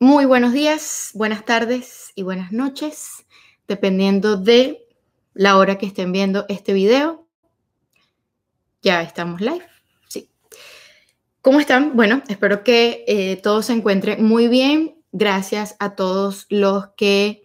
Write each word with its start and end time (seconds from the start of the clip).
Muy 0.00 0.26
buenos 0.26 0.52
días, 0.52 1.10
buenas 1.14 1.44
tardes 1.44 2.12
y 2.14 2.22
buenas 2.22 2.52
noches, 2.52 3.26
dependiendo 3.66 4.36
de 4.36 4.86
la 5.34 5.56
hora 5.58 5.76
que 5.76 5.86
estén 5.86 6.12
viendo 6.12 6.46
este 6.48 6.72
video. 6.72 7.26
Ya 8.80 9.02
estamos 9.02 9.40
live, 9.40 9.66
sí. 10.06 10.30
¿Cómo 11.42 11.58
están? 11.58 11.96
Bueno, 11.96 12.22
espero 12.28 12.62
que 12.62 13.04
eh, 13.08 13.40
todos 13.42 13.66
se 13.66 13.72
encuentren 13.72 14.24
muy 14.24 14.46
bien. 14.46 14.94
Gracias 15.10 15.74
a 15.80 15.96
todos 15.96 16.46
los 16.48 16.90
que 16.96 17.42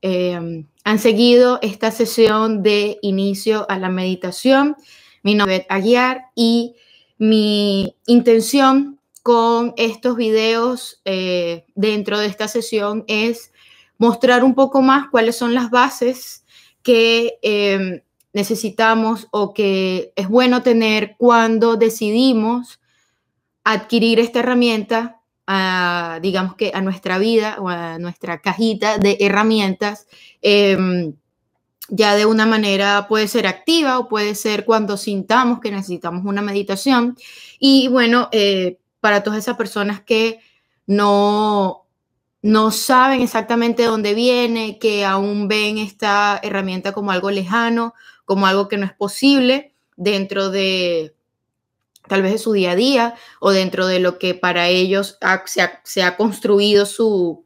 eh, 0.00 0.64
han 0.84 0.98
seguido 1.00 1.58
esta 1.60 1.90
sesión 1.90 2.62
de 2.62 3.00
inicio 3.02 3.68
a 3.68 3.80
la 3.80 3.88
meditación. 3.88 4.76
Mi 5.24 5.34
nombre 5.34 5.56
es 5.56 5.66
Aguiar 5.68 6.26
y 6.36 6.76
mi 7.18 7.96
intención 8.06 8.95
con 9.26 9.74
estos 9.76 10.16
videos 10.16 11.00
eh, 11.04 11.64
dentro 11.74 12.20
de 12.20 12.26
esta 12.26 12.46
sesión 12.46 13.02
es 13.08 13.50
mostrar 13.98 14.44
un 14.44 14.54
poco 14.54 14.82
más 14.82 15.08
cuáles 15.10 15.34
son 15.34 15.52
las 15.52 15.68
bases 15.68 16.44
que 16.84 17.36
em, 17.42 18.02
necesitamos 18.32 19.26
o 19.32 19.52
que 19.52 20.12
es 20.14 20.28
bueno 20.28 20.62
tener 20.62 21.16
cuando 21.18 21.74
decidimos 21.74 22.78
adquirir 23.64 24.20
esta 24.20 24.38
herramienta, 24.38 25.20
a, 25.48 26.20
digamos 26.22 26.54
que 26.54 26.70
a 26.72 26.80
nuestra 26.80 27.18
vida 27.18 27.56
o 27.58 27.68
a 27.68 27.98
nuestra 27.98 28.40
cajita 28.40 28.98
de 28.98 29.16
herramientas, 29.18 30.06
em, 30.40 31.14
ya 31.88 32.14
de 32.14 32.26
una 32.26 32.46
manera 32.46 33.06
puede 33.08 33.26
ser 33.26 33.48
activa 33.48 33.98
o 33.98 34.06
puede 34.06 34.36
ser 34.36 34.64
cuando 34.64 34.96
sintamos 34.96 35.58
que 35.58 35.72
necesitamos 35.72 36.24
una 36.24 36.42
meditación. 36.42 37.16
Y 37.58 37.88
bueno, 37.88 38.28
eh, 38.30 38.78
para 39.06 39.22
todas 39.22 39.38
esas 39.38 39.56
personas 39.56 40.00
que 40.00 40.40
no, 40.84 41.86
no 42.42 42.72
saben 42.72 43.20
exactamente 43.20 43.84
dónde 43.84 44.14
viene, 44.14 44.80
que 44.80 45.04
aún 45.04 45.46
ven 45.46 45.78
esta 45.78 46.40
herramienta 46.42 46.90
como 46.90 47.12
algo 47.12 47.30
lejano, 47.30 47.94
como 48.24 48.48
algo 48.48 48.66
que 48.66 48.78
no 48.78 48.84
es 48.84 48.92
posible 48.92 49.76
dentro 49.94 50.50
de 50.50 51.14
tal 52.08 52.22
vez 52.22 52.32
de 52.32 52.38
su 52.38 52.50
día 52.50 52.72
a 52.72 52.74
día 52.74 53.14
o 53.38 53.52
dentro 53.52 53.86
de 53.86 54.00
lo 54.00 54.18
que 54.18 54.34
para 54.34 54.66
ellos 54.66 55.20
se, 55.84 56.02
ha, 56.02 56.16
construido 56.16 56.84
su, 56.84 57.44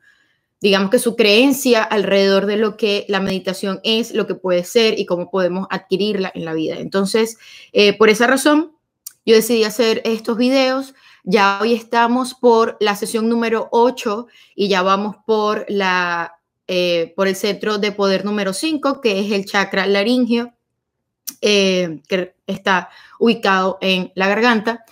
digamos 0.63 0.91
que 0.91 0.99
su 0.99 1.15
creencia 1.15 1.83
alrededor 1.83 2.47
de 2.47 2.57
lo 2.57 2.79
que 2.79 3.05
la 3.07 3.21
meditación 3.21 3.81
es, 3.85 4.15
lo 4.15 4.27
que 4.27 4.35
puede 4.35 4.65
ser 4.65 4.99
y 4.99 5.05
cómo 5.05 5.31
podemos 5.31 5.67
adquirirla 5.69 6.33
en 6.35 6.47
la 6.47 6.55
vida. 6.55 6.77
Entonces, 6.79 7.37
eh, 7.75 7.99
por 7.99 8.09
esa 8.09 8.27
razón, 8.27 8.73
yo 9.27 9.35
decidí 9.35 9.65
hacer 9.65 10.01
estos 10.07 10.39
videos 10.39 10.95
ya 11.25 11.59
hoy 11.61 11.75
estamos 11.75 12.35
por 12.35 12.77
la 12.81 12.97
sesión 12.97 13.29
número 13.29 13.69
8 13.73 14.27
y 14.55 14.69
ya 14.69 14.83
vamos 14.83 15.17
por, 15.27 15.67
la, 15.69 16.37
eh, 16.67 17.13
por 17.17 17.29
el 17.29 17.37
centro 17.37 17.79
de 17.79 17.93
poder 17.93 18.25
número 18.25 18.53
5, 18.53 19.01
que 19.01 19.21
es 19.21 19.33
el 19.33 19.45
chakra 19.45 19.87
laringio, 19.87 20.53
eh, 21.41 22.01
que 22.09 22.35
está 22.47 22.91
ubicado 23.19 23.79
en 23.81 24.13
la 24.15 24.29
garganta. 24.29 24.85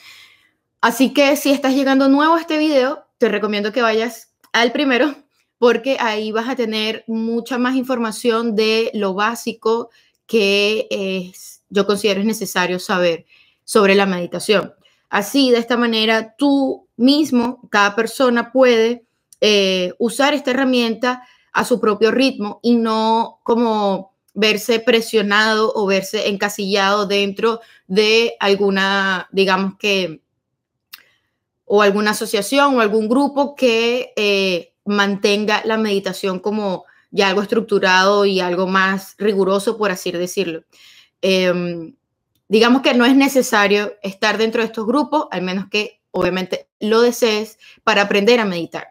Así 0.80 1.12
que 1.12 1.36
si 1.36 1.50
estás 1.50 1.74
llegando 1.74 2.08
nuevo 2.08 2.34
a 2.34 2.40
este 2.40 2.58
video, 2.58 3.06
te 3.18 3.28
recomiendo 3.28 3.72
que 3.72 3.82
vayas 3.82 4.32
al 4.52 4.72
primero 4.72 5.14
porque 5.58 5.96
ahí 5.98 6.30
vas 6.30 6.48
a 6.48 6.56
tener 6.56 7.04
mucha 7.08 7.58
más 7.58 7.74
información 7.74 8.54
de 8.54 8.90
lo 8.94 9.14
básico 9.14 9.90
que 10.26 10.86
es, 10.90 11.62
yo 11.68 11.86
considero 11.86 12.20
es 12.20 12.26
necesario 12.26 12.78
saber 12.78 13.26
sobre 13.64 13.94
la 13.94 14.06
meditación. 14.06 14.74
Así, 15.10 15.50
de 15.50 15.58
esta 15.58 15.76
manera, 15.76 16.34
tú 16.36 16.88
mismo, 16.96 17.68
cada 17.70 17.94
persona 17.96 18.52
puede 18.52 19.06
eh, 19.40 19.92
usar 19.98 20.34
esta 20.34 20.50
herramienta 20.50 21.22
a 21.52 21.64
su 21.64 21.80
propio 21.80 22.10
ritmo 22.10 22.60
y 22.62 22.76
no 22.76 23.40
como 23.42 24.12
verse 24.34 24.80
presionado 24.80 25.72
o 25.74 25.86
verse 25.86 26.28
encasillado 26.28 27.06
dentro 27.06 27.60
de 27.86 28.36
alguna, 28.38 29.28
digamos 29.32 29.76
que, 29.78 30.20
o 31.64 31.82
alguna 31.82 32.12
asociación 32.12 32.76
o 32.76 32.80
algún 32.80 33.08
grupo 33.08 33.54
que 33.54 34.12
eh, 34.16 34.74
mantenga 34.84 35.62
la 35.64 35.76
meditación 35.76 36.38
como 36.38 36.84
ya 37.10 37.28
algo 37.28 37.42
estructurado 37.42 38.24
y 38.26 38.40
algo 38.40 38.66
más 38.66 39.14
riguroso, 39.18 39.76
por 39.76 39.90
así 39.90 40.12
decirlo. 40.12 40.62
Em, 41.20 41.94
digamos 42.48 42.82
que 42.82 42.94
no 42.94 43.04
es 43.04 43.14
necesario 43.14 43.94
estar 44.02 44.38
dentro 44.38 44.62
de 44.62 44.66
estos 44.66 44.86
grupos, 44.86 45.26
al 45.30 45.42
menos 45.42 45.66
que 45.70 46.00
obviamente 46.10 46.68
lo 46.80 47.00
desees 47.00 47.58
para 47.84 48.02
aprender 48.02 48.40
a 48.40 48.44
meditar. 48.44 48.88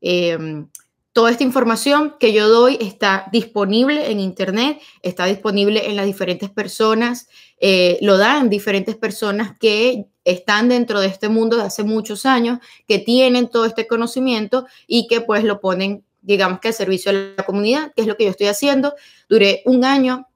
Em, 0.00 0.68
toda 1.12 1.30
esta 1.30 1.44
información 1.44 2.16
que 2.18 2.32
yo 2.32 2.48
doy 2.48 2.76
está 2.80 3.28
disponible 3.30 4.10
en 4.10 4.20
Internet, 4.20 4.80
está 5.02 5.26
disponible 5.26 5.88
en 5.88 5.96
las 5.96 6.06
diferentes 6.06 6.50
personas, 6.50 7.28
eh, 7.60 7.98
lo 8.00 8.18
dan 8.18 8.50
diferentes 8.50 8.96
personas 8.96 9.56
que 9.58 10.06
están 10.24 10.68
dentro 10.68 11.00
de 11.00 11.06
este 11.06 11.28
mundo 11.28 11.56
de 11.56 11.64
hace 11.64 11.84
muchos 11.84 12.26
años, 12.26 12.58
que 12.88 12.98
tienen 12.98 13.48
todo 13.48 13.66
este 13.66 13.86
conocimiento 13.86 14.66
y 14.86 15.06
que 15.06 15.20
pues 15.20 15.44
lo 15.44 15.60
ponen, 15.60 16.04
digamos 16.22 16.60
que 16.60 16.68
al 16.68 16.74
servicio 16.74 17.12
de 17.12 17.34
la 17.36 17.44
comunidad, 17.44 17.92
que 17.94 18.02
es 18.02 18.08
lo 18.08 18.16
que 18.16 18.24
yo 18.24 18.30
estoy 18.30 18.48
haciendo. 18.48 18.94
Duré 19.28 19.62
un 19.66 19.84
año, 19.84 20.26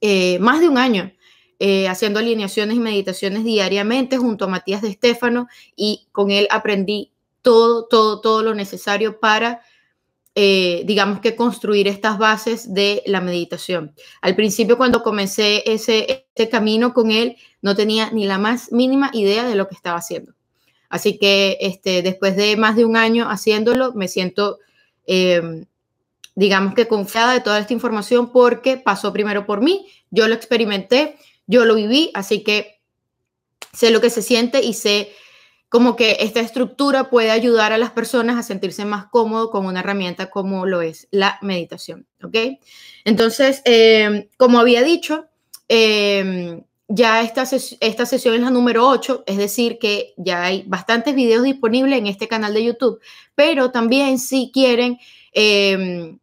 eh, 0.00 0.38
más 0.38 0.60
de 0.60 0.68
un 0.68 0.78
año, 0.78 1.12
eh, 1.58 1.88
haciendo 1.88 2.18
alineaciones 2.18 2.76
y 2.76 2.80
meditaciones 2.80 3.44
diariamente 3.44 4.18
junto 4.18 4.44
a 4.44 4.48
Matías 4.48 4.82
de 4.82 4.88
Estéfano 4.88 5.48
y 5.74 6.06
con 6.12 6.30
él 6.30 6.46
aprendí 6.50 7.12
todo, 7.40 7.86
todo, 7.86 8.20
todo 8.20 8.42
lo 8.42 8.54
necesario 8.54 9.20
para, 9.20 9.62
eh, 10.34 10.82
digamos 10.84 11.20
que 11.20 11.36
construir 11.36 11.88
estas 11.88 12.18
bases 12.18 12.74
de 12.74 13.02
la 13.06 13.20
meditación. 13.20 13.94
Al 14.20 14.34
principio 14.36 14.76
cuando 14.76 15.02
comencé 15.02 15.62
ese, 15.64 16.26
ese 16.34 16.48
camino 16.48 16.92
con 16.92 17.10
él, 17.10 17.36
no 17.62 17.74
tenía 17.74 18.10
ni 18.10 18.26
la 18.26 18.38
más 18.38 18.72
mínima 18.72 19.10
idea 19.12 19.44
de 19.44 19.54
lo 19.54 19.68
que 19.68 19.76
estaba 19.76 19.98
haciendo. 19.98 20.34
Así 20.88 21.18
que 21.18 21.56
este, 21.60 22.02
después 22.02 22.36
de 22.36 22.56
más 22.56 22.76
de 22.76 22.84
un 22.84 22.96
año 22.96 23.28
haciéndolo, 23.30 23.92
me 23.94 24.08
siento, 24.08 24.58
eh, 25.06 25.64
digamos 26.34 26.74
que 26.74 26.86
confiada 26.86 27.32
de 27.32 27.40
toda 27.40 27.58
esta 27.58 27.72
información 27.72 28.30
porque 28.32 28.76
pasó 28.76 29.12
primero 29.12 29.46
por 29.46 29.62
mí, 29.62 29.86
yo 30.10 30.28
lo 30.28 30.34
experimenté, 30.34 31.16
yo 31.46 31.64
lo 31.64 31.74
viví, 31.74 32.10
así 32.14 32.42
que 32.42 32.80
sé 33.72 33.90
lo 33.90 34.00
que 34.00 34.10
se 34.10 34.22
siente 34.22 34.62
y 34.62 34.74
sé 34.74 35.12
como 35.68 35.96
que 35.96 36.18
esta 36.20 36.40
estructura 36.40 37.10
puede 37.10 37.30
ayudar 37.30 37.72
a 37.72 37.78
las 37.78 37.90
personas 37.90 38.36
a 38.36 38.42
sentirse 38.42 38.84
más 38.84 39.06
cómodo 39.06 39.50
con 39.50 39.66
una 39.66 39.80
herramienta 39.80 40.30
como 40.30 40.64
lo 40.64 40.80
es 40.80 41.08
la 41.10 41.38
meditación, 41.42 42.06
¿ok? 42.22 42.36
Entonces, 43.04 43.62
em, 43.64 44.28
como 44.36 44.58
había 44.58 44.82
dicho, 44.82 45.26
em, 45.68 46.62
ya 46.88 47.20
esta, 47.22 47.44
esta 47.80 48.06
sesión 48.06 48.34
es 48.36 48.40
la 48.40 48.50
número 48.50 48.88
8, 48.88 49.24
es 49.26 49.38
decir, 49.38 49.78
que 49.78 50.14
ya 50.16 50.44
hay 50.44 50.62
bastantes 50.66 51.16
videos 51.16 51.42
disponibles 51.42 51.98
en 51.98 52.06
este 52.06 52.28
canal 52.28 52.54
de 52.54 52.64
YouTube, 52.64 53.00
pero 53.34 53.72
también 53.72 54.18
si 54.18 54.50
quieren 54.52 54.98
em, 55.32 56.18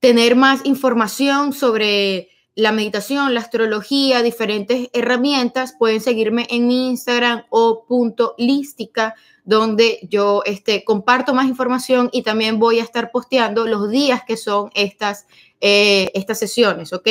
tener 0.00 0.34
más 0.34 0.64
información 0.64 1.52
sobre 1.52 2.30
la 2.58 2.72
meditación, 2.72 3.34
la 3.34 3.40
astrología, 3.40 4.20
diferentes 4.20 4.88
herramientas, 4.92 5.76
pueden 5.78 6.00
seguirme 6.00 6.44
en 6.50 6.66
mi 6.66 6.88
Instagram 6.88 7.44
o 7.50 7.84
punto 7.86 8.34
lística, 8.36 9.14
donde 9.44 10.00
yo 10.10 10.42
este, 10.44 10.82
comparto 10.82 11.34
más 11.34 11.46
información 11.46 12.10
y 12.12 12.22
también 12.22 12.58
voy 12.58 12.80
a 12.80 12.82
estar 12.82 13.12
posteando 13.12 13.68
los 13.68 13.88
días 13.92 14.24
que 14.26 14.36
son 14.36 14.70
estas, 14.74 15.28
eh, 15.60 16.10
estas 16.14 16.40
sesiones, 16.40 16.92
¿ok? 16.92 17.06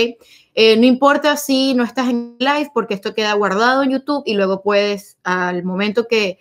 Eh, 0.54 0.76
no 0.76 0.86
importa 0.86 1.38
si 1.38 1.74
no 1.76 1.86
estás 1.86 2.10
en 2.10 2.36
live, 2.40 2.72
porque 2.74 2.96
esto 2.96 3.16
queda 3.16 3.32
guardado 3.32 3.84
en 3.84 3.92
YouTube 3.92 4.24
y 4.26 4.34
luego 4.34 4.62
puedes, 4.62 5.18
al 5.24 5.64
momento 5.64 6.10
que, 6.10 6.40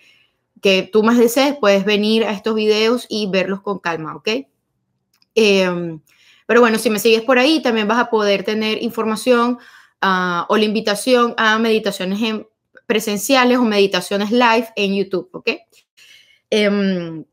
que 0.60 0.82
tú 0.82 1.04
más 1.04 1.16
desees, 1.16 1.56
puedes 1.60 1.84
venir 1.84 2.24
a 2.24 2.32
estos 2.32 2.56
videos 2.56 3.06
y 3.08 3.30
verlos 3.30 3.60
con 3.60 3.78
calma, 3.78 4.16
¿ok? 4.16 4.28
Eh, 5.36 6.00
pero 6.46 6.60
bueno, 6.60 6.78
si 6.78 6.90
me 6.90 6.98
sigues 6.98 7.22
por 7.22 7.38
ahí, 7.38 7.60
también 7.60 7.88
vas 7.88 7.98
a 7.98 8.10
poder 8.10 8.44
tener 8.44 8.82
información 8.82 9.58
ah, 10.00 10.46
o 10.48 10.56
la 10.56 10.64
invitación 10.64 11.34
a 11.36 11.58
meditaciones 11.58 12.20
presenciales 12.86 13.58
o 13.58 13.64
meditaciones 13.64 14.30
live 14.30 14.68
en 14.76 14.94
YouTube, 14.94 15.28
¿ok? 15.32 15.50
Em, 16.50 17.24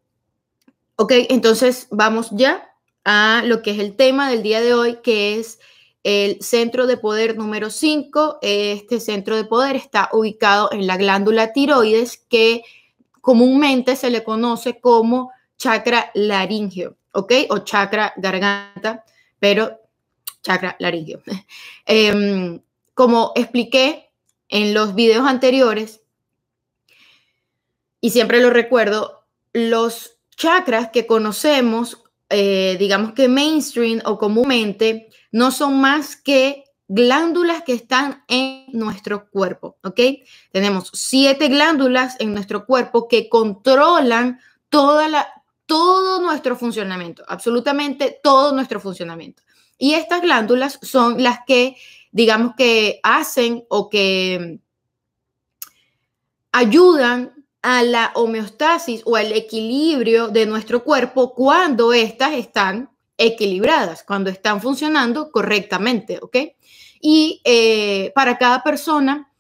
ok, 0.95 1.11
entonces 1.29 1.87
vamos 1.91 2.29
ya 2.31 2.69
a 3.05 3.43
lo 3.45 3.61
que 3.61 3.71
es 3.71 3.79
el 3.79 3.95
tema 3.95 4.29
del 4.29 4.43
día 4.43 4.61
de 4.61 4.73
hoy, 4.73 4.97
que 5.03 5.39
es 5.39 5.59
el 6.03 6.41
centro 6.41 6.87
de 6.87 6.97
poder 6.97 7.37
número 7.37 7.69
5. 7.69 8.39
Este 8.41 8.99
centro 8.99 9.35
de 9.35 9.45
poder 9.45 9.75
está 9.75 10.09
ubicado 10.11 10.69
en 10.71 10.87
la 10.87 10.97
glándula 10.97 11.53
tiroides, 11.53 12.17
que 12.29 12.63
comúnmente 13.21 13.95
se 13.95 14.09
le 14.09 14.23
conoce 14.23 14.79
como 14.79 15.31
chakra 15.57 16.11
laringio. 16.13 16.97
¿Ok? 17.13 17.33
O 17.49 17.59
chakra 17.59 18.13
garganta, 18.17 19.05
pero 19.39 19.79
chakra 20.41 20.75
laringio. 20.79 21.21
Em, 21.85 22.61
como 22.93 23.31
expliqué 23.35 24.11
en 24.49 24.73
los 24.73 24.93
videos 24.93 25.27
anteriores, 25.27 26.01
y 27.99 28.09
siempre 28.09 28.41
lo 28.41 28.49
recuerdo, 28.49 29.25
los 29.53 30.17
chakras 30.35 30.89
que 30.91 31.07
conocemos, 31.07 32.03
eh, 32.29 32.75
digamos 32.77 33.13
que 33.13 33.27
mainstream 33.27 34.01
o 34.05 34.17
comúnmente, 34.17 35.09
no 35.31 35.51
son 35.51 35.79
más 35.79 36.15
que 36.15 36.65
glándulas 36.87 37.63
que 37.63 37.73
están 37.73 38.23
en 38.27 38.65
nuestro 38.73 39.29
cuerpo, 39.29 39.77
¿ok? 39.83 39.99
Tenemos 40.51 40.89
siete 40.93 41.47
glándulas 41.47 42.15
en 42.19 42.33
nuestro 42.33 42.65
cuerpo 42.65 43.07
que 43.07 43.29
controlan 43.29 44.39
toda 44.69 45.07
la, 45.07 45.42
todo 45.73 46.21
nuestro 46.21 46.55
funcionamiento, 46.55 47.23
absolutamente 47.27 48.19
todo 48.21 48.51
nuestro 48.51 48.79
funcionamiento. 48.79 49.41
Y 49.79 49.95
estas 49.95 50.21
glándulas 50.21 50.77
son 50.83 51.23
las 51.23 51.39
que, 51.47 51.77
digamos 52.11 52.53
que 52.55 52.99
hacen 53.01 53.65
o 53.69 53.89
que 53.89 54.59
ayudan 56.51 57.33
a 57.63 57.81
la 57.81 58.11
homeostasis 58.13 59.01
o 59.05 59.15
al 59.15 59.31
equilibrio 59.31 60.27
de 60.27 60.45
nuestro 60.45 60.83
cuerpo 60.83 61.33
cuando 61.33 61.91
éstas 61.91 62.33
están 62.33 62.91
equilibradas, 63.17 64.03
cuando 64.03 64.29
están 64.29 64.61
funcionando 64.61 65.31
correctamente, 65.31 66.19
¿ok? 66.21 66.37
Y 67.01 67.41
eh, 67.45 68.11
para 68.13 68.37
cada 68.37 68.61
persona 68.61 69.31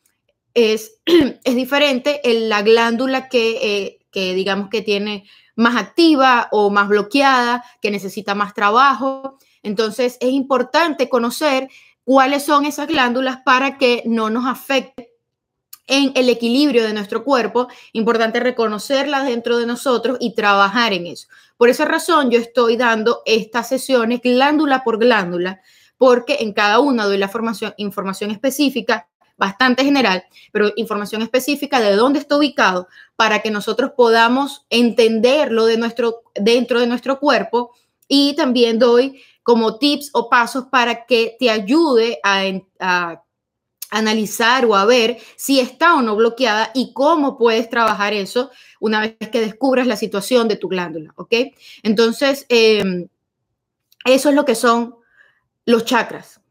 es, 0.55 0.99
es 1.05 1.55
diferente 1.55 2.21
la 2.23 2.63
glándula 2.63 3.29
que, 3.29 3.59
eh, 3.61 3.99
que 4.09 4.33
digamos 4.33 4.69
que 4.69 4.81
tiene 4.81 5.25
más 5.55 5.75
activa 5.75 6.47
o 6.51 6.69
más 6.69 6.87
bloqueada, 6.87 7.63
que 7.81 7.91
necesita 7.91 8.35
más 8.35 8.53
trabajo. 8.53 9.37
Entonces 9.61 10.17
es 10.19 10.31
importante 10.31 11.09
conocer 11.09 11.69
cuáles 12.03 12.43
son 12.43 12.65
esas 12.65 12.87
glándulas 12.87 13.37
para 13.37 13.77
que 13.77 14.03
no 14.05 14.29
nos 14.29 14.45
afecte 14.45 15.13
en 15.87 16.11
el 16.15 16.29
equilibrio 16.29 16.83
de 16.83 16.93
nuestro 16.93 17.23
cuerpo, 17.23 17.67
importante 17.91 18.39
reconocerlas 18.39 19.25
dentro 19.25 19.57
de 19.57 19.65
nosotros 19.65 20.17
y 20.19 20.33
trabajar 20.33 20.93
en 20.93 21.07
eso. 21.07 21.27
Por 21.57 21.69
esa 21.69 21.85
razón 21.85 22.31
yo 22.31 22.39
estoy 22.39 22.77
dando 22.77 23.21
estas 23.25 23.69
sesiones 23.69 24.21
glándula 24.21 24.83
por 24.83 24.97
glándula, 24.97 25.61
porque 25.97 26.37
en 26.39 26.53
cada 26.53 26.79
una 26.79 27.05
doy 27.05 27.17
la 27.17 27.27
formación, 27.27 27.73
información 27.77 28.31
específica, 28.31 29.07
bastante 29.37 29.83
general, 29.83 30.23
pero 30.51 30.71
información 30.75 31.21
específica 31.21 31.79
de 31.79 31.95
dónde 31.95 32.19
está 32.19 32.37
ubicado 32.37 32.87
para 33.15 33.41
que 33.41 33.51
nosotros 33.51 33.91
podamos 33.95 34.65
entenderlo 34.69 35.65
de 35.65 35.77
nuestro, 35.77 36.23
dentro 36.35 36.79
de 36.79 36.87
nuestro 36.87 37.19
cuerpo 37.19 37.71
y 38.07 38.35
también 38.35 38.79
doy 38.79 39.21
como 39.43 39.77
tips 39.77 40.11
o 40.13 40.29
pasos 40.29 40.65
para 40.71 41.05
que 41.05 41.35
te 41.39 41.49
ayude 41.49 42.19
a, 42.23 43.19
analizar 43.91 44.65
o 44.65 44.75
a 44.75 44.85
ver 44.85 45.19
si 45.35 45.59
está 45.59 45.93
o 45.93 46.01
no 46.01 46.15
bloqueada 46.15 46.71
y 46.73 46.93
cómo 46.93 47.37
puedes 47.37 47.69
trabajar 47.69 48.11
eso 48.11 48.49
una 48.79 49.01
vez 49.01 49.29
que 49.31 49.39
descubras 49.39 49.85
la 49.85 49.97
situación 49.97 50.47
de 50.47 50.55
tu 50.55 50.67
glándula, 50.67 51.13
¿ok? 51.15 51.35
Entonces, 51.83 52.47
em, 52.49 53.07
eso 54.03 54.29
es 54.29 54.35
lo 54.35 54.45
que 54.45 54.55
son 54.55 54.95
los 55.67 55.85
chakras. 55.85 56.41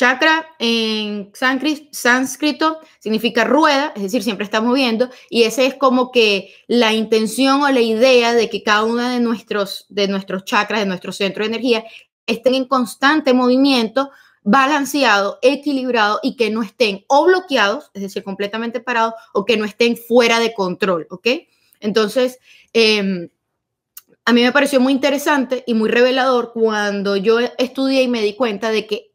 Chakra 0.00 0.46
en 0.58 1.30
sánscrito 1.34 2.80
significa 3.00 3.44
rueda, 3.44 3.92
es 3.94 4.04
decir, 4.04 4.22
siempre 4.22 4.44
está 4.44 4.62
moviendo, 4.62 5.10
y 5.28 5.42
ese 5.42 5.66
es 5.66 5.74
como 5.74 6.10
que 6.10 6.54
la 6.68 6.94
intención 6.94 7.60
o 7.60 7.68
la 7.68 7.82
idea 7.82 8.32
de 8.32 8.48
que 8.48 8.62
cada 8.62 8.84
uno 8.84 9.06
de 9.06 9.20
nuestros, 9.20 9.84
de 9.90 10.08
nuestros 10.08 10.46
chakras, 10.46 10.80
de 10.80 10.86
nuestro 10.86 11.12
centro 11.12 11.44
de 11.44 11.48
energía, 11.48 11.84
estén 12.26 12.54
en 12.54 12.64
constante 12.64 13.34
movimiento 13.34 14.08
balanceado, 14.42 15.38
equilibrado 15.42 16.18
y 16.22 16.34
que 16.34 16.48
no 16.48 16.62
estén 16.62 17.04
o 17.06 17.26
bloqueados, 17.26 17.90
es 17.92 18.00
decir, 18.00 18.24
completamente 18.24 18.80
parados, 18.80 19.12
o 19.34 19.44
que 19.44 19.58
no 19.58 19.66
estén 19.66 19.98
fuera 19.98 20.40
de 20.40 20.54
control, 20.54 21.08
¿ok? 21.10 21.28
Entonces, 21.78 22.38
em, 22.72 23.28
a 24.24 24.32
mí 24.32 24.42
me 24.42 24.52
pareció 24.52 24.80
muy 24.80 24.94
interesante 24.94 25.62
y 25.66 25.74
muy 25.74 25.90
revelador 25.90 26.52
cuando 26.54 27.16
yo 27.16 27.38
estudié 27.58 28.00
y 28.04 28.08
me 28.08 28.22
di 28.22 28.32
cuenta 28.32 28.70
de 28.70 28.86
que, 28.86 29.09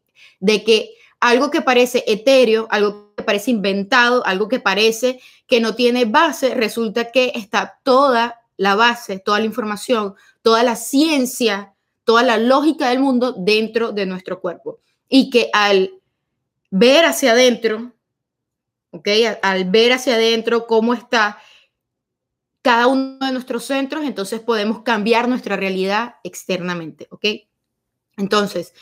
de 0.46 0.64
que 0.64 0.96
algo 1.20 1.50
que 1.50 1.64
parece 1.64 2.04
etéreo, 2.06 2.68
algo 2.70 3.16
que 3.16 3.24
parece 3.24 3.50
inventado, 3.50 4.24
algo 4.28 4.48
que 4.48 4.60
parece 4.60 5.20
que 5.48 5.60
no 5.60 5.74
tiene 5.74 6.06
base, 6.06 6.54
resulta 6.54 7.12
que 7.12 7.32
está 7.34 7.80
toda 7.82 8.42
la 8.58 8.76
base, 8.76 9.18
toda 9.18 9.40
la 9.40 9.46
información, 9.46 10.14
toda 10.44 10.62
la 10.62 10.76
ciencia, 10.76 11.74
toda 12.04 12.22
la 12.22 12.38
lógica 12.38 12.90
del 12.90 13.00
mundo 13.00 13.34
dentro 13.36 13.92
de 13.92 14.06
nuestro 14.06 14.40
cuerpo 14.40 14.80
y 15.10 15.32
que 15.32 15.50
al 15.52 15.96
ver 16.70 17.06
hacia 17.06 17.32
adentro, 17.32 17.94
¿ok? 18.92 19.08
Al 19.42 19.66
ver 19.66 19.94
hacia 19.94 20.14
adentro 20.14 20.68
cómo 20.68 20.94
está 20.94 21.40
cada 22.62 22.86
uno 22.86 23.18
de 23.20 23.32
nuestros 23.32 23.66
centros, 23.66 24.06
entonces 24.06 24.42
podemos 24.42 24.84
cambiar 24.84 25.28
nuestra 25.28 25.56
realidad 25.56 26.18
externamente, 26.24 27.08
¿ok? 27.10 27.26
Entonces, 28.18 28.74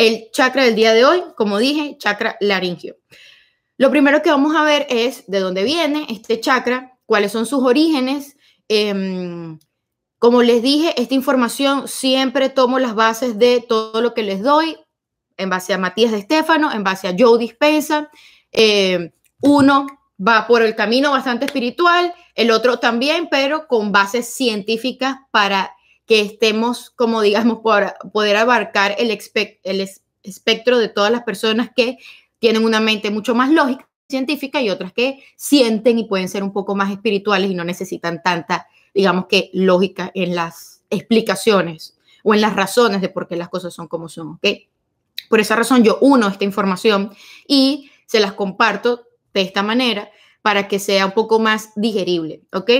el 0.00 0.30
chakra 0.32 0.64
del 0.64 0.76
día 0.76 0.94
de 0.94 1.04
hoy, 1.04 1.22
como 1.36 1.58
dije, 1.58 1.96
chakra 1.98 2.38
laringio. 2.40 2.96
Lo 3.76 3.90
primero 3.90 4.22
que 4.22 4.30
vamos 4.30 4.56
a 4.56 4.64
ver 4.64 4.86
es 4.88 5.24
de 5.26 5.40
dónde 5.40 5.62
viene 5.62 6.06
este 6.08 6.40
chakra, 6.40 6.98
cuáles 7.04 7.32
son 7.32 7.44
sus 7.44 7.62
orígenes. 7.62 8.34
Em, 8.66 9.58
como 10.18 10.42
les 10.42 10.62
dije, 10.62 10.94
esta 10.96 11.14
información 11.14 11.86
siempre 11.86 12.48
tomo 12.48 12.78
las 12.78 12.94
bases 12.94 13.38
de 13.38 13.60
todo 13.60 14.00
lo 14.00 14.14
que 14.14 14.22
les 14.22 14.42
doy 14.42 14.78
en 15.36 15.50
base 15.50 15.74
a 15.74 15.78
Matías 15.78 16.12
de 16.12 16.18
Estefano, 16.18 16.72
en 16.72 16.82
base 16.82 17.06
a 17.06 17.14
Joe 17.18 17.38
Dispensa. 17.38 18.10
Eh, 18.52 19.12
uno 19.42 19.86
va 20.18 20.46
por 20.46 20.62
el 20.62 20.74
camino 20.74 21.10
bastante 21.10 21.44
espiritual, 21.44 22.14
el 22.34 22.50
otro 22.52 22.78
también, 22.78 23.28
pero 23.30 23.66
con 23.66 23.92
bases 23.92 24.32
científicas 24.32 25.18
para 25.30 25.76
que 26.10 26.22
estemos, 26.22 26.90
como 26.90 27.22
digamos, 27.22 27.60
por 27.60 27.94
poder 28.12 28.36
abarcar 28.36 28.96
el, 28.98 29.16
el 29.62 29.88
espectro 30.24 30.78
de 30.80 30.88
todas 30.88 31.12
las 31.12 31.22
personas 31.22 31.70
que 31.76 31.98
tienen 32.40 32.64
una 32.64 32.80
mente 32.80 33.12
mucho 33.12 33.36
más 33.36 33.48
lógica, 33.52 33.88
científica 34.08 34.60
y 34.60 34.70
otras 34.70 34.92
que 34.92 35.22
sienten 35.36 36.00
y 36.00 36.08
pueden 36.08 36.28
ser 36.28 36.42
un 36.42 36.52
poco 36.52 36.74
más 36.74 36.90
espirituales 36.90 37.48
y 37.48 37.54
no 37.54 37.62
necesitan 37.62 38.24
tanta, 38.24 38.66
digamos 38.92 39.26
que, 39.26 39.50
lógica 39.52 40.10
en 40.12 40.34
las 40.34 40.82
explicaciones 40.90 41.96
o 42.24 42.34
en 42.34 42.40
las 42.40 42.56
razones 42.56 43.02
de 43.02 43.08
por 43.08 43.28
qué 43.28 43.36
las 43.36 43.48
cosas 43.48 43.72
son 43.72 43.86
como 43.86 44.08
son, 44.08 44.30
¿ok? 44.30 44.46
Por 45.28 45.38
esa 45.38 45.54
razón 45.54 45.84
yo 45.84 45.96
uno 46.00 46.26
esta 46.26 46.42
información 46.42 47.14
y 47.46 47.92
se 48.06 48.18
las 48.18 48.32
comparto 48.32 49.04
de 49.32 49.42
esta 49.42 49.62
manera 49.62 50.10
para 50.42 50.66
que 50.66 50.80
sea 50.80 51.06
un 51.06 51.12
poco 51.12 51.38
más 51.38 51.70
digerible, 51.76 52.42
¿ok? 52.52 52.70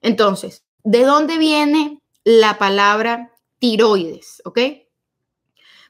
Entonces, 0.00 0.64
¿de 0.82 1.04
dónde 1.04 1.38
viene 1.38 2.01
la 2.24 2.58
palabra 2.58 3.32
tiroides, 3.58 4.42
¿ok? 4.44 4.58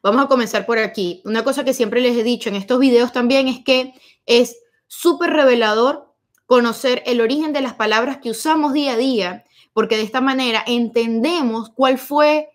Vamos 0.02 0.24
a 0.24 0.28
comenzar 0.28 0.66
por 0.66 0.78
aquí. 0.78 1.22
Una 1.24 1.44
cosa 1.44 1.64
que 1.64 1.74
siempre 1.74 2.00
les 2.00 2.16
he 2.16 2.24
dicho 2.24 2.48
en 2.48 2.56
estos 2.56 2.80
videos 2.80 3.12
también 3.12 3.48
es 3.48 3.62
que 3.64 3.94
es 4.26 4.56
súper 4.88 5.30
revelador 5.30 6.12
conocer 6.46 7.02
el 7.06 7.20
origen 7.20 7.52
de 7.52 7.62
las 7.62 7.74
palabras 7.74 8.18
que 8.18 8.30
usamos 8.30 8.72
día 8.72 8.92
a 8.92 8.96
día, 8.96 9.44
porque 9.72 9.96
de 9.96 10.02
esta 10.02 10.20
manera 10.20 10.62
entendemos 10.66 11.70
cuál 11.70 11.98
fue 11.98 12.50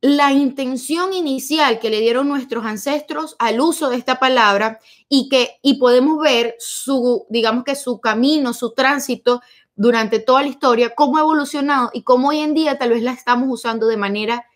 la 0.00 0.32
intención 0.32 1.14
inicial 1.14 1.78
que 1.78 1.88
le 1.88 2.00
dieron 2.00 2.28
nuestros 2.28 2.64
ancestros 2.64 3.34
al 3.38 3.60
uso 3.60 3.88
de 3.88 3.96
esta 3.96 4.18
palabra 4.18 4.78
y 5.08 5.28
que 5.28 5.58
y 5.62 5.78
podemos 5.78 6.18
ver 6.18 6.54
su 6.58 7.26
digamos 7.30 7.64
que 7.64 7.74
su 7.74 8.00
camino, 8.00 8.52
su 8.52 8.74
tránsito 8.74 9.40
durante 9.76 10.18
toda 10.18 10.42
la 10.42 10.48
historia, 10.48 10.94
cómo 10.94 11.18
ha 11.18 11.20
evolucionado 11.20 11.90
y 11.92 12.02
cómo 12.02 12.28
hoy 12.28 12.40
en 12.40 12.54
día 12.54 12.78
tal 12.78 12.90
vez 12.90 13.02
la 13.02 13.12
estamos 13.12 13.48
usando 13.48 13.86
de 13.86 13.96
manera 13.96 14.46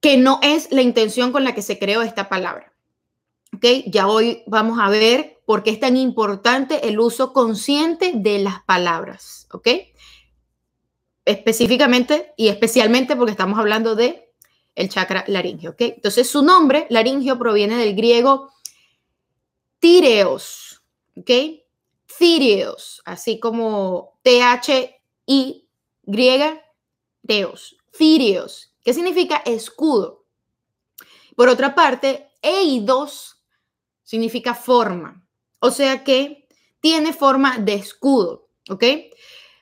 que 0.00 0.16
no 0.16 0.38
es 0.42 0.70
la 0.70 0.82
intención 0.82 1.32
con 1.32 1.44
la 1.44 1.54
que 1.54 1.62
se 1.62 1.78
creó 1.78 2.02
esta 2.02 2.28
palabra. 2.28 2.72
¿Ok? 3.54 3.64
Ya 3.86 4.08
hoy 4.08 4.42
vamos 4.46 4.78
a 4.80 4.88
ver 4.88 5.40
por 5.46 5.62
qué 5.62 5.70
es 5.70 5.80
tan 5.80 5.96
importante 5.96 6.88
el 6.88 6.98
uso 6.98 7.32
consciente 7.32 8.12
de 8.14 8.38
las 8.38 8.62
palabras. 8.62 9.46
¿Ok? 9.52 9.68
específicamente 11.24 12.32
y 12.36 12.48
especialmente 12.48 13.16
porque 13.16 13.32
estamos 13.32 13.58
hablando 13.58 13.94
de 13.94 14.30
el 14.74 14.88
chakra 14.88 15.24
laringio, 15.28 15.70
¿ok? 15.70 15.80
Entonces 15.80 16.28
su 16.28 16.42
nombre, 16.42 16.86
laringio, 16.90 17.38
proviene 17.38 17.76
del 17.76 17.94
griego 17.94 18.52
tireos, 19.78 20.82
¿ok? 21.16 21.30
Tireos, 22.18 23.02
así 23.04 23.38
como 23.40 24.18
T-H-I 24.22 25.68
griega, 26.02 26.60
teos, 27.26 27.76
tireos, 27.96 28.74
¿Qué 28.84 28.92
significa 28.92 29.42
escudo. 29.46 30.26
Por 31.34 31.48
otra 31.48 31.74
parte, 31.74 32.28
eidos 32.42 33.42
significa 34.02 34.54
forma, 34.54 35.26
o 35.58 35.70
sea 35.70 36.04
que 36.04 36.46
tiene 36.80 37.14
forma 37.14 37.56
de 37.58 37.74
escudo, 37.74 38.50
¿ok? 38.68 38.84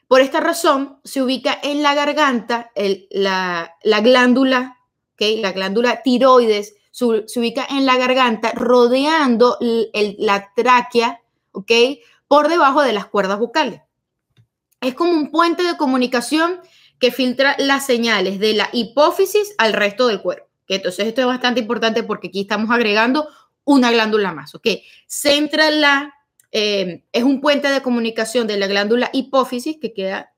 Por 0.08 0.20
esta 0.20 0.40
razón, 0.40 0.98
se 1.04 1.22
ubica 1.22 1.58
en 1.62 1.82
la 1.82 1.94
garganta 1.94 2.72
la, 3.10 3.76
glándula, 4.02 4.76
¿okay? 5.14 5.40
la 5.40 5.52
glándula 5.52 6.02
tiroides, 6.02 6.74
se 6.90 7.04
ubica 7.06 7.64
en 7.70 7.86
la 7.86 7.96
garganta 7.96 8.50
rodeando 8.50 9.56
la 9.60 10.52
tráquea, 10.54 11.22
¿ok? 11.52 11.70
Por 12.32 12.48
debajo 12.48 12.80
de 12.80 12.94
las 12.94 13.04
cuerdas 13.04 13.38
vocales. 13.38 13.82
Es 14.80 14.94
como 14.94 15.12
un 15.12 15.30
puente 15.30 15.64
de 15.64 15.76
comunicación 15.76 16.60
que 16.98 17.12
filtra 17.12 17.54
las 17.58 17.84
señales 17.84 18.38
de 18.38 18.54
la 18.54 18.70
hipófisis 18.72 19.54
al 19.58 19.74
resto 19.74 20.06
del 20.08 20.22
cuerpo. 20.22 20.48
Entonces, 20.66 21.08
esto 21.08 21.20
es 21.20 21.26
bastante 21.26 21.60
importante 21.60 22.02
porque 22.04 22.28
aquí 22.28 22.40
estamos 22.40 22.70
agregando 22.70 23.28
una 23.64 23.90
glándula 23.90 24.32
más, 24.32 24.54
¿ok? 24.54 24.66
Centra 25.06 25.70
la, 25.70 26.14
eh, 26.52 27.04
es 27.12 27.22
un 27.22 27.42
puente 27.42 27.68
de 27.68 27.82
comunicación 27.82 28.46
de 28.46 28.56
la 28.56 28.66
glándula 28.66 29.10
hipófisis 29.12 29.76
que 29.78 29.92
queda, 29.92 30.32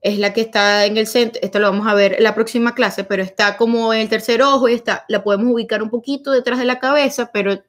es 0.00 0.18
la 0.18 0.32
que 0.32 0.40
está 0.40 0.86
en 0.86 0.96
el 0.96 1.06
centro, 1.06 1.42
esto 1.42 1.58
lo 1.58 1.70
vamos 1.70 1.88
a 1.88 1.92
ver 1.92 2.14
en 2.14 2.24
la 2.24 2.34
próxima 2.34 2.74
clase, 2.74 3.04
pero 3.04 3.22
está 3.22 3.58
como 3.58 3.92
en 3.92 4.00
el 4.00 4.08
tercer 4.08 4.40
ojo 4.40 4.66
y 4.66 4.72
está, 4.72 5.04
la 5.08 5.22
podemos 5.22 5.52
ubicar 5.52 5.82
un 5.82 5.90
poquito 5.90 6.30
detrás 6.30 6.58
de 6.58 6.64
la 6.64 6.78
cabeza, 6.78 7.32
pero 7.34 7.62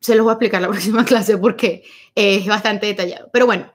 se 0.00 0.14
los 0.14 0.24
voy 0.24 0.30
a 0.30 0.34
explicar 0.34 0.62
la 0.62 0.68
próxima 0.70 1.04
clase 1.04 1.36
porque 1.38 1.84
es 2.14 2.46
bastante 2.46 2.86
detallado. 2.86 3.28
Pero 3.32 3.46
bueno, 3.46 3.72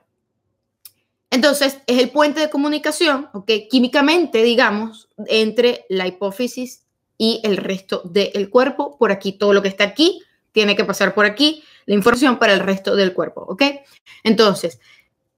entonces 1.30 1.78
es 1.86 1.98
el 1.98 2.10
puente 2.10 2.40
de 2.40 2.50
comunicación, 2.50 3.28
¿ok? 3.32 3.50
Químicamente, 3.70 4.42
digamos, 4.42 5.08
entre 5.26 5.84
la 5.88 6.06
hipófisis 6.06 6.84
y 7.18 7.40
el 7.42 7.56
resto 7.56 8.02
del 8.04 8.50
cuerpo. 8.50 8.96
Por 8.98 9.10
aquí, 9.10 9.32
todo 9.32 9.52
lo 9.52 9.62
que 9.62 9.68
está 9.68 9.84
aquí 9.84 10.22
tiene 10.52 10.76
que 10.76 10.84
pasar 10.84 11.14
por 11.14 11.26
aquí, 11.26 11.64
la 11.86 11.96
información 11.96 12.38
para 12.38 12.54
el 12.54 12.60
resto 12.60 12.94
del 12.94 13.12
cuerpo, 13.12 13.44
¿ok? 13.48 13.62
Entonces, 14.22 14.78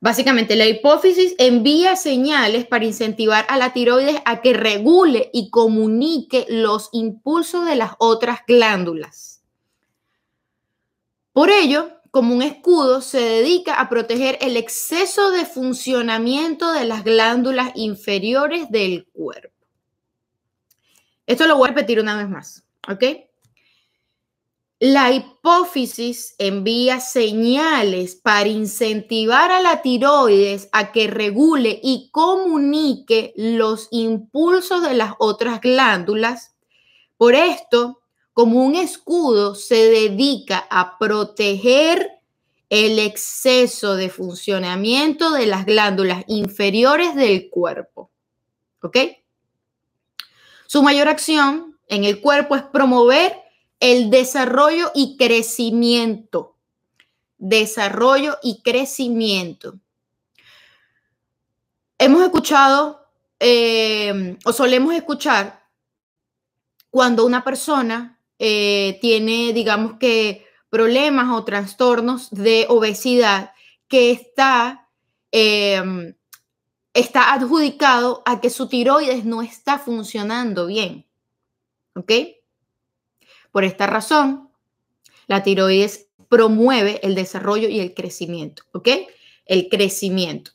básicamente 0.01 0.55
la 0.55 0.67
hipófisis 0.67 1.35
envía 1.39 1.97
señales 1.97 2.67
para 2.67 2.85
incentivar 2.85 3.47
a 3.49 3.57
la 3.57 3.73
tiroides 3.73 4.21
a 4.27 4.43
que 4.43 4.53
regule 4.53 5.31
y 5.33 5.49
comunique 5.49 6.45
los 6.51 6.91
impulsos 6.93 7.65
de 7.65 7.77
las 7.77 7.93
otras 7.99 8.41
glándulas. 8.47 9.36
Por 11.37 11.51
ello, 11.51 11.91
como 12.13 12.35
un 12.35 12.41
escudo, 12.41 13.03
se 13.03 13.21
dedica 13.21 13.75
a 13.79 13.91
proteger 13.91 14.39
el 14.41 14.57
exceso 14.57 15.33
de 15.33 15.45
funcionamiento 15.45 16.73
de 16.73 16.87
las 16.87 17.05
glándulas 17.05 17.73
inferiores 17.75 18.71
del 18.71 19.07
cuerpo. 19.13 19.55
Esto 21.27 21.47
lo 21.47 21.59
voy 21.59 21.67
a 21.67 21.73
repetir 21.73 22.01
una 22.01 22.17
vez 22.17 22.27
más, 22.31 22.65
¿ok? 22.89 23.05
La 24.79 25.13
hipófisis 25.13 26.35
envía 26.39 27.01
señales 27.01 28.17
para 28.17 28.49
incentivar 28.49 29.51
a 29.51 29.61
la 29.61 29.83
tiroides 29.83 30.71
a 30.73 30.91
que 30.91 31.07
regule 31.07 31.79
y 31.83 32.09
comunique 32.13 33.35
los 33.37 33.89
impulsos 33.91 34.81
de 34.81 34.95
las 34.95 35.13
otras 35.19 35.61
glándulas. 35.61 36.57
Por 37.19 37.35
esto, 37.35 38.06
como 38.37 38.63
un 38.67 38.75
escudo, 38.75 39.55
se 39.55 39.89
dedica 39.89 40.67
a 40.69 40.99
proteger 40.99 42.21
el 42.69 42.99
exceso 42.99 43.97
de 43.97 44.11
funcionamiento 44.11 45.31
de 45.31 45.47
las 45.47 45.65
glándulas 45.65 46.23
inferiores 46.27 47.15
del 47.15 47.49
cuerpo. 47.49 48.11
¿Ok? 48.83 48.99
Su 50.67 50.83
mayor 50.83 51.09
acción 51.09 51.79
en 51.89 52.05
el 52.05 52.21
cuerpo 52.21 52.57
es 52.57 52.63
promover 52.63 53.35
el 53.81 54.11
desarrollo 54.11 54.93
y 54.95 55.17
crecimiento. 55.17 56.59
Desarrollo 57.39 58.37
y 58.43 58.61
crecimiento. 58.61 59.79
Hemos 61.97 62.23
escuchado 62.23 63.09
eh, 63.41 64.37
o 64.45 64.53
solemos 64.53 64.95
escuchar 64.95 65.65
cuando 66.91 67.25
una 67.25 67.43
persona 67.43 68.16
eh, 68.39 68.99
tiene, 69.01 69.53
digamos 69.53 69.95
que, 69.99 70.47
problemas 70.69 71.33
o 71.33 71.45
trastornos 71.45 72.31
de 72.31 72.67
obesidad 72.69 73.53
que 73.89 74.11
está, 74.11 74.89
em, 75.31 76.15
está 76.93 77.33
adjudicado 77.33 78.23
a 78.27 78.41
que 78.41 78.51
su 78.51 78.69
tiroides 78.69 79.25
no 79.25 79.43
está 79.43 79.79
funcionando 79.79 80.67
bien. 80.67 81.07
¿Ok? 81.95 82.13
Por 83.53 83.65
esta 83.65 83.87
razón, 83.87 84.51
la 85.27 85.43
tiroides 85.43 86.09
promueve 86.29 87.01
el 87.03 87.15
desarrollo 87.15 87.69
y 87.69 87.81
el 87.81 87.95
crecimiento. 87.95 88.65
¿Ok? 88.73 88.89
El 89.47 89.69
crecimiento. 89.69 90.51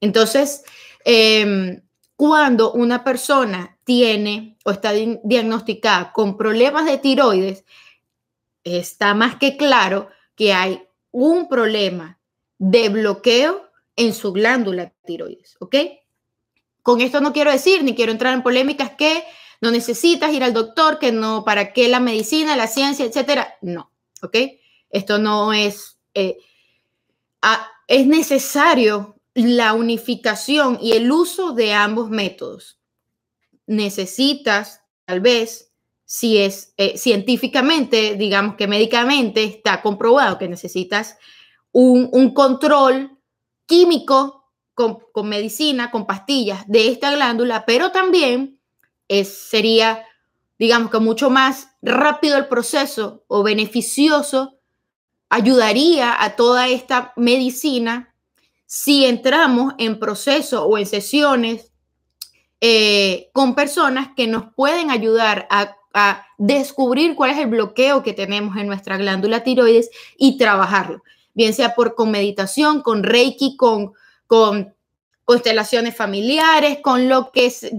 Entonces, 0.00 0.64
eh, 1.04 1.82
cuando 2.16 2.72
una 2.72 3.04
persona 3.04 3.78
tiene 3.84 4.56
o 4.64 4.70
está 4.70 4.92
diagnosticada 4.92 6.12
con 6.12 6.36
problemas 6.36 6.86
de 6.86 6.98
tiroides, 6.98 7.64
está 8.64 9.14
más 9.14 9.36
que 9.36 9.56
claro 9.56 10.08
que 10.34 10.52
hay 10.52 10.82
un 11.12 11.48
problema 11.48 12.18
de 12.58 12.88
bloqueo 12.88 13.70
en 13.96 14.12
su 14.12 14.32
glándula 14.32 14.92
tiroides, 15.04 15.56
¿ok? 15.60 15.76
Con 16.82 17.00
esto 17.00 17.20
no 17.20 17.32
quiero 17.32 17.50
decir, 17.50 17.84
ni 17.84 17.94
quiero 17.94 18.12
entrar 18.12 18.34
en 18.34 18.42
polémicas 18.42 18.92
que 18.92 19.24
no 19.60 19.70
necesitas 19.70 20.32
ir 20.32 20.44
al 20.44 20.52
doctor, 20.52 20.98
que 20.98 21.12
no, 21.12 21.44
para 21.44 21.72
qué 21.72 21.88
la 21.88 22.00
medicina, 22.00 22.56
la 22.56 22.66
ciencia, 22.66 23.04
etcétera. 23.04 23.56
No, 23.60 23.90
¿ok? 24.22 24.36
Esto 24.90 25.18
no 25.18 25.52
es, 25.52 25.98
eh, 26.14 26.36
es 27.88 28.06
necesario 28.06 29.15
la 29.36 29.74
unificación 29.74 30.78
y 30.80 30.92
el 30.92 31.12
uso 31.12 31.52
de 31.52 31.74
ambos 31.74 32.08
métodos. 32.08 32.80
Necesitas, 33.66 34.80
tal 35.04 35.20
vez, 35.20 35.74
si 36.06 36.38
es 36.38 36.72
eh, 36.78 36.96
científicamente, 36.96 38.14
digamos 38.14 38.56
que 38.56 38.66
médicamente 38.66 39.44
está 39.44 39.82
comprobado 39.82 40.38
que 40.38 40.48
necesitas 40.48 41.18
un, 41.70 42.32
control 42.32 43.18
químico 43.66 44.50
con, 44.72 45.02
medicina, 45.24 45.90
con 45.90 46.06
pastillas 46.06 46.66
de 46.66 46.88
esta 46.88 47.10
glándula, 47.10 47.66
pero 47.66 47.92
también 47.92 48.58
es, 49.08 49.28
sería, 49.28 50.02
digamos 50.58 50.90
que 50.90 50.98
mucho 50.98 51.28
más 51.28 51.68
rápido 51.82 52.38
el 52.38 52.48
proceso 52.48 53.24
o 53.26 53.42
beneficioso, 53.42 54.58
ayudaría 55.28 56.22
a 56.22 56.36
toda 56.36 56.68
esta 56.68 57.12
medicina 57.16 58.14
si 58.66 59.06
entramos 59.06 59.74
en 59.78 59.98
proceso 59.98 60.66
o 60.66 60.76
en 60.76 60.86
sesiones 60.86 61.72
eh, 62.60 63.30
con 63.32 63.54
personas 63.54 64.08
que 64.16 64.26
nos 64.26 64.52
pueden 64.54 64.90
ayudar 64.90 65.46
a, 65.50 65.76
descubrir 66.36 67.14
cuál 67.14 67.30
es 67.30 67.38
el 67.38 67.46
bloqueo 67.46 68.02
que 68.02 68.12
tenemos 68.12 68.58
en 68.58 68.66
nuestra 68.66 68.98
glándula 68.98 69.42
tiroides 69.42 69.88
y 70.18 70.36
trabajarlo, 70.36 71.02
bien 71.32 71.54
sea 71.54 71.74
por 71.74 71.94
con 71.94 72.10
meditación, 72.10 72.82
con 72.82 73.02
reiki, 73.02 73.56
con, 73.56 73.94
con 74.26 74.74
constelaciones 75.24 75.96
familiares, 75.96 76.80
con 76.82 77.08
lo 77.08 77.32
que 77.32 77.46
es 77.46 77.70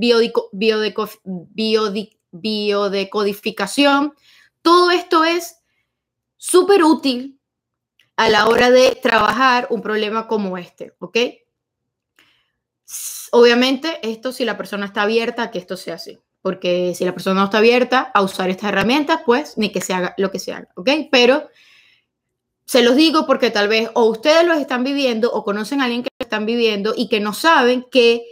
biodecodificación. 2.32 4.15
Todo 4.63 4.89
esto 4.89 5.24
es 5.24 5.60
súper 6.38 6.84
útil 6.84 7.37
a 8.17 8.29
la 8.29 8.47
hora 8.47 8.71
de 8.71 8.95
trabajar 9.01 9.67
un 9.69 9.81
problema 9.81 10.27
como 10.27 10.57
este, 10.57 10.93
¿ok? 11.00 11.17
Obviamente, 13.31 14.00
esto 14.01 14.31
si 14.31 14.43
la 14.43 14.57
persona 14.57 14.88
está 14.88 15.03
abierta 15.03 15.43
a 15.43 15.51
que 15.51 15.59
esto 15.59 15.77
sea 15.77 15.95
así, 15.95 16.19
porque 16.41 16.93
si 16.95 17.05
la 17.05 17.13
persona 17.13 17.39
no 17.39 17.45
está 17.45 17.59
abierta 17.59 18.12
a 18.13 18.24
usar 18.24 18.50
estas 18.50 18.69
herramientas, 18.69 19.21
pues 19.25 19.57
ni 19.57 19.71
que 19.71 19.81
se 19.81 19.93
haga 19.93 20.15
lo 20.17 20.31
que 20.31 20.39
se 20.39 20.51
haga, 20.51 20.69
¿ok? 20.75 20.89
Pero 21.12 21.47
se 22.65 22.81
los 22.81 22.95
digo 22.95 23.27
porque 23.27 23.51
tal 23.51 23.67
vez 23.67 23.89
o 23.93 24.05
ustedes 24.05 24.45
lo 24.45 24.53
están 24.53 24.83
viviendo 24.83 25.31
o 25.31 25.43
conocen 25.43 25.81
a 25.81 25.86
alguien 25.86 26.03
que 26.03 26.09
lo 26.19 26.24
están 26.24 26.45
viviendo 26.45 26.93
y 26.97 27.09
que 27.09 27.19
no 27.19 27.33
saben 27.33 27.86
que 27.91 28.25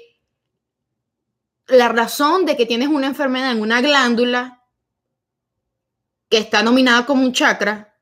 la 1.67 1.89
razón 1.89 2.45
de 2.45 2.57
que 2.57 2.65
tienes 2.65 2.89
una 2.89 3.07
enfermedad 3.07 3.51
en 3.51 3.61
una 3.61 3.81
glándula 3.81 4.63
que 6.27 6.37
está 6.37 6.63
nominada 6.63 7.05
como 7.05 7.23
un 7.23 7.33
chakra 7.33 7.94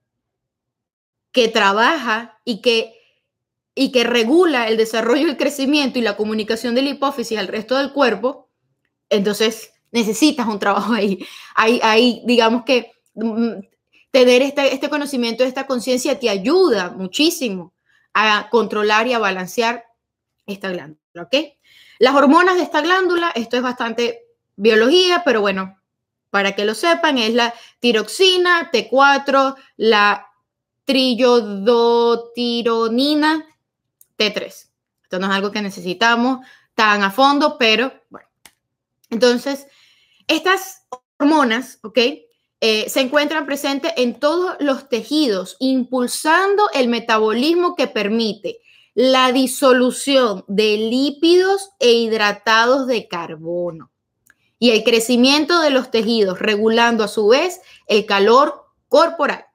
que 1.33 1.49
trabaja 1.49 2.39
y 2.45 2.61
que, 2.61 2.93
y 3.75 3.91
que 3.91 4.05
regula 4.05 4.69
el 4.69 4.77
desarrollo, 4.77 5.27
el 5.27 5.35
crecimiento 5.35 5.99
y 5.99 6.03
la 6.03 6.15
comunicación 6.15 6.75
de 6.75 6.83
la 6.83 6.91
hipófisis 6.91 7.37
al 7.37 7.47
resto 7.47 7.75
del 7.75 7.91
cuerpo, 7.91 8.49
entonces 9.09 9.73
necesitas 9.91 10.47
un 10.47 10.59
trabajo 10.59 10.93
ahí. 10.93 11.25
Ahí, 11.55 12.21
digamos 12.25 12.63
que 12.63 12.91
mm, 13.15 13.51
tener 14.11 14.43
este, 14.43 14.73
este 14.73 14.89
conocimiento, 14.89 15.43
esta 15.43 15.65
conciencia 15.65 16.19
te 16.19 16.29
ayuda 16.29 16.91
muchísimo 16.91 17.73
a 18.13 18.47
controlar 18.49 19.07
y 19.07 19.13
a 19.13 19.19
balancear 19.19 19.85
esta 20.45 20.69
glándula, 20.69 21.23
¿ok? 21.23 21.35
Las 21.97 22.13
hormonas 22.13 22.57
de 22.57 22.63
esta 22.63 22.81
glándula, 22.81 23.31
esto 23.33 23.57
es 23.57 23.63
bastante 23.63 24.25
biología, 24.55 25.23
pero 25.25 25.41
bueno, 25.41 25.79
para 26.29 26.53
que 26.53 26.65
lo 26.65 26.75
sepan, 26.75 27.17
es 27.17 27.33
la 27.33 27.53
tiroxina, 27.79 28.69
T4, 28.71 29.55
la 29.77 30.27
trillodotironina 30.85 33.45
T3. 34.17 34.69
Esto 35.03 35.19
no 35.19 35.27
es 35.27 35.33
algo 35.33 35.51
que 35.51 35.61
necesitamos 35.61 36.39
tan 36.75 37.03
a 37.03 37.11
fondo, 37.11 37.57
pero 37.57 37.93
bueno. 38.09 38.27
Entonces, 39.09 39.67
estas 40.27 40.85
hormonas, 41.19 41.79
¿ok? 41.83 41.99
Eh, 42.65 42.89
se 42.89 43.01
encuentran 43.01 43.45
presentes 43.45 43.91
en 43.97 44.19
todos 44.19 44.55
los 44.59 44.87
tejidos, 44.87 45.57
impulsando 45.59 46.69
el 46.73 46.87
metabolismo 46.87 47.75
que 47.75 47.87
permite 47.87 48.59
la 48.95 49.31
disolución 49.31 50.45
de 50.47 50.77
lípidos 50.77 51.71
e 51.79 51.91
hidratados 51.91 52.87
de 52.87 53.07
carbono 53.07 53.91
y 54.59 54.71
el 54.71 54.83
crecimiento 54.83 55.59
de 55.59 55.71
los 55.71 55.91
tejidos, 55.91 56.39
regulando 56.39 57.03
a 57.03 57.09
su 57.09 57.27
vez 57.27 57.59
el 57.87 58.05
calor 58.05 58.65
corporal, 58.87 59.45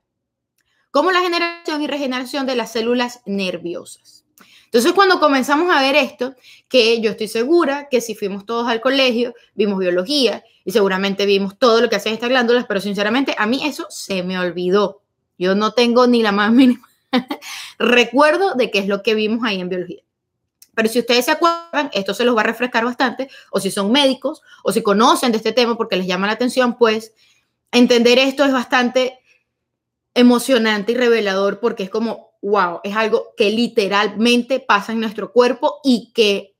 como 0.90 1.10
la 1.12 1.20
generación 1.20 1.82
y 1.82 1.86
regeneración 1.86 2.46
de 2.46 2.56
las 2.56 2.72
células 2.72 3.20
nerviosas. 3.26 4.24
Entonces, 4.64 4.92
cuando 4.92 5.18
comenzamos 5.18 5.74
a 5.74 5.80
ver 5.80 5.96
esto, 5.96 6.34
que 6.68 7.00
yo 7.00 7.12
estoy 7.12 7.28
segura 7.28 7.88
que 7.90 8.02
si 8.02 8.14
fuimos 8.14 8.44
todos 8.44 8.68
al 8.68 8.82
colegio, 8.82 9.34
vimos 9.54 9.78
biología 9.78 10.44
y 10.64 10.72
seguramente 10.72 11.24
vimos 11.24 11.58
todo 11.58 11.80
lo 11.80 11.88
que 11.88 11.96
hacen 11.96 12.12
estas 12.12 12.28
glándulas, 12.28 12.66
pero 12.66 12.80
sinceramente 12.80 13.34
a 13.38 13.46
mí 13.46 13.64
eso 13.64 13.86
se 13.88 14.22
me 14.22 14.38
olvidó. 14.38 15.00
Yo 15.38 15.54
no 15.54 15.72
tengo 15.72 16.06
ni 16.06 16.22
la 16.22 16.32
más 16.32 16.52
mínima 16.52 16.86
recuerdo 17.78 18.54
de 18.54 18.70
qué 18.70 18.80
es 18.80 18.88
lo 18.88 19.02
que 19.02 19.14
vimos 19.14 19.40
ahí 19.44 19.60
en 19.60 19.68
biología. 19.68 20.02
Pero 20.74 20.88
si 20.88 21.00
ustedes 21.00 21.24
se 21.24 21.32
acuerdan, 21.32 21.90
esto 21.92 22.14
se 22.14 22.24
los 22.24 22.36
va 22.36 22.42
a 22.42 22.44
refrescar 22.44 22.84
bastante, 22.84 23.28
o 23.50 23.58
si 23.58 23.70
son 23.70 23.90
médicos, 23.90 24.42
o 24.62 24.70
si 24.70 24.82
conocen 24.82 25.32
de 25.32 25.38
este 25.38 25.52
tema 25.52 25.76
porque 25.76 25.96
les 25.96 26.06
llama 26.06 26.26
la 26.26 26.34
atención, 26.34 26.76
pues 26.76 27.14
entender 27.72 28.18
esto 28.18 28.44
es 28.44 28.52
bastante 28.52 29.18
emocionante 30.18 30.92
y 30.92 30.94
revelador 30.96 31.60
porque 31.60 31.84
es 31.84 31.90
como, 31.90 32.32
wow, 32.42 32.80
es 32.82 32.96
algo 32.96 33.34
que 33.36 33.50
literalmente 33.50 34.60
pasa 34.60 34.92
en 34.92 35.00
nuestro 35.00 35.32
cuerpo 35.32 35.80
y 35.84 36.12
que 36.12 36.56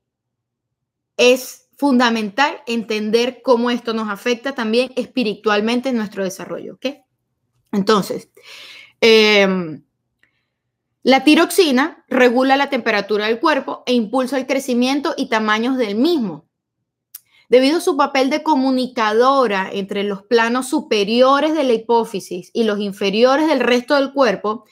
es 1.16 1.68
fundamental 1.76 2.60
entender 2.66 3.42
cómo 3.42 3.70
esto 3.70 3.92
nos 3.94 4.08
afecta 4.08 4.54
también 4.54 4.92
espiritualmente 4.96 5.88
en 5.88 5.96
nuestro 5.96 6.24
desarrollo, 6.24 6.74
¿ok? 6.74 6.86
Entonces, 7.72 8.30
eh, 9.00 9.80
la 11.02 11.24
tiroxina 11.24 12.04
regula 12.08 12.56
la 12.56 12.70
temperatura 12.70 13.26
del 13.26 13.40
cuerpo 13.40 13.82
e 13.86 13.92
impulsa 13.92 14.38
el 14.38 14.46
crecimiento 14.46 15.14
y 15.16 15.28
tamaños 15.28 15.76
del 15.76 15.94
mismo. 15.94 16.47
Debido 17.48 17.78
a 17.78 17.80
su 17.80 17.96
papel 17.96 18.28
de 18.28 18.42
comunicadora 18.42 19.70
entre 19.72 20.04
los 20.04 20.22
planos 20.22 20.68
superiores 20.68 21.54
de 21.54 21.64
la 21.64 21.72
hipófisis 21.72 22.50
y 22.52 22.64
los 22.64 22.78
inferiores 22.78 23.48
del 23.48 23.60
resto 23.60 23.94
del 23.94 24.12
cuerpo, 24.12 24.64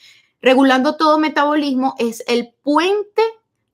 regulando 0.43 0.97
todo 0.97 1.19
metabolismo, 1.19 1.95
es 1.99 2.23
el 2.27 2.55
puente 2.63 3.23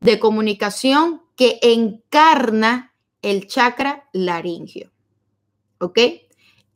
de 0.01 0.21
comunicación 0.21 1.23
que 1.37 1.59
encarna 1.63 2.95
el 3.23 3.49
chakra 3.49 4.09
laringio. 4.13 4.93
¿Ok? 5.79 5.99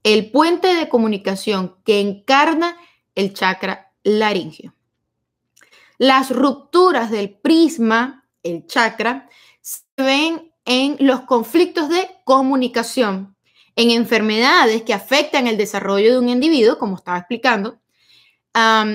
El 0.03 0.31
puente 0.31 0.75
de 0.75 0.89
comunicación 0.89 1.77
que 1.85 2.01
encarna 2.01 2.77
el 3.15 3.35
chakra 3.35 3.93
laringio. 4.03 4.75
Las 5.99 6.31
rupturas 6.31 7.11
del 7.11 7.31
prisma, 7.31 8.29
el 8.43 8.67
chakra, 8.67 9.29
se 9.61 9.83
ven 9.97 10.46
en 10.67 10.97
los 11.01 11.23
conflictos 11.23 11.89
de 11.89 12.11
comunicación, 12.25 13.37
en 13.75 13.91
enfermedades 13.91 14.83
que 14.83 14.93
afectan 14.93 15.47
el 15.47 15.57
desarrollo 15.57 16.13
de 16.13 16.19
un 16.19 16.29
individuo, 16.29 16.79
como 16.79 16.97
estaba 16.97 17.19
explicando, 17.19 17.81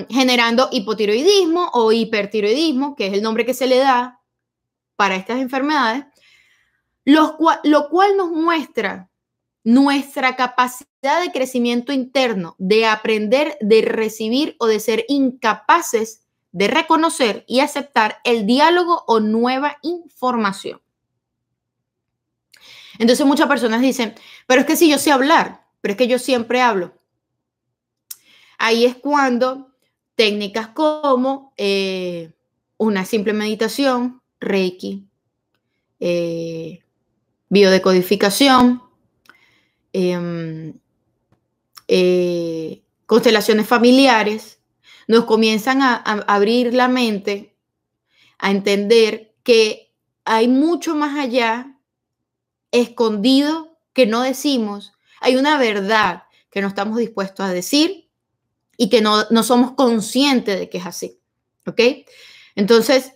generando 0.09 0.69
hipotiroidismo 0.71 1.69
o 1.73 1.91
hipertiroidismo, 1.91 2.95
que 2.95 3.07
es 3.07 3.13
el 3.13 3.21
nombre 3.21 3.45
que 3.45 3.53
se 3.53 3.67
le 3.67 3.77
da 3.77 4.19
para 4.95 5.15
estas 5.15 5.39
enfermedades, 5.39 6.05
lo 7.05 7.37
cual 7.37 8.17
nos 8.17 8.29
muestra 8.31 9.09
nuestra 9.63 10.35
capacidad 10.35 11.21
de 11.21 11.31
crecimiento 11.31 11.93
interno, 11.93 12.55
de 12.57 12.85
aprender, 12.85 13.57
de 13.61 13.81
recibir 13.81 14.55
o 14.59 14.67
de 14.67 14.79
ser 14.79 15.05
incapaces 15.07 16.21
de 16.51 16.67
reconocer 16.67 17.43
y 17.47 17.61
aceptar 17.61 18.17
el 18.23 18.45
diálogo 18.45 19.03
o 19.07 19.19
nueva 19.19 19.77
información. 19.81 20.81
Entonces 23.01 23.25
muchas 23.25 23.47
personas 23.47 23.81
dicen, 23.81 24.13
pero 24.45 24.61
es 24.61 24.67
que 24.67 24.75
si 24.75 24.87
yo 24.87 24.99
sé 24.99 25.11
hablar, 25.11 25.65
pero 25.81 25.93
es 25.93 25.97
que 25.97 26.07
yo 26.07 26.19
siempre 26.19 26.61
hablo. 26.61 26.93
Ahí 28.59 28.85
es 28.85 28.95
cuando 28.95 29.71
técnicas 30.13 30.67
como 30.67 31.51
eh, 31.57 32.31
una 32.77 33.03
simple 33.05 33.33
meditación, 33.33 34.21
Reiki, 34.39 35.07
eh, 35.99 36.83
biodecodificación, 37.49 38.83
em, 39.93 40.73
eh, 41.87 42.83
constelaciones 43.07 43.67
familiares, 43.67 44.59
nos 45.07 45.25
comienzan 45.25 45.81
a, 45.81 45.95
abrir 45.95 46.75
la 46.75 46.87
mente, 46.87 47.55
a 48.37 48.51
entender 48.51 49.33
que 49.41 49.91
hay 50.23 50.47
mucho 50.47 50.95
más 50.95 51.17
allá 51.17 51.70
escondido 52.71 53.77
que 53.93 54.05
no 54.05 54.21
decimos. 54.21 54.93
Hay 55.19 55.35
una 55.35 55.57
verdad 55.57 56.23
que 56.49 56.61
no 56.61 56.67
estamos 56.67 56.97
dispuestos 56.97 57.45
a 57.45 57.53
decir 57.53 58.09
y 58.77 58.89
que 58.89 59.01
no, 59.01 59.25
no 59.29 59.43
somos 59.43 59.73
conscientes 59.73 60.59
de 60.59 60.69
que 60.69 60.77
es 60.79 60.85
así. 60.85 61.19
¿Ok? 61.65 61.79
Entonces, 62.55 63.13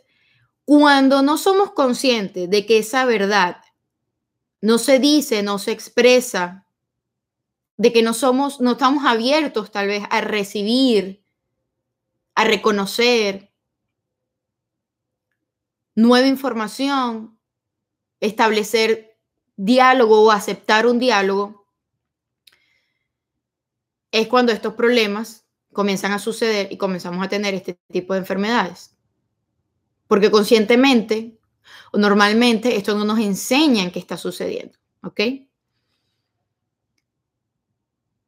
cuando 0.65 1.21
no 1.21 1.37
somos 1.37 1.71
conscientes 1.71 2.49
de 2.49 2.65
que 2.65 2.79
esa 2.79 3.05
verdad 3.05 3.57
no 4.61 4.77
se 4.77 4.99
dice, 4.99 5.43
no 5.43 5.59
se 5.59 5.71
expresa, 5.71 6.67
de 7.77 7.91
que 7.91 8.01
no 8.01 8.13
somos, 8.13 8.61
no 8.61 8.73
estamos 8.73 9.05
abiertos 9.05 9.71
tal 9.71 9.87
vez 9.87 10.03
a 10.09 10.21
recibir 10.21 11.25
a 12.35 12.43
reconocer 12.43 13.51
nueva 15.95 16.27
información, 16.27 17.39
establecer 18.19 19.14
diálogo 19.57 20.23
o 20.23 20.31
aceptar 20.31 20.85
un 20.85 20.99
diálogo, 20.99 21.67
es 24.11 24.27
cuando 24.27 24.51
estos 24.51 24.73
problemas 24.73 25.45
comienzan 25.73 26.13
a 26.13 26.19
suceder 26.19 26.71
y 26.71 26.77
comenzamos 26.77 27.23
a 27.23 27.29
tener 27.29 27.53
este 27.53 27.77
tipo 27.91 28.13
de 28.13 28.19
enfermedades. 28.19 28.95
Porque 30.07 30.31
conscientemente 30.31 31.37
o 31.91 31.97
normalmente 31.97 32.77
esto 32.77 32.95
no 32.95 33.03
nos 33.03 33.19
enseñan 33.19 33.91
que 33.91 33.99
está 33.99 34.17
sucediendo, 34.17 34.77
¿ok? 35.01 35.19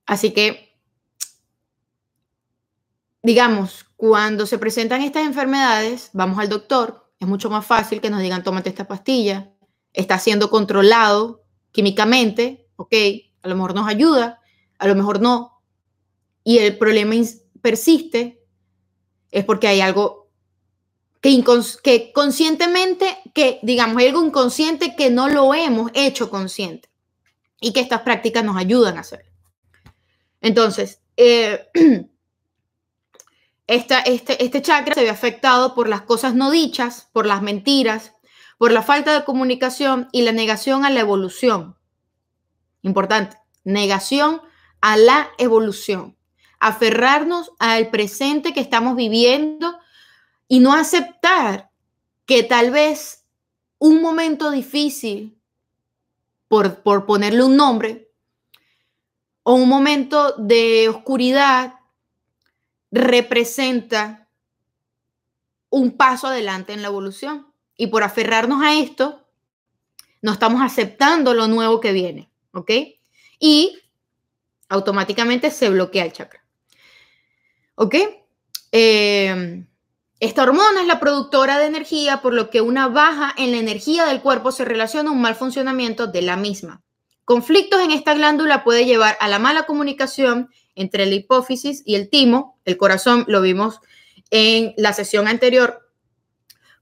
Así 0.05 0.31
que, 0.31 0.77
digamos, 3.21 3.85
cuando 3.95 4.45
se 4.45 4.57
presentan 4.57 5.01
estas 5.01 5.25
enfermedades, 5.25 6.09
vamos 6.13 6.39
al 6.39 6.49
doctor, 6.49 7.11
es 7.19 7.27
mucho 7.27 7.49
más 7.49 7.65
fácil 7.65 7.99
que 7.99 8.09
nos 8.09 8.21
digan, 8.21 8.43
tómate 8.43 8.69
esta 8.69 8.87
pastilla, 8.87 9.53
está 9.97 10.19
siendo 10.19 10.49
controlado 10.51 11.43
químicamente, 11.71 12.67
ok, 12.75 12.93
a 13.41 13.47
lo 13.47 13.55
mejor 13.55 13.73
nos 13.73 13.87
ayuda, 13.87 14.39
a 14.77 14.87
lo 14.87 14.95
mejor 14.95 15.19
no, 15.19 15.63
y 16.43 16.59
el 16.59 16.77
problema 16.77 17.15
persiste, 17.61 18.41
es 19.31 19.43
porque 19.43 19.67
hay 19.67 19.81
algo 19.81 20.29
que, 21.19 21.43
que 21.83 22.11
conscientemente, 22.13 23.17
que 23.33 23.59
digamos, 23.63 23.97
hay 23.97 24.07
algo 24.07 24.23
inconsciente 24.23 24.95
que 24.95 25.09
no 25.09 25.27
lo 25.29 25.53
hemos 25.53 25.91
hecho 25.95 26.29
consciente 26.29 26.89
y 27.59 27.73
que 27.73 27.79
estas 27.79 28.01
prácticas 28.01 28.43
nos 28.43 28.55
ayudan 28.55 28.97
a 28.97 29.01
hacer. 29.01 29.25
Entonces, 30.41 31.01
eh, 31.17 31.67
este, 33.67 34.43
este 34.43 34.61
chakra 34.61 34.93
se 34.93 35.01
ve 35.01 35.09
afectado 35.09 35.73
por 35.73 35.89
las 35.89 36.03
cosas 36.03 36.35
no 36.35 36.51
dichas, 36.51 37.09
por 37.11 37.25
las 37.25 37.41
mentiras, 37.41 38.13
por 38.57 38.71
la 38.71 38.81
falta 38.81 39.13
de 39.13 39.23
comunicación 39.23 40.09
y 40.11 40.23
la 40.23 40.31
negación 40.31 40.85
a 40.85 40.89
la 40.89 40.99
evolución. 40.99 41.77
Importante, 42.81 43.37
negación 43.63 44.41
a 44.81 44.97
la 44.97 45.29
evolución. 45.37 46.17
Aferrarnos 46.59 47.51
al 47.59 47.89
presente 47.89 48.53
que 48.53 48.61
estamos 48.61 48.95
viviendo 48.95 49.77
y 50.47 50.59
no 50.59 50.73
aceptar 50.73 51.69
que 52.25 52.43
tal 52.43 52.71
vez 52.71 53.25
un 53.79 54.01
momento 54.01 54.49
difícil, 54.49 55.39
por, 56.47 56.81
por 56.81 57.05
ponerle 57.05 57.43
un 57.43 57.57
nombre, 57.57 58.11
o 59.43 59.53
un 59.53 59.69
momento 59.69 60.33
de 60.33 60.89
oscuridad 60.89 61.75
representa 62.91 64.27
un 65.69 65.95
paso 65.95 66.27
adelante 66.27 66.73
en 66.73 66.81
la 66.81 66.87
evolución. 66.87 67.47
Y 67.77 67.87
por 67.87 68.03
aferrarnos 68.03 68.61
a 68.63 68.79
esto, 68.79 69.25
no 70.21 70.33
estamos 70.33 70.61
aceptando 70.61 71.33
lo 71.33 71.47
nuevo 71.47 71.79
que 71.79 71.93
viene, 71.93 72.29
¿ok? 72.51 72.71
Y 73.39 73.79
automáticamente 74.67 75.51
se 75.51 75.69
bloquea 75.69 76.05
el 76.05 76.11
chakra. 76.11 76.43
¿Ok? 77.75 77.95
Eh, 78.71 79.65
esta 80.19 80.43
hormona 80.43 80.81
es 80.81 80.87
la 80.87 80.99
productora 80.99 81.59
de 81.59 81.67
energía, 81.67 82.21
por 82.23 82.33
lo 82.33 82.49
que 82.49 82.61
una 82.61 82.87
baja 82.87 83.33
en 83.37 83.51
la 83.51 83.59
energía 83.59 84.05
del 84.05 84.21
cuerpo 84.21 84.51
se 84.51 84.65
relaciona 84.65 85.09
a 85.09 85.13
un 85.13 85.21
mal 85.21 85.35
funcionamiento 85.35 86.07
de 86.07 86.23
la 86.23 86.35
misma. 86.35 86.81
Conflictos 87.23 87.81
en 87.81 87.91
esta 87.91 88.15
glándula 88.15 88.63
puede 88.63 88.85
llevar 88.85 89.15
a 89.19 89.27
la 89.27 89.37
mala 89.37 89.63
comunicación 89.63 90.49
entre 90.73 91.05
la 91.05 91.15
hipófisis 91.15 91.83
y 91.85 91.95
el 91.95 92.09
timo, 92.09 92.59
el 92.65 92.77
corazón, 92.77 93.25
lo 93.27 93.41
vimos 93.41 93.79
en 94.31 94.73
la 94.75 94.93
sesión 94.93 95.27
anterior, 95.27 95.86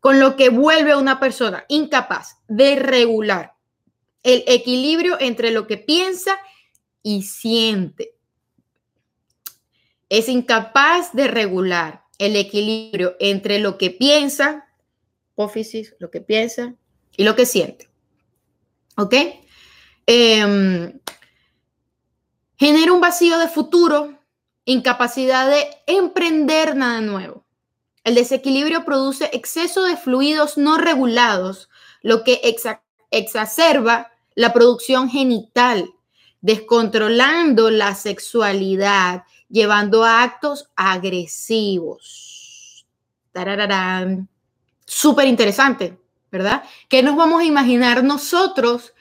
con 0.05 0.19
lo 0.19 0.35
que 0.35 0.49
vuelve 0.49 0.91
a 0.91 0.99
una 0.99 1.19
persona 1.19 1.65
incapaz 1.67 2.37
de 2.47 2.75
regular 2.75 3.55
el 4.21 4.43
equilibrio 4.45 5.17
entre 5.19 5.49
lo 5.49 5.65
que 5.65 5.77
piensa 5.77 6.37
y 7.01 7.23
siente. 7.23 8.13
Es 10.07 10.29
incapaz 10.29 11.11
de 11.13 11.27
regular 11.27 12.03
el 12.19 12.35
equilibrio 12.35 13.15
entre 13.19 13.57
lo 13.57 13.79
que 13.79 13.89
piensa, 13.89 14.67
oficis, 15.33 15.95
lo 15.97 16.11
que 16.11 16.21
piensa 16.21 16.75
y 17.17 17.23
lo 17.23 17.35
que 17.35 17.47
siente. 17.47 17.89
¿Ok? 18.97 19.15
Em, 20.05 20.99
genera 22.57 22.93
un 22.93 23.01
vacío 23.01 23.39
de 23.39 23.47
futuro, 23.47 24.19
incapacidad 24.65 25.49
de 25.49 25.67
emprender 25.87 26.75
nada 26.75 27.01
nuevo. 27.01 27.44
El 28.05 28.15
desequilibrio 28.15 28.85
produce 28.85 29.29
exceso 29.33 29.83
de 29.83 29.97
fluidos 29.97 30.57
no 30.57 30.77
regulados, 30.77 31.69
lo 32.03 32.23
que 32.23 32.39
exacerba 33.09 34.11
la 34.35 34.53
producción 34.53 35.09
genital, 35.09 35.89
descontrolando 36.39 37.71
la 37.71 37.95
sexualidad, 37.95 39.23
llevando 39.49 40.03
a 40.03 40.21
actos 40.21 40.69
agresivos. 40.75 42.85
Súper 44.85 45.27
interesante, 45.27 45.99
¿verdad? 46.31 46.63
¿Qué 46.87 47.01
nos 47.01 47.15
vamos 47.15 47.41
a 47.41 47.45
imaginar 47.45 48.03
nosotros 48.03 48.93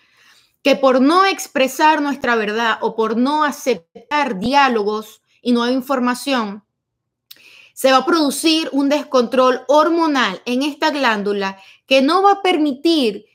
que 0.62 0.76
por 0.76 1.02
no 1.02 1.26
expresar 1.26 2.00
nuestra 2.00 2.36
verdad 2.36 2.78
o 2.80 2.96
por 2.96 3.18
no 3.18 3.44
aceptar 3.44 4.38
diálogos 4.38 5.20
y 5.42 5.52
nueva 5.52 5.72
información, 5.72 6.63
se 7.74 7.90
va 7.90 7.98
a 7.98 8.06
producir 8.06 8.70
un 8.72 8.88
descontrol 8.88 9.62
hormonal 9.66 10.40
en 10.46 10.62
esta 10.62 10.90
glándula 10.90 11.58
que 11.86 12.00
no 12.00 12.22
va 12.22 12.32
a 12.32 12.42
permitir 12.42 13.26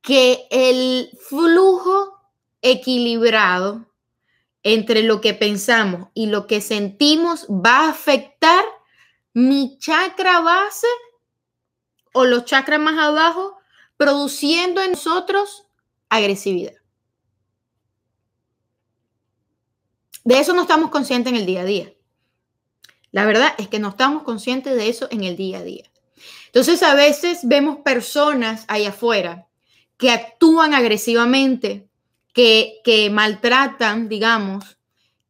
que 0.00 0.46
el 0.50 1.10
flujo 1.20 2.16
equilibrado 2.62 3.92
entre 4.62 5.02
lo 5.02 5.20
que 5.20 5.34
pensamos 5.34 6.08
y 6.14 6.26
lo 6.26 6.46
que 6.46 6.60
sentimos 6.60 7.46
va 7.48 7.80
a 7.80 7.90
afectar 7.90 8.64
mi 9.32 9.78
chakra 9.78 10.40
base 10.40 10.86
o 12.12 12.24
los 12.24 12.46
chakras 12.46 12.80
más 12.80 12.98
abajo, 12.98 13.58
produciendo 13.96 14.80
en 14.80 14.92
nosotros 14.92 15.66
agresividad. 16.08 16.72
De 20.24 20.38
eso 20.38 20.54
no 20.54 20.62
estamos 20.62 20.90
conscientes 20.90 21.32
en 21.32 21.38
el 21.38 21.46
día 21.46 21.60
a 21.60 21.64
día. 21.64 21.95
La 23.12 23.24
verdad 23.24 23.54
es 23.58 23.68
que 23.68 23.78
no 23.78 23.90
estamos 23.90 24.22
conscientes 24.22 24.74
de 24.74 24.88
eso 24.88 25.08
en 25.10 25.24
el 25.24 25.36
día 25.36 25.58
a 25.58 25.62
día. 25.62 25.90
Entonces 26.46 26.82
a 26.82 26.94
veces 26.94 27.40
vemos 27.42 27.78
personas 27.78 28.64
allá 28.68 28.90
afuera 28.90 29.46
que 29.96 30.10
actúan 30.10 30.74
agresivamente, 30.74 31.88
que, 32.32 32.80
que 32.84 33.10
maltratan, 33.10 34.08
digamos, 34.08 34.78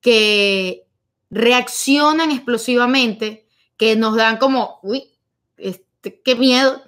que 0.00 0.86
reaccionan 1.30 2.30
explosivamente, 2.30 3.46
que 3.76 3.96
nos 3.96 4.16
dan 4.16 4.38
como, 4.38 4.78
uy, 4.82 5.10
este, 5.56 6.20
qué 6.22 6.34
miedo. 6.34 6.82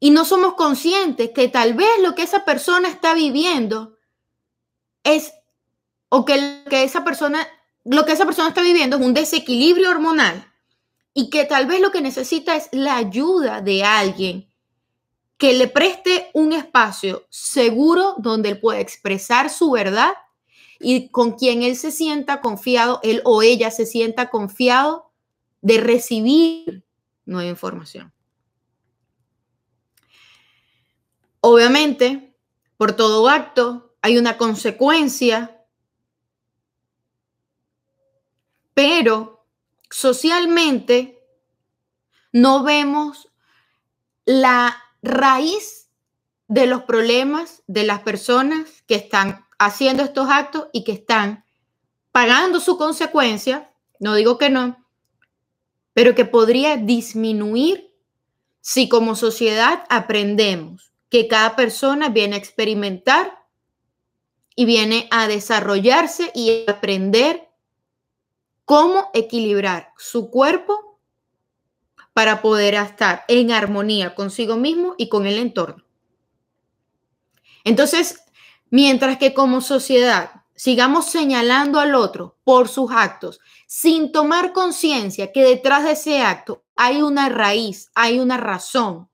Y 0.00 0.10
no 0.10 0.24
somos 0.24 0.54
conscientes 0.54 1.30
que 1.34 1.48
tal 1.48 1.74
vez 1.74 1.88
lo 2.02 2.14
que 2.14 2.22
esa 2.22 2.44
persona 2.44 2.88
está 2.88 3.14
viviendo 3.14 3.96
es, 5.02 5.32
o 6.08 6.24
que, 6.24 6.62
que 6.68 6.84
esa 6.84 7.04
persona 7.04 7.46
lo 7.84 8.04
que 8.04 8.12
esa 8.12 8.26
persona 8.26 8.48
está 8.48 8.62
viviendo 8.62 8.96
es 8.96 9.02
un 9.02 9.14
desequilibrio 9.14 9.90
hormonal 9.90 10.52
y 11.14 11.30
que 11.30 11.44
tal 11.44 11.66
vez 11.66 11.80
lo 11.80 11.90
que 11.90 12.00
necesita 12.00 12.56
es 12.56 12.68
la 12.72 12.96
ayuda 12.96 13.60
de 13.60 13.84
alguien 13.84 14.48
que 15.38 15.52
le 15.54 15.68
preste 15.68 16.30
un 16.34 16.52
espacio 16.52 17.26
seguro 17.30 18.16
donde 18.18 18.50
él 18.50 18.60
pueda 18.60 18.80
expresar 18.80 19.50
su 19.50 19.70
verdad 19.70 20.12
y 20.80 21.08
con 21.10 21.32
quien 21.32 21.62
él 21.62 21.76
se 21.76 21.92
sienta 21.92 22.40
confiado, 22.40 23.00
él 23.02 23.22
o 23.24 23.42
ella 23.42 23.70
se 23.70 23.86
sienta 23.86 24.30
confiado 24.30 25.10
de 25.60 25.78
recibir 25.78 26.84
nueva 27.24 27.48
información. 27.48 28.12
Obviamente, 31.40 32.34
por 32.76 32.92
todo 32.92 33.28
acto 33.28 33.94
hay 34.02 34.18
una 34.18 34.36
consecuencia 34.36 35.57
pero 38.78 39.44
socialmente 39.90 41.20
no 42.30 42.62
vemos 42.62 43.28
la 44.24 44.80
raíz 45.02 45.88
de 46.46 46.68
los 46.68 46.82
problemas 46.84 47.64
de 47.66 47.82
las 47.82 48.02
personas 48.02 48.84
que 48.86 48.94
están 48.94 49.44
haciendo 49.58 50.04
estos 50.04 50.30
actos 50.30 50.66
y 50.72 50.84
que 50.84 50.92
están 50.92 51.44
pagando 52.12 52.60
su 52.60 52.78
consecuencia, 52.78 53.68
no 53.98 54.14
digo 54.14 54.38
que 54.38 54.48
no, 54.48 54.86
pero 55.92 56.14
que 56.14 56.24
podría 56.24 56.76
disminuir 56.76 57.92
si 58.60 58.88
como 58.88 59.16
sociedad 59.16 59.86
aprendemos 59.88 60.92
que 61.08 61.26
cada 61.26 61.56
persona 61.56 62.10
viene 62.10 62.36
a 62.36 62.38
experimentar 62.38 63.44
y 64.54 64.66
viene 64.66 65.08
a 65.10 65.26
desarrollarse 65.26 66.30
y 66.32 66.64
aprender 66.68 67.47
cómo 68.68 69.10
equilibrar 69.14 69.94
su 69.96 70.28
cuerpo 70.28 71.00
para 72.12 72.42
poder 72.42 72.74
estar 72.74 73.24
en 73.26 73.50
armonía 73.50 74.14
consigo 74.14 74.58
mismo 74.58 74.94
y 74.98 75.08
con 75.08 75.26
el 75.26 75.38
entorno. 75.38 75.86
Entonces, 77.64 78.20
mientras 78.68 79.16
que 79.16 79.32
como 79.32 79.62
sociedad 79.62 80.42
sigamos 80.54 81.06
señalando 81.06 81.80
al 81.80 81.94
otro 81.94 82.36
por 82.44 82.68
sus 82.68 82.90
actos, 82.90 83.40
sin 83.66 84.12
tomar 84.12 84.52
conciencia 84.52 85.32
que 85.32 85.42
detrás 85.44 85.84
de 85.84 85.92
ese 85.92 86.20
acto 86.20 86.62
hay 86.76 87.00
una 87.00 87.30
raíz, 87.30 87.90
hay 87.94 88.18
una 88.18 88.36
razón, 88.36 89.08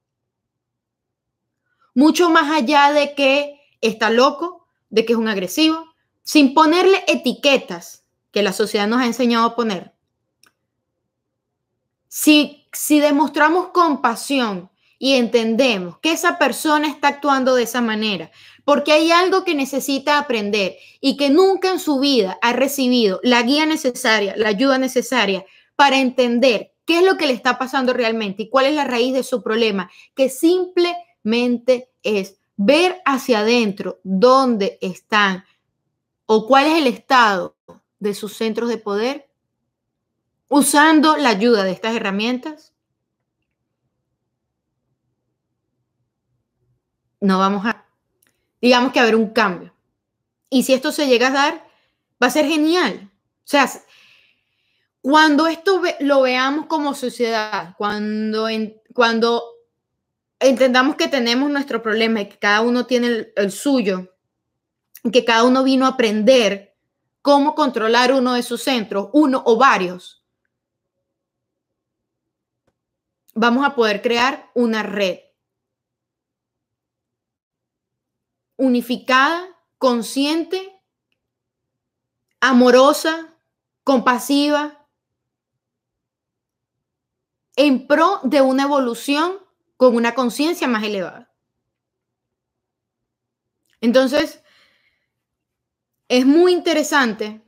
mucho 1.95 2.29
más 2.29 2.51
allá 2.51 2.93
de 2.93 3.15
que 3.15 3.61
está 3.81 4.11
loco, 4.11 4.67
de 4.91 5.05
que 5.05 5.13
es 5.13 5.19
un 5.19 5.29
agresivo, 5.29 5.95
sin 6.25 6.55
ponerle 6.55 7.05
etiquetas 7.07 8.04
que 8.35 8.43
la 8.43 8.53
sociedad 8.53 8.89
nos 8.89 9.01
ha 9.01 9.07
enseñado 9.07 9.47
a 9.47 9.55
poner, 9.55 9.93
si, 12.09 12.67
si 12.73 12.99
demostramos 12.99 13.69
compasión 13.69 14.71
y 14.99 15.15
entendemos 15.15 16.01
que 16.01 16.11
esa 16.11 16.37
persona 16.37 16.89
está 16.89 17.07
actuando 17.09 17.55
de 17.55 17.63
esa 17.63 17.81
manera, 17.81 18.33
porque 18.65 18.91
hay 18.91 19.13
algo 19.13 19.45
que 19.45 19.55
necesita 19.55 20.19
aprender 20.19 20.77
y 21.01 21.17
que 21.17 21.31
nunca 21.31 21.71
en 21.71 21.79
su 21.79 22.01
vida 22.01 22.37
ha 22.43 22.53
recibido 22.53 23.21
la 23.23 23.41
guía 23.43 23.67
necesaria, 23.67 24.35
la 24.37 24.49
ayuda 24.49 24.79
necesaria 24.79 25.45
para 25.77 26.01
entender 26.01 26.73
qué 26.87 26.99
es 26.99 27.05
lo 27.05 27.17
que 27.17 27.29
le 27.29 27.35
está 27.35 27.57
pasando 27.57 27.93
realmente 27.93 28.43
y 28.43 28.51
cuál 28.51 28.67
es 28.67 28.75
la 28.75 28.85
raíz 28.85 29.15
de 29.15 29.23
su 29.23 29.45
problema, 29.45 29.93
que 30.17 30.29
simplemente 30.29 31.89
es 32.03 32.37
ver 32.57 33.01
hacia 33.05 33.41
adentro 33.41 34.01
dónde 34.03 34.77
están 34.81 35.45
o 36.27 36.49
cuál 36.49 36.67
es 36.67 36.79
el 36.79 36.89
estado 36.89 37.55
de 37.99 38.15
sus 38.15 38.37
centros 38.37 38.69
de 38.69 38.79
poder 38.79 39.29
usando 40.49 41.17
la 41.17 41.31
ayuda 41.31 41.65
de 41.65 41.73
estas 41.73 41.97
herramientas, 41.97 42.73
no 47.21 47.39
vamos 47.39 47.67
a, 47.67 47.87
digamos 48.61 48.93
que 48.93 49.01
haber 49.01 49.17
un 49.17 49.31
cambio. 49.31 49.75
Y 50.51 50.63
si 50.63 50.75
esto 50.75 50.93
se 50.93 51.09
llega 51.09 51.29
a 51.29 51.33
dar, 51.33 51.69
va 52.23 52.29
a 52.29 52.31
ser 52.31 52.47
genial. 52.47 53.11
O 53.13 53.47
sea, 53.47 53.69
cuando 55.01 55.47
esto 55.47 55.83
lo 56.01 56.23
veamos 56.23 56.67
como 56.67 56.95
sociedad, 56.95 57.75
cuando, 57.77 58.49
cuando 58.95 59.43
entendamos 60.39 60.97
que 60.97 61.09
tenemos 61.09 61.51
nuestro 61.51 61.83
problema 61.83 62.21
y 62.21 62.29
que 62.29 62.39
cada 62.39 62.61
uno 62.61 62.87
tiene 62.87 63.07
el, 63.09 63.33
el 63.37 63.51
suyo, 63.51 64.15
que 65.13 65.25
cada 65.25 65.45
uno 65.45 65.65
vino 65.65 65.87
a 65.87 65.91
aprender 65.91 66.74
cómo 67.25 67.55
controlar 67.55 68.13
uno 68.13 68.35
de 68.35 68.43
sus 68.43 68.63
centros, 68.63 69.09
uno 69.15 69.43
o 69.47 69.57
varios, 69.57 70.23
vamos 73.33 73.65
a 73.65 73.75
poder 73.75 74.03
crear 74.03 74.51
una 74.53 74.83
red 74.83 75.21
unificada, 78.57 79.59
consciente, 79.79 80.79
amorosa, 82.41 83.35
compasiva, 83.85 84.87
en 87.57 87.87
pro 87.87 88.21
de 88.23 88.43
una 88.43 88.65
evolución 88.65 89.39
con 89.79 89.97
una 89.97 90.15
conciencia 90.15 90.69
más 90.69 90.83
elevada. 90.83 91.33
Entonces, 93.81 94.44
es 96.15 96.27
muy 96.27 96.53
interesante 96.53 97.43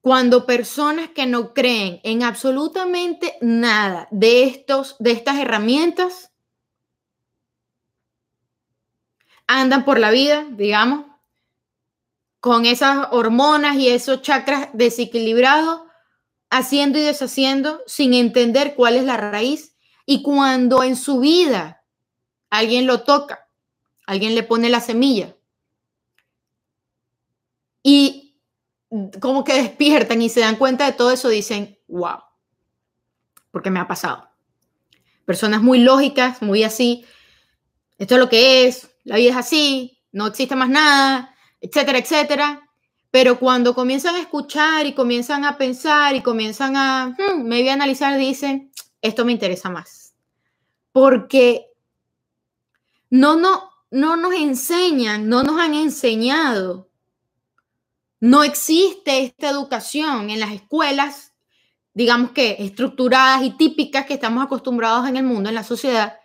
cuando 0.00 0.46
personas 0.46 1.10
que 1.10 1.26
no 1.26 1.52
creen 1.52 2.00
en 2.04 2.22
absolutamente 2.22 3.36
nada 3.42 4.08
de, 4.10 4.44
estos, 4.44 4.96
de 4.98 5.10
estas 5.10 5.36
herramientas 5.38 6.32
andan 9.46 9.84
por 9.84 9.98
la 9.98 10.10
vida, 10.10 10.46
digamos, 10.52 11.04
con 12.40 12.64
esas 12.64 13.08
hormonas 13.10 13.76
y 13.76 13.88
esos 13.88 14.22
chakras 14.22 14.70
desequilibrados, 14.72 15.82
haciendo 16.48 16.98
y 16.98 17.02
deshaciendo 17.02 17.82
sin 17.86 18.14
entender 18.14 18.74
cuál 18.74 18.96
es 18.96 19.04
la 19.04 19.18
raíz. 19.18 19.76
Y 20.06 20.22
cuando 20.22 20.82
en 20.82 20.96
su 20.96 21.20
vida 21.20 21.84
alguien 22.48 22.86
lo 22.86 23.02
toca, 23.02 23.50
alguien 24.06 24.34
le 24.34 24.44
pone 24.44 24.70
la 24.70 24.80
semilla, 24.80 25.36
y 27.82 28.38
como 29.20 29.44
que 29.44 29.54
despiertan 29.54 30.22
y 30.22 30.28
se 30.28 30.40
dan 30.40 30.56
cuenta 30.56 30.86
de 30.86 30.92
todo 30.92 31.10
eso, 31.10 31.28
dicen, 31.28 31.78
wow, 31.88 32.18
porque 33.50 33.70
me 33.70 33.80
ha 33.80 33.88
pasado. 33.88 34.28
Personas 35.24 35.62
muy 35.62 35.78
lógicas, 35.78 36.42
muy 36.42 36.62
así, 36.62 37.04
esto 37.98 38.14
es 38.14 38.20
lo 38.20 38.28
que 38.28 38.66
es, 38.66 38.90
la 39.04 39.16
vida 39.16 39.30
es 39.30 39.36
así, 39.36 39.98
no 40.12 40.26
existe 40.26 40.56
más 40.56 40.68
nada, 40.68 41.34
etcétera, 41.60 41.98
etcétera. 41.98 42.68
Pero 43.10 43.38
cuando 43.38 43.74
comienzan 43.74 44.16
a 44.16 44.20
escuchar 44.20 44.86
y 44.86 44.94
comienzan 44.94 45.44
a 45.44 45.58
pensar 45.58 46.14
y 46.16 46.22
comienzan 46.22 46.76
a, 46.76 47.14
hmm, 47.16 47.42
me 47.42 47.60
voy 47.60 47.68
a 47.68 47.74
analizar, 47.74 48.18
dicen, 48.18 48.72
esto 49.00 49.24
me 49.24 49.32
interesa 49.32 49.68
más. 49.70 50.14
Porque 50.92 51.66
no, 53.10 53.36
no, 53.36 53.70
no 53.90 54.16
nos 54.16 54.34
enseñan, 54.34 55.28
no 55.28 55.42
nos 55.42 55.60
han 55.60 55.74
enseñado. 55.74 56.88
No 58.22 58.44
existe 58.44 59.24
esta 59.24 59.50
educación 59.50 60.30
en 60.30 60.38
las 60.38 60.52
escuelas, 60.52 61.32
digamos 61.92 62.30
que 62.30 62.54
estructuradas 62.60 63.42
y 63.42 63.50
típicas 63.50 64.06
que 64.06 64.14
estamos 64.14 64.44
acostumbrados 64.44 65.08
en 65.08 65.16
el 65.16 65.24
mundo, 65.24 65.48
en 65.48 65.56
la 65.56 65.64
sociedad, 65.64 66.20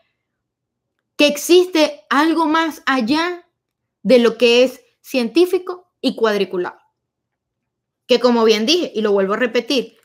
que 1.15 1.25
existe 1.25 2.05
algo 2.11 2.45
más 2.45 2.83
allá 2.85 3.49
de 4.03 4.19
lo 4.19 4.37
que 4.37 4.63
es 4.63 4.79
científico 5.01 5.89
y 5.99 6.15
cuadriculado. 6.15 6.77
Que 8.05 8.19
como 8.19 8.43
bien 8.43 8.67
dije, 8.67 8.91
y 8.93 9.01
lo 9.01 9.11
vuelvo 9.11 9.33
a 9.33 9.37
repetir, 9.37 9.97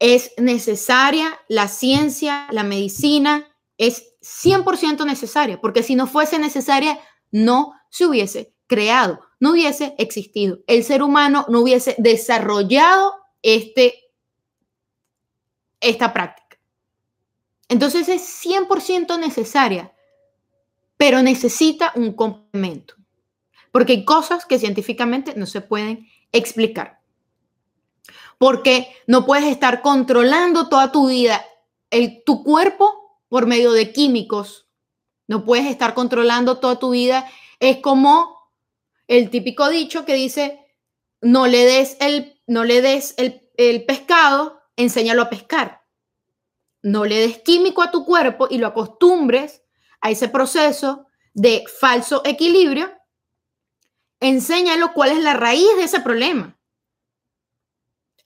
es 0.00 0.32
necesaria 0.38 1.38
la 1.46 1.68
ciencia, 1.68 2.48
la 2.50 2.64
medicina, 2.64 3.46
es 3.78 4.16
100% 4.22 5.06
necesaria, 5.06 5.60
porque 5.60 5.84
si 5.84 5.94
no 5.94 6.08
fuese 6.08 6.40
necesaria, 6.40 6.98
no 7.30 7.74
se 7.90 8.06
hubiese 8.06 8.56
creado, 8.66 9.20
no 9.42 9.50
hubiese 9.50 9.94
existido. 9.98 10.60
El 10.66 10.84
ser 10.84 11.02
humano 11.02 11.44
no 11.48 11.60
hubiese 11.60 11.96
desarrollado 11.98 13.12
este, 13.42 14.12
esta 15.80 16.12
práctica. 16.12 16.58
Entonces 17.68 18.08
es 18.08 18.22
100% 18.46 19.18
necesaria 19.18 19.92
pero 21.02 21.20
necesita 21.20 21.90
un 21.96 22.12
complemento, 22.12 22.94
porque 23.72 23.94
hay 23.94 24.04
cosas 24.04 24.46
que 24.46 24.60
científicamente 24.60 25.34
no 25.34 25.46
se 25.46 25.60
pueden 25.60 26.06
explicar. 26.30 27.00
Porque 28.38 28.86
no 29.08 29.26
puedes 29.26 29.46
estar 29.46 29.82
controlando 29.82 30.68
toda 30.68 30.92
tu 30.92 31.08
vida, 31.08 31.44
el, 31.90 32.22
tu 32.24 32.44
cuerpo 32.44 33.18
por 33.28 33.48
medio 33.48 33.72
de 33.72 33.92
químicos. 33.92 34.68
No 35.26 35.44
puedes 35.44 35.66
estar 35.66 35.92
controlando 35.92 36.58
toda 36.60 36.78
tu 36.78 36.90
vida. 36.90 37.28
Es 37.58 37.78
como 37.78 38.41
el 39.12 39.28
típico 39.28 39.68
dicho 39.68 40.06
que 40.06 40.14
dice, 40.14 40.58
no 41.20 41.46
le 41.46 41.66
des 41.66 41.98
el, 42.00 42.40
no 42.46 42.64
le 42.64 42.80
des 42.80 43.14
el, 43.18 43.46
el 43.58 43.84
pescado, 43.84 44.62
enséñalo 44.74 45.20
a 45.20 45.28
pescar. 45.28 45.82
No 46.80 47.04
le 47.04 47.18
des 47.18 47.38
químico 47.42 47.82
a 47.82 47.90
tu 47.90 48.06
cuerpo 48.06 48.48
y 48.48 48.56
lo 48.56 48.68
acostumbres 48.68 49.62
a 50.00 50.10
ese 50.10 50.28
proceso 50.28 51.06
de 51.34 51.62
falso 51.78 52.22
equilibrio, 52.24 52.90
enséñalo 54.18 54.94
cuál 54.94 55.10
es 55.10 55.22
la 55.22 55.34
raíz 55.34 55.68
de 55.76 55.84
ese 55.84 56.00
problema. 56.00 56.58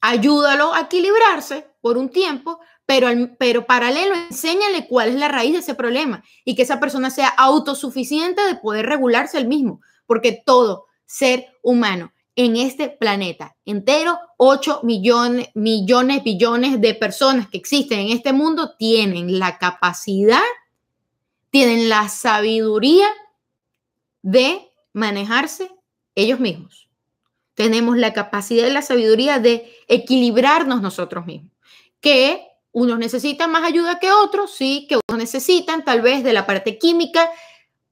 Ayúdalo 0.01 0.73
a 0.73 0.83
equilibrarse 0.83 1.69
por 1.81 1.99
un 1.99 2.11
tiempo, 2.11 2.61
pero, 2.87 3.09
pero 3.41 3.67
paralelo, 3.67 4.15
enséñale 4.15 4.87
cuál 4.87 5.09
es 5.09 5.15
la 5.17 5.27
raíz 5.27 5.53
de 5.53 5.59
ese 5.59 5.75
problema 5.75 6.23
y 6.45 6.55
que 6.55 6.63
esa 6.63 6.79
persona 6.79 7.11
sea 7.11 7.27
autosuficiente 7.29 8.45
de 8.47 8.55
poder 8.55 8.87
regularse 8.87 9.37
el 9.37 9.49
mismo, 9.49 9.81
porque 10.07 10.43
todo 10.45 10.87
ser 11.05 11.47
humano 11.63 12.13
en 12.35 12.57
este 12.57 12.89
planeta 12.89 13.57
entero, 13.65 14.19
8 14.37 14.81
millones, 14.83 15.49
millones, 15.55 16.23
billones 16.23 16.81
de 16.81 16.95
personas 16.95 17.49
que 17.49 17.57
existen 17.57 18.01
en 18.01 18.11
este 18.11 18.33
mundo 18.33 18.75
tienen 18.77 19.39
la 19.39 19.59
capacidad 19.59 20.43
tienen 21.57 21.89
la 21.89 22.11
sabiduría 22.11 23.09
de 24.21 24.69
manejarse 24.93 25.71
ellos 26.15 26.39
mismos. 26.39 26.89
Tenemos 27.55 27.97
la 27.97 28.13
capacidad 28.13 28.67
y 28.67 28.73
la 28.73 28.83
sabiduría 28.83 29.39
de 29.39 29.73
equilibrarnos 29.89 30.83
nosotros 30.83 31.25
mismos. 31.25 31.53
Que 32.01 32.47
unos 32.73 32.99
necesitan 32.99 33.51
más 33.51 33.65
ayuda 33.65 33.99
que 33.99 34.13
otros, 34.13 34.55
sí, 34.55 34.87
que 34.87 34.97
unos 35.09 35.19
necesitan 35.19 35.83
tal 35.83 36.03
vez 36.03 36.23
de 36.23 36.35
la 36.35 36.45
parte 36.45 36.77
química 36.77 37.27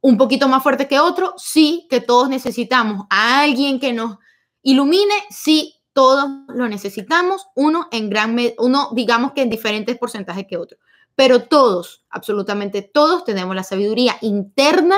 un 0.04 0.18
poquito 0.18 0.48
más 0.48 0.62
fuerte 0.62 0.86
que 0.86 1.00
otros, 1.00 1.32
sí, 1.38 1.86
que 1.88 2.00
todos 2.00 2.28
necesitamos 2.28 3.06
a 3.08 3.40
alguien 3.40 3.80
que 3.80 3.92
nos 3.92 4.18
ilumine, 4.62 5.14
sí, 5.30 5.74
todos 5.92 6.26
lo 6.48 6.68
necesitamos, 6.68 7.46
uno 7.54 7.88
en 7.90 8.10
gran, 8.10 8.36
uno 8.58 8.90
digamos 8.92 9.32
que 9.32 9.42
en 9.42 9.50
diferentes 9.50 9.96
porcentajes 9.96 10.46
que 10.48 10.58
otro 10.58 10.78
pero 11.16 11.44
todos, 11.44 12.04
absolutamente 12.10 12.82
todos 12.82 13.24
tenemos 13.24 13.54
la 13.54 13.62
sabiduría 13.62 14.16
interna, 14.20 14.96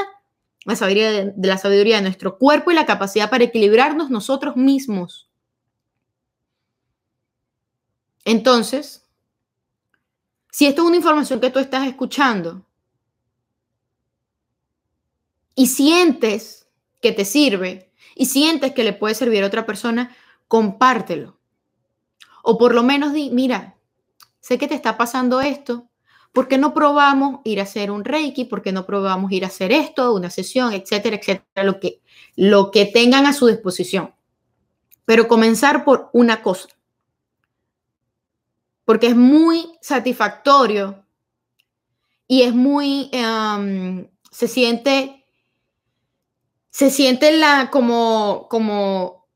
la 0.64 0.77
sabiduría 0.77 1.12
de, 1.12 1.35
la 1.37 1.59
sabiduría 1.59 1.97
de 1.97 2.03
nuestro 2.03 2.38
cuerpo 2.38 2.71
y 2.71 2.75
la 2.75 2.87
capacidad 2.87 3.31
para 3.31 3.45
equilibrarnos 3.45 4.11
nosotros 4.11 4.57
mismos. 4.57 5.29
Entonces, 8.25 9.07
si 10.51 10.66
esto 10.66 10.83
es 10.83 10.88
una 10.88 10.97
información 10.97 11.40
que 11.40 11.51
tú 11.51 11.59
estás 11.59 11.87
escuchando 11.87 12.65
y 15.57 15.66
sientes 15.66 16.69
que 17.03 17.11
te 17.11 17.25
sirve 17.25 17.90
y 18.14 18.27
sientes 18.27 18.73
que 18.73 18.85
le 18.85 18.92
puede 18.92 19.16
servir 19.16 19.42
a 19.42 19.49
otra 19.49 19.66
persona, 19.66 20.14
compártelo. 20.47 21.40
O 22.45 22.57
por 22.57 22.73
lo 22.73 22.85
menos 22.85 23.12
di, 23.12 23.31
mira, 23.31 23.77
sé 24.38 24.57
que 24.57 24.69
te 24.69 24.77
está 24.77 24.97
pasando 24.97 25.40
esto, 25.40 25.88
¿Por 26.37 26.49
qué 26.49 26.59
no 26.59 26.75
probamos 26.75 27.40
ir 27.45 27.61
a 27.61 27.62
hacer 27.62 27.90
un 27.90 28.05
Reiki? 28.05 28.45
¿Por 28.45 28.61
qué 28.61 28.71
no 28.71 28.85
probamos 28.85 29.33
ir 29.33 29.45
a 29.45 29.47
hacer 29.47 29.73
esto, 29.73 30.12
una 30.12 30.29
sesión, 30.29 30.75
etcétera, 30.75 31.16
etcétera? 31.16 31.64
Lo 31.64 31.81
que, 31.81 32.03
lo 32.35 32.71
que 32.71 32.85
tengan 32.85 33.25
a 33.25 33.33
su 33.33 33.47
disposición. 33.47 34.14
Pero 35.07 35.29
comenzar 35.29 35.83
por 35.83 36.11
una 36.12 36.42
cosa. 36.42 36.69
Porque 38.85 39.07
es 39.07 39.16
muy 39.16 39.79
satisfactorio 39.81 41.07
y 42.29 42.42
es 42.42 42.55
muy, 42.55 43.09
em, 43.14 44.07
se 44.31 44.47
siente, 44.47 45.15
se 46.77 46.91
siente 46.91 47.33
la, 47.33 47.71
como, 47.71 48.49
como 48.51 49.27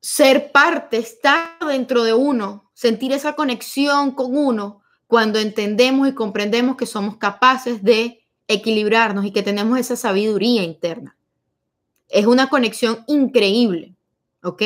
ser 0.00 0.50
parte, 0.50 0.96
estar 0.96 1.56
dentro 1.64 2.02
de 2.02 2.14
uno, 2.14 2.68
sentir 2.74 3.12
esa 3.12 3.34
conexión 3.34 4.10
con 4.10 4.36
uno 4.36 4.82
cuando 5.06 5.38
entendemos 5.38 6.08
y 6.08 6.14
comprendemos 6.14 6.74
que 6.74 6.86
somos 6.86 7.16
capaces 7.16 7.84
de 7.84 8.26
equilibrarnos 8.48 9.24
y 9.24 9.30
que 9.30 9.44
tenemos 9.44 9.78
esa 9.78 9.94
sabiduría 9.94 10.64
interna. 10.64 11.16
Es 12.08 12.26
una 12.26 12.48
conexión 12.48 13.04
increíble, 13.06 13.94
¿ok? 14.42 14.62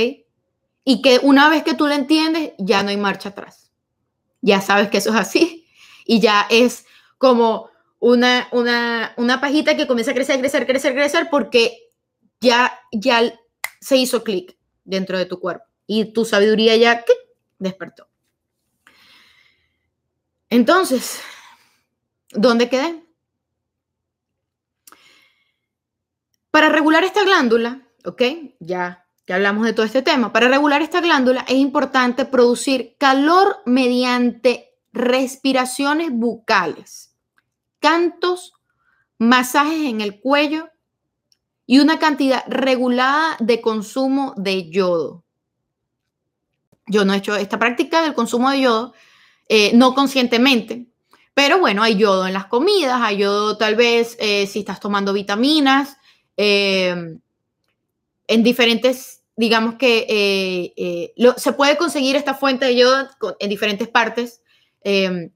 Y 0.84 1.02
que 1.02 1.20
una 1.22 1.50
vez 1.50 1.62
que 1.62 1.74
tú 1.74 1.86
la 1.86 1.96
entiendes, 1.96 2.52
ya 2.56 2.82
no 2.82 2.88
hay 2.88 2.96
marcha 2.96 3.28
atrás. 3.28 3.70
Ya 4.40 4.62
sabes 4.62 4.88
que 4.88 4.96
eso 4.96 5.10
es 5.10 5.16
así 5.16 5.66
y 6.06 6.20
ya 6.20 6.46
es 6.48 6.86
como 7.18 7.68
una, 7.98 8.48
una, 8.52 9.12
una 9.18 9.42
pajita 9.42 9.76
que 9.76 9.86
comienza 9.86 10.12
a 10.12 10.14
crecer, 10.14 10.38
crecer, 10.40 10.66
crecer, 10.66 10.94
crecer 10.94 11.28
porque 11.30 11.84
ya, 12.40 12.78
ya 12.92 13.32
se 13.80 13.96
hizo 13.96 14.24
clic 14.24 14.56
dentro 14.84 15.18
de 15.18 15.26
tu 15.26 15.40
cuerpo 15.40 15.64
y 15.86 16.12
tu 16.12 16.24
sabiduría 16.24 16.76
ya 16.76 17.04
despertó. 17.58 18.08
Entonces, 20.50 21.20
¿dónde 22.30 22.68
quedé? 22.68 23.04
Para 26.50 26.68
regular 26.68 27.04
esta 27.04 27.24
glándula, 27.24 27.82
¿ok? 28.04 28.22
Ya 28.60 29.06
que 29.26 29.34
hablamos 29.34 29.66
de 29.66 29.74
todo 29.74 29.84
este 29.84 30.00
tema, 30.00 30.32
para 30.32 30.48
regular 30.48 30.80
esta 30.80 31.02
glándula 31.02 31.44
es 31.48 31.56
importante 31.56 32.24
producir 32.24 32.96
calor 32.98 33.58
mediante 33.66 34.74
respiraciones 34.92 36.10
bucales, 36.10 37.14
cantos, 37.78 38.54
masajes 39.18 39.84
en 39.84 40.00
el 40.00 40.18
cuello 40.20 40.70
y 41.70 41.80
una 41.80 41.98
cantidad 41.98 42.44
regulada 42.48 43.36
de 43.40 43.60
consumo 43.60 44.32
de 44.38 44.70
yodo. 44.70 45.22
Yo 46.86 47.04
no 47.04 47.12
he 47.12 47.18
hecho 47.18 47.36
esta 47.36 47.58
práctica 47.58 48.00
del 48.00 48.14
consumo 48.14 48.50
de 48.50 48.62
yodo, 48.62 48.94
eh, 49.50 49.72
no 49.74 49.94
conscientemente. 49.94 50.86
Pero 51.34 51.58
bueno, 51.58 51.82
hay 51.82 51.96
yodo 51.96 52.26
en 52.26 52.32
las 52.32 52.46
comidas, 52.46 53.02
hay 53.02 53.18
yodo 53.18 53.58
tal 53.58 53.76
vez 53.76 54.16
eh, 54.18 54.46
si 54.46 54.60
estás 54.60 54.80
tomando 54.80 55.12
vitaminas, 55.12 55.98
em, 56.38 57.20
en 58.26 58.42
diferentes, 58.42 59.22
digamos 59.36 59.74
que 59.74 60.06
eh, 60.08 60.72
eh, 60.74 61.34
se 61.36 61.52
puede 61.52 61.76
conseguir 61.76 62.16
esta 62.16 62.32
fuente 62.32 62.64
de 62.64 62.76
yodo 62.76 63.10
en 63.38 63.50
diferentes 63.50 63.88
partes. 63.88 64.40
Em, 64.80 65.30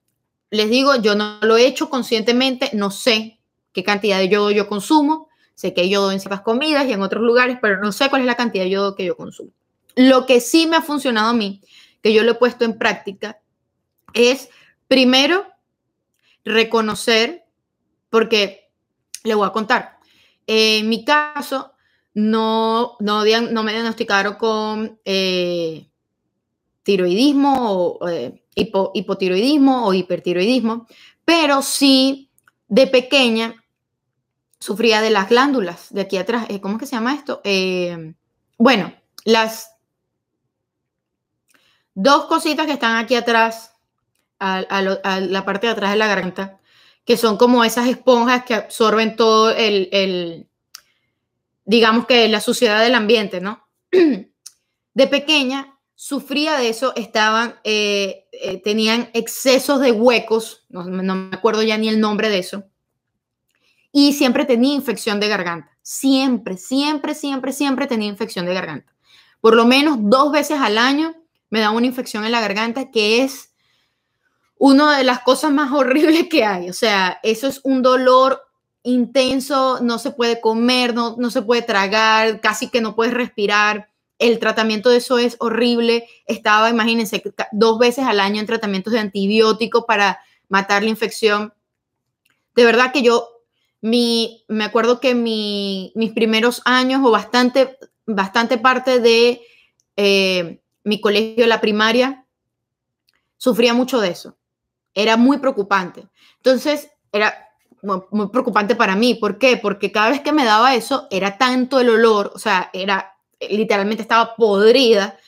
les 0.51 0.71
digo, 0.71 0.97
yo 0.97 1.15
no 1.15 1.39
lo 1.43 1.59
he 1.59 1.67
hecho 1.67 1.91
conscientemente, 1.91 2.71
no 2.73 2.91
sé 2.91 3.39
qué 3.75 3.85
cantidad 3.85 4.19
de 4.19 4.31
yodo 4.31 4.51
yo 4.51 4.67
consumo. 4.67 5.29
Sé 5.55 5.75
que 5.75 5.83
hay 5.83 5.91
yodo 5.91 6.13
en 6.13 6.21
ciertas 6.21 6.41
comidas 6.41 6.87
y 6.87 6.93
en 6.93 7.03
otros 7.03 7.23
lugares, 7.23 7.59
pero 7.61 7.81
no 7.81 7.93
sé 7.93 8.09
cuál 8.09 8.23
es 8.23 8.27
la 8.27 8.37
cantidad 8.37 8.65
de 8.65 8.71
yodo 8.71 8.95
que 8.95 9.05
yo 9.05 9.17
consumo. 9.17 9.51
Lo 9.95 10.27
que 10.27 10.41
sí 10.41 10.67
me 10.67 10.77
ha 10.77 10.83
funcionado 10.83 11.29
a 11.29 11.35
mí, 11.35 11.61
que 12.03 12.13
yo 12.13 12.23
lo 12.23 12.33
he 12.33 12.37
puesto 12.37 12.65
en 12.65 12.79
práctica, 12.79 13.41
es 14.15 14.49
primero 14.89 15.47
reconocer, 16.45 17.45
porque 18.11 18.71
le 19.25 19.35
voy 19.35 19.47
a 19.47 19.53
contar, 19.53 19.99
en 20.47 20.89
mi 20.89 21.05
caso 21.05 21.73
no, 22.15 22.97
no, 23.01 23.23
me 23.23 23.73
diagnosticaron 23.73 24.35
con 24.35 24.99
eh, 25.05 25.87
tiroidismo 26.83 27.73
o 27.73 28.09
eh, 28.09 28.43
hipotiroidismo 28.55 29.87
o 29.87 29.95
hipertiroidismo, 29.95 30.87
pero 31.25 31.63
sí 31.63 32.31
de 32.69 32.87
pequeña 32.87 33.62
sufría 34.63 35.01
de 35.01 35.11
las 35.11 35.29
glándulas 35.29 35.93
de 35.93 36.03
aquí 36.03 36.17
atrás. 36.19 36.47
Eh, 36.49 36.61
¿Cómo 36.61 36.77
es 36.77 36.81
que 36.81 36.87
se 36.87 36.95
llama 36.95 37.15
esto? 37.15 37.43
bueno, 38.59 38.95
las 39.25 39.73
dos 41.95 42.27
cositas 42.27 42.67
que 42.67 42.73
están 42.73 42.97
aquí 42.97 43.17
atrás 43.17 43.75
a, 44.39 44.61
la 45.21 45.45
parte 45.45 45.67
de 45.67 45.73
atrás 45.73 45.91
de 45.91 45.97
la 45.97 46.07
garganta, 46.07 46.61
que 47.05 47.17
son 47.17 47.37
como 47.39 47.65
esas 47.65 47.89
esponjas 47.89 48.45
que 48.45 48.55
absorben 48.55 49.17
todo 49.17 49.51
el, 49.51 50.47
digamos 51.65 52.07
que 52.07 52.29
la 52.29 52.41
suciedad 52.41 52.83
del 52.85 52.95
ambiente, 52.95 53.41
¿no? 53.41 53.67
De 54.95 55.07
pequeña 55.09 55.79
sufría 55.95 56.59
de 56.59 56.69
eso, 56.69 56.93
estaban, 56.97 57.59
eh, 57.65 58.29
eh, 58.33 58.61
tenían 58.61 59.09
excesos 59.15 59.81
de 59.81 59.91
huecos, 59.91 60.67
no, 60.69 60.85
no, 60.85 61.15
me 61.15 61.35
acuerdo 61.35 61.63
ya 61.63 61.79
ni 61.79 61.89
el 61.89 61.99
nombre 61.99 62.29
de 62.29 62.39
eso, 62.39 62.65
y 63.93 64.15
siempre 64.15 64.47
tenía 64.47 64.75
infección 64.75 65.21
de 65.21 65.29
garganta, 65.29 65.71
siempre, 65.83 66.57
siempre, 66.57 67.15
siempre, 67.15 67.53
siempre 67.53 67.87
tenía 67.87 68.09
infección 68.09 68.47
de 68.47 68.55
garganta. 68.55 68.93
Por 69.41 69.55
lo 69.55 69.67
menos 69.67 69.99
dos 70.01 70.33
veces 70.33 70.59
al 70.61 70.79
año 70.79 71.15
me 71.51 71.61
da 71.61 71.71
una 71.71 71.87
infección 71.87 72.25
en 72.25 72.33
la 72.33 72.41
garganta 72.41 72.91
que 72.91 73.23
es 73.23 73.53
una 74.57 74.97
de 74.97 75.05
las 75.05 75.21
cosas 75.21 75.53
más 75.53 75.73
horribles 75.75 76.29
que 76.29 76.45
hay. 76.45 76.71
O 76.71 76.73
sea, 76.73 77.19
eso 77.23 77.49
es 77.49 77.61
un 77.65 77.83
dolor 77.83 78.41
intenso, 78.85 79.81
no 79.83 79.99
se 79.99 80.13
puede 80.13 80.41
comer, 80.41 80.95
no, 80.95 81.17
no 81.19 81.31
se 81.31 81.43
puede 81.43 81.63
tragar, 81.63 82.41
casi 82.41 82.71
que 82.71 82.81
no 82.81 82.95
puedes 82.95 83.13
respirar. 83.13 83.89
El 84.19 84.39
tratamiento 84.39 84.89
de 84.89 84.99
eso 84.99 85.19
es 85.19 85.37
horrible. 85.41 86.07
Estaba, 86.27 86.71
imagínense, 86.71 87.23
dos 87.51 87.79
veces 87.81 88.05
al 88.05 88.21
año 88.21 88.41
en 88.41 88.47
tratamientos 88.47 88.93
de 88.93 89.01
antibióticos 89.01 89.85
para 89.85 90.21
matar 90.49 90.85
la 90.85 90.91
infección. 90.91 91.53
De 92.55 92.65
verdad 92.65 92.93
que 92.93 93.03
yo, 93.03 93.32
mi, 93.83 94.45
me 94.49 94.65
acuerdo 94.65 94.99
que 94.99 95.15
mi, 95.15 95.93
mis 95.95 96.13
primeros 96.13 96.63
años 96.65 97.03
o 97.05 97.11
bastante, 97.11 97.77
bastante 98.07 98.57
parte 98.57 99.01
de 99.01 99.43
eh, 99.97 100.63
mi 100.85 101.01
colegio, 101.01 101.47
la 101.47 101.61
primaria, 101.61 102.27
sufría 103.37 103.75
mucho 103.75 104.01
de 104.01 104.09
eso 104.09 104.39
era 104.95 105.17
muy 105.17 105.39
preocupante. 105.39 106.07
Entonces, 106.37 106.91
era 107.13 107.49
muy, 107.83 108.29
preocupante 108.29 108.75
para 108.75 108.97
mí. 108.97 109.15
¿Por 109.15 109.39
qué? 109.39 109.57
Porque 109.57 109.93
cada 109.93 110.11
vez 110.11 110.21
que 110.21 110.33
me 110.33 110.45
daba 110.45 110.75
eso, 110.75 111.07
era 111.11 111.39
tanto 111.39 111.81
el 111.81 111.91
olor, 111.91 112.33
o 112.35 112.39
sea, 112.39 112.71
era 112.73 113.15
literalmente 113.41 114.03
estaba 114.03 114.37
podrida, 114.37 115.19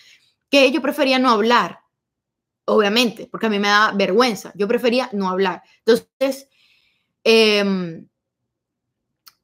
que 0.48 0.70
yo 0.70 0.80
prefería 0.80 1.18
no 1.18 1.30
hablar, 1.30 1.80
obviamente, 2.64 3.26
porque 3.28 3.46
a 3.46 3.50
mí 3.50 3.58
me 3.58 3.68
daba 3.68 3.92
vergüenza. 3.92 4.52
Yo 4.54 4.68
prefería 4.68 5.08
no 5.12 5.28
hablar. 5.28 5.62
Entonces, 5.84 6.48
em, 7.24 8.06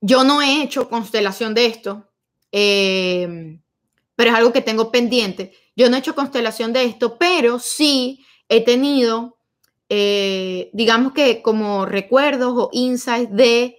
yo 0.01 0.25
no 0.25 0.43
he 0.43 0.63
hecho 0.63 0.89
constelación 0.89 1.55
de 1.55 1.67
esto, 1.67 2.09
em, 2.53 3.63
pero 4.17 4.31
es 4.31 4.37
algo 4.37 4.53
que 4.53 4.61
tengo 4.61 4.91
pendiente. 4.91 5.53
Yo 5.77 5.89
no 5.89 5.97
he 5.97 6.01
hecho 6.01 6.15
constelación 6.15 6.73
de 6.73 6.85
esto, 6.85 7.19
pero 7.19 7.59
sí 7.59 8.25
he 8.49 8.65
tenido 8.65 9.39
eh, 9.93 10.71
digamos 10.73 11.13
que 11.13 11.43
como 11.43 11.85
recuerdos 11.85 12.55
o 12.57 12.71
insights 12.73 13.35
de 13.35 13.77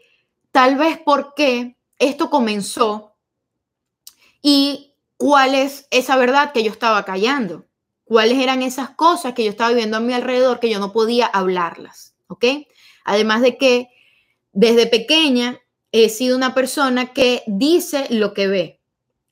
tal 0.52 0.76
vez 0.76 1.00
por 1.00 1.34
qué 1.36 1.78
esto 2.00 2.30
comenzó 2.30 3.16
y 4.42 4.94
cuál 5.16 5.56
es 5.56 5.88
esa 5.90 6.18
verdad 6.18 6.52
que 6.52 6.64
yo 6.64 6.72
estaba 6.72 7.06
callando, 7.06 7.66
cuáles 8.04 8.40
eran 8.40 8.62
esas 8.62 8.90
cosas 8.90 9.34
que 9.34 9.46
yo 9.46 9.52
estaba 9.52 9.70
viviendo 9.70 9.96
a 9.96 10.02
mi 10.02 10.12
alrededor 10.12 10.60
que 10.60 10.70
yo 10.70 10.80
no 10.80 10.92
podía 10.92 11.28
hablarlas, 11.28 12.14
¿ok? 12.28 12.46
Además 13.06 13.42
de 13.42 13.58
que 13.58 13.88
desde 14.52 14.88
pequeña 14.88 15.62
he 15.92 16.10
sido 16.10 16.38
una 16.38 16.54
persona 16.54 17.14
que 17.14 17.44
dice 17.48 18.08
lo 18.10 18.34
que 18.34 18.48
ve, 18.48 18.82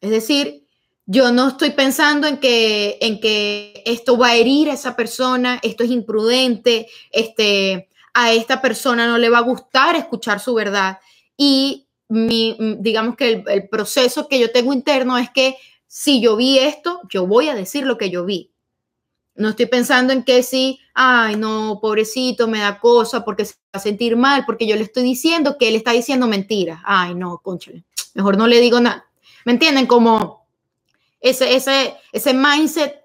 es 0.01 0.09
decir, 0.11 0.65
yo 1.11 1.31
no 1.31 1.47
estoy 1.47 1.71
pensando 1.71 2.27
en 2.27 2.37
que, 2.37 2.99
en 3.01 3.19
que 3.19 3.81
esto 3.85 4.15
va 4.15 4.27
a 4.27 4.35
herir 4.35 4.69
a 4.69 4.73
esa 4.73 4.95
persona, 4.95 5.59
esto 5.63 5.83
es 5.83 5.89
imprudente, 5.89 6.87
este, 7.11 7.89
a 8.13 8.31
esta 8.31 8.61
persona 8.61 9.07
no 9.07 9.17
le 9.17 9.29
va 9.29 9.39
a 9.39 9.41
gustar 9.41 9.95
escuchar 9.95 10.39
su 10.39 10.53
verdad. 10.53 10.99
Y 11.35 11.87
mi, 12.09 12.55
digamos 12.77 13.15
que 13.15 13.31
el, 13.31 13.43
el 13.47 13.69
proceso 13.69 14.27
que 14.27 14.37
yo 14.37 14.51
tengo 14.51 14.71
interno 14.71 15.17
es 15.17 15.31
que 15.31 15.55
si 15.87 16.21
yo 16.21 16.35
vi 16.35 16.59
esto, 16.59 17.01
yo 17.09 17.25
voy 17.25 17.49
a 17.49 17.55
decir 17.55 17.87
lo 17.87 17.97
que 17.97 18.11
yo 18.11 18.23
vi. 18.23 18.51
No 19.33 19.49
estoy 19.49 19.65
pensando 19.65 20.13
en 20.13 20.23
que 20.23 20.43
si, 20.43 20.79
ay, 21.01 21.37
no, 21.37 21.79
pobrecito, 21.81 22.49
me 22.49 22.59
da 22.59 22.77
cosa 22.77 23.23
porque 23.23 23.45
se 23.45 23.53
va 23.53 23.77
a 23.77 23.79
sentir 23.79 24.17
mal, 24.17 24.45
porque 24.45 24.67
yo 24.67 24.75
le 24.75 24.83
estoy 24.83 25.03
diciendo 25.03 25.57
que 25.57 25.69
él 25.69 25.77
está 25.77 25.93
diciendo 25.93 26.27
mentiras. 26.27 26.81
Ay, 26.83 27.15
no, 27.15 27.37
conchale, 27.37 27.85
mejor 28.15 28.37
no 28.37 28.47
le 28.47 28.59
digo 28.59 28.81
nada. 28.81 29.09
¿Me 29.45 29.53
entienden? 29.53 29.87
Como 29.87 30.45
ese, 31.21 31.55
ese, 31.55 31.95
ese 32.11 32.33
mindset 32.33 32.95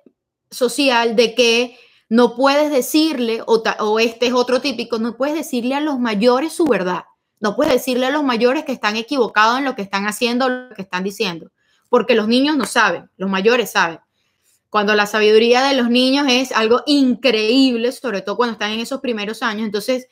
social 0.50 1.14
de 1.14 1.36
que 1.36 1.78
no 2.08 2.34
puedes 2.34 2.72
decirle, 2.72 3.42
o, 3.46 3.62
o 3.78 4.00
este 4.00 4.26
es 4.26 4.32
otro 4.32 4.60
típico, 4.60 4.98
no 4.98 5.16
puedes 5.16 5.36
decirle 5.36 5.76
a 5.76 5.80
los 5.80 6.00
mayores 6.00 6.52
su 6.52 6.64
verdad. 6.64 7.04
No 7.38 7.54
puedes 7.54 7.74
decirle 7.74 8.06
a 8.06 8.10
los 8.10 8.24
mayores 8.24 8.64
que 8.64 8.72
están 8.72 8.96
equivocados 8.96 9.58
en 9.58 9.64
lo 9.64 9.76
que 9.76 9.82
están 9.82 10.08
haciendo, 10.08 10.48
lo 10.48 10.74
que 10.74 10.82
están 10.82 11.04
diciendo, 11.04 11.52
porque 11.88 12.16
los 12.16 12.26
niños 12.26 12.56
no 12.56 12.66
saben, 12.66 13.08
los 13.16 13.30
mayores 13.30 13.70
saben. 13.70 14.00
Cuando 14.74 14.96
la 14.96 15.06
sabiduría 15.06 15.62
de 15.62 15.76
los 15.76 15.88
niños 15.88 16.26
es 16.28 16.50
algo 16.50 16.82
increíble, 16.86 17.92
sobre 17.92 18.22
todo 18.22 18.36
cuando 18.36 18.54
están 18.54 18.72
en 18.72 18.80
esos 18.80 19.00
primeros 19.00 19.40
años. 19.40 19.66
Entonces, 19.66 20.08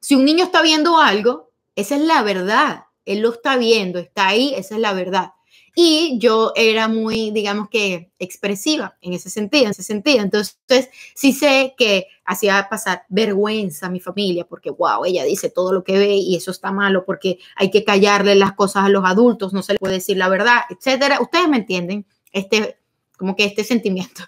si 0.00 0.14
un 0.14 0.24
niño 0.24 0.42
está 0.42 0.62
viendo 0.62 0.96
algo, 0.96 1.52
esa 1.74 1.96
es 1.96 2.00
la 2.00 2.22
verdad. 2.22 2.84
Él 3.04 3.20
lo 3.20 3.34
está 3.34 3.58
viendo, 3.58 3.98
está 3.98 4.28
ahí, 4.28 4.54
esa 4.56 4.76
es 4.76 4.80
la 4.80 4.94
verdad. 4.94 5.32
Y 5.74 6.16
yo 6.18 6.54
era 6.56 6.88
muy, 6.88 7.30
digamos 7.30 7.68
que, 7.68 8.10
expresiva 8.18 8.96
en 9.02 9.12
ese 9.12 9.28
sentido, 9.28 9.66
en 9.66 9.72
ese 9.72 9.82
sentido. 9.82 10.22
Entonces, 10.22 10.88
sí 11.14 11.34
sé 11.34 11.74
que 11.76 12.06
hacía 12.24 12.68
pasar 12.70 13.02
vergüenza 13.10 13.88
a 13.88 13.90
mi 13.90 14.00
familia 14.00 14.46
porque, 14.46 14.70
wow, 14.70 15.04
ella 15.04 15.24
dice 15.24 15.50
todo 15.50 15.74
lo 15.74 15.84
que 15.84 15.98
ve 15.98 16.14
y 16.14 16.36
eso 16.36 16.52
está 16.52 16.72
malo 16.72 17.04
porque 17.04 17.38
hay 17.54 17.70
que 17.70 17.84
callarle 17.84 18.34
las 18.34 18.54
cosas 18.54 18.86
a 18.86 18.88
los 18.88 19.04
adultos, 19.04 19.52
no 19.52 19.62
se 19.62 19.74
le 19.74 19.78
puede 19.78 19.96
decir 19.96 20.16
la 20.16 20.30
verdad, 20.30 20.60
etcétera. 20.70 21.20
Ustedes 21.20 21.50
me 21.50 21.58
entienden, 21.58 22.06
este, 22.32 22.78
como 23.16 23.36
que 23.36 23.44
este 23.44 23.64
sentimiento. 23.64 24.24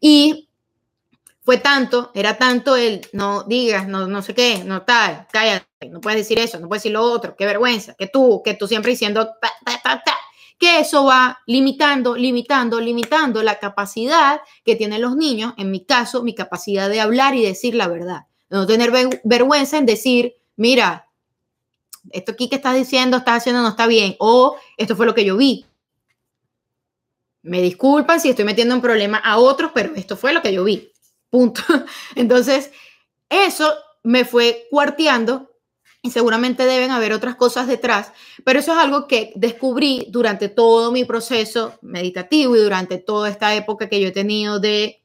Y 0.00 0.48
fue 1.46 1.58
tanto, 1.58 2.10
era 2.14 2.36
tanto 2.38 2.74
el 2.74 3.06
no 3.12 3.44
digas, 3.44 3.86
no, 3.86 4.08
no 4.08 4.20
sé 4.20 4.34
qué, 4.34 4.64
no 4.64 4.82
tal, 4.82 5.28
cállate, 5.32 5.88
no 5.88 6.00
puedes 6.00 6.18
decir 6.18 6.40
eso, 6.40 6.58
no 6.58 6.66
puedes 6.66 6.82
decir 6.82 6.92
lo 6.92 7.02
otro, 7.02 7.36
qué 7.36 7.46
vergüenza, 7.46 7.94
que 7.94 8.08
tú, 8.08 8.42
que 8.44 8.54
tú 8.54 8.66
siempre 8.66 8.90
diciendo 8.90 9.30
ta, 9.40 9.52
ta, 9.82 10.02
que 10.58 10.80
eso 10.80 11.04
va 11.04 11.38
limitando, 11.46 12.16
limitando, 12.16 12.80
limitando 12.80 13.44
la 13.44 13.60
capacidad 13.60 14.40
que 14.64 14.74
tienen 14.74 15.02
los 15.02 15.14
niños, 15.16 15.54
en 15.56 15.70
mi 15.70 15.84
caso, 15.84 16.24
mi 16.24 16.34
capacidad 16.34 16.88
de 16.88 17.00
hablar 17.00 17.34
y 17.34 17.42
decir 17.42 17.74
la 17.74 17.88
verdad. 17.88 18.26
No 18.48 18.66
tener 18.66 18.90
vergüenza 19.24 19.78
en 19.78 19.86
decir, 19.86 20.34
mira, 20.56 21.08
esto 22.10 22.32
aquí 22.32 22.48
que 22.48 22.56
estás 22.56 22.74
diciendo, 22.74 23.18
estás 23.18 23.38
haciendo, 23.38 23.62
no 23.62 23.68
está 23.68 23.86
bien, 23.86 24.16
o 24.18 24.56
esto 24.76 24.96
fue 24.96 25.06
lo 25.06 25.14
que 25.14 25.24
yo 25.24 25.36
vi. 25.36 25.66
Me 27.46 27.62
disculpan 27.62 28.20
si 28.20 28.28
estoy 28.28 28.44
metiendo 28.44 28.74
un 28.74 28.82
problema 28.82 29.18
a 29.18 29.38
otros, 29.38 29.70
pero 29.74 29.94
esto 29.94 30.16
fue 30.16 30.32
lo 30.32 30.42
que 30.42 30.52
yo 30.52 30.64
vi. 30.64 30.92
Punto. 31.30 31.62
Entonces, 32.14 32.70
eso 33.28 33.72
me 34.02 34.24
fue 34.24 34.66
cuarteando 34.70 35.50
y 36.06 36.10
seguramente 36.10 36.64
deben 36.64 36.92
haber 36.92 37.12
otras 37.12 37.34
cosas 37.34 37.66
detrás, 37.66 38.12
pero 38.44 38.60
eso 38.60 38.72
es 38.72 38.78
algo 38.78 39.08
que 39.08 39.32
descubrí 39.34 40.06
durante 40.08 40.48
todo 40.48 40.92
mi 40.92 41.04
proceso 41.04 41.78
meditativo 41.82 42.54
y 42.54 42.60
durante 42.60 42.98
toda 42.98 43.28
esta 43.28 43.54
época 43.56 43.88
que 43.88 44.00
yo 44.00 44.08
he 44.08 44.12
tenido 44.12 44.60
de, 44.60 45.02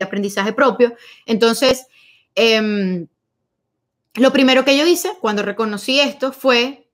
aprendizaje 0.00 0.52
propio. 0.52 0.94
Entonces, 1.26 1.86
em, 2.34 3.08
lo 4.14 4.32
primero 4.32 4.64
que 4.64 4.76
yo 4.76 4.86
hice 4.86 5.12
cuando 5.20 5.42
reconocí 5.42 5.98
esto 5.98 6.32
fue 6.32 6.86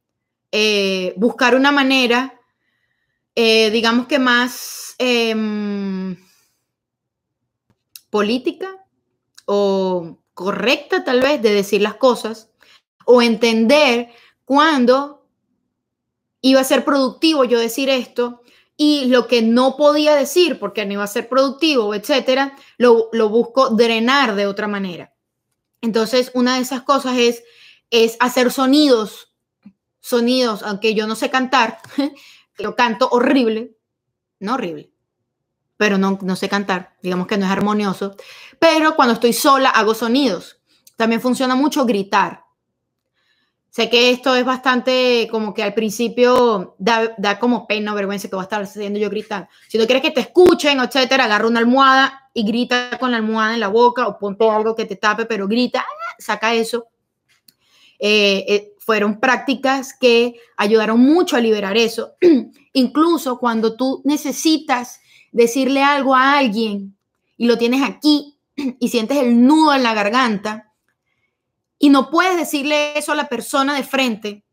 eh, 0.52 1.12
buscar 1.16 1.54
una 1.54 1.72
manera, 1.72 2.39
eh, 3.42 3.70
digamos 3.70 4.06
que 4.06 4.18
más 4.18 4.94
em, 4.98 6.14
política 8.10 8.84
o 9.46 10.18
correcta 10.34 11.04
tal 11.04 11.22
vez 11.22 11.40
de 11.40 11.54
decir 11.54 11.80
las 11.80 11.94
cosas 11.94 12.50
o 13.06 13.22
entender 13.22 14.10
cuándo 14.44 15.26
iba 16.42 16.60
a 16.60 16.64
ser 16.64 16.84
productivo 16.84 17.44
yo 17.44 17.58
decir 17.58 17.88
esto 17.88 18.42
y 18.76 19.06
lo 19.06 19.26
que 19.26 19.40
no 19.40 19.78
podía 19.78 20.14
decir 20.14 20.58
porque 20.58 20.84
no 20.84 20.92
iba 20.92 21.04
a 21.04 21.06
ser 21.06 21.26
productivo, 21.26 21.94
etcétera, 21.94 22.54
lo, 22.76 23.08
busco 23.30 23.70
drenar 23.70 24.34
de 24.34 24.48
otra 24.48 24.68
manera. 24.68 25.14
Entonces, 25.80 26.30
una 26.34 26.56
de 26.56 26.60
esas 26.60 26.82
cosas 26.82 27.16
es, 27.16 27.42
es 27.88 28.18
hacer 28.20 28.52
sonidos, 28.52 29.32
sonidos, 30.00 30.62
aunque 30.62 30.94
yo 30.94 31.06
no 31.06 31.16
sé 31.16 31.30
cantar, 31.30 31.78
yo 32.60 32.76
canto 32.76 33.08
horrible, 33.10 33.76
no 34.38 34.54
horrible, 34.54 34.92
pero 35.76 35.98
no, 35.98 36.18
no 36.22 36.36
sé 36.36 36.48
cantar, 36.48 36.96
digamos 37.02 37.26
que 37.26 37.38
no 37.38 37.46
es 37.46 37.52
armonioso, 37.52 38.16
pero 38.58 38.94
cuando 38.96 39.14
estoy 39.14 39.32
sola 39.32 39.70
hago 39.70 39.94
sonidos. 39.94 40.60
También 40.96 41.22
funciona 41.22 41.54
mucho 41.54 41.86
gritar. 41.86 42.44
Sé 43.70 43.88
que 43.88 44.10
esto 44.10 44.34
es 44.34 44.44
bastante 44.44 45.28
como 45.30 45.54
que 45.54 45.62
al 45.62 45.72
principio 45.72 46.74
da, 46.78 47.14
da 47.16 47.38
como 47.38 47.68
pena 47.68 47.92
o 47.92 47.94
vergüenza 47.94 48.28
que 48.28 48.34
va 48.34 48.42
a 48.42 48.44
estar 48.44 48.62
haciendo 48.62 48.98
yo 48.98 49.08
gritando. 49.08 49.48
Si 49.68 49.78
no 49.78 49.86
quieres 49.86 50.02
que 50.02 50.10
te 50.10 50.20
escuchen, 50.20 50.80
etcétera, 50.80 51.24
agarra 51.24 51.46
una 51.46 51.60
almohada 51.60 52.28
y 52.34 52.44
grita 52.44 52.98
con 52.98 53.12
la 53.12 53.18
almohada 53.18 53.54
en 53.54 53.60
la 53.60 53.68
boca 53.68 54.08
o 54.08 54.18
ponte 54.18 54.48
algo 54.48 54.74
que 54.74 54.86
te 54.86 54.96
tape, 54.96 55.24
pero 55.24 55.46
grita, 55.46 55.86
saca 56.18 56.52
eso. 56.52 56.88
Eh, 57.98 58.44
eh, 58.48 58.69
fueron 58.80 59.20
prácticas 59.20 59.94
que 59.98 60.34
ayudaron 60.56 61.00
mucho 61.00 61.36
a 61.36 61.40
liberar 61.40 61.76
eso. 61.76 62.14
Incluso 62.72 63.38
cuando 63.38 63.76
tú 63.76 64.00
necesitas 64.04 65.00
decirle 65.32 65.82
algo 65.82 66.14
a 66.14 66.38
alguien 66.38 66.96
y 67.36 67.46
lo 67.46 67.58
tienes 67.58 67.82
aquí 67.82 68.38
y 68.56 68.88
sientes 68.88 69.18
el 69.18 69.46
nudo 69.46 69.74
en 69.74 69.82
la 69.82 69.94
garganta, 69.94 70.66
y 71.82 71.88
no 71.88 72.10
puedes 72.10 72.36
decirle 72.36 72.98
eso 72.98 73.12
a 73.12 73.14
la 73.14 73.28
persona 73.28 73.74
de 73.74 73.84
frente, 73.84 74.44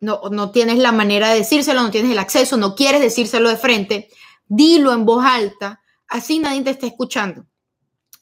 no, 0.00 0.20
no 0.32 0.50
tienes 0.50 0.78
la 0.78 0.90
manera 0.90 1.30
de 1.30 1.38
decírselo, 1.38 1.80
no 1.80 1.92
tienes 1.92 2.10
el 2.10 2.18
acceso, 2.18 2.56
no 2.56 2.74
quieres 2.74 3.00
decírselo 3.00 3.48
de 3.48 3.56
frente, 3.56 4.08
dilo 4.46 4.92
en 4.92 5.04
voz 5.04 5.24
alta, 5.24 5.80
así 6.08 6.40
nadie 6.40 6.62
te 6.62 6.70
está 6.70 6.86
escuchando. 6.86 7.46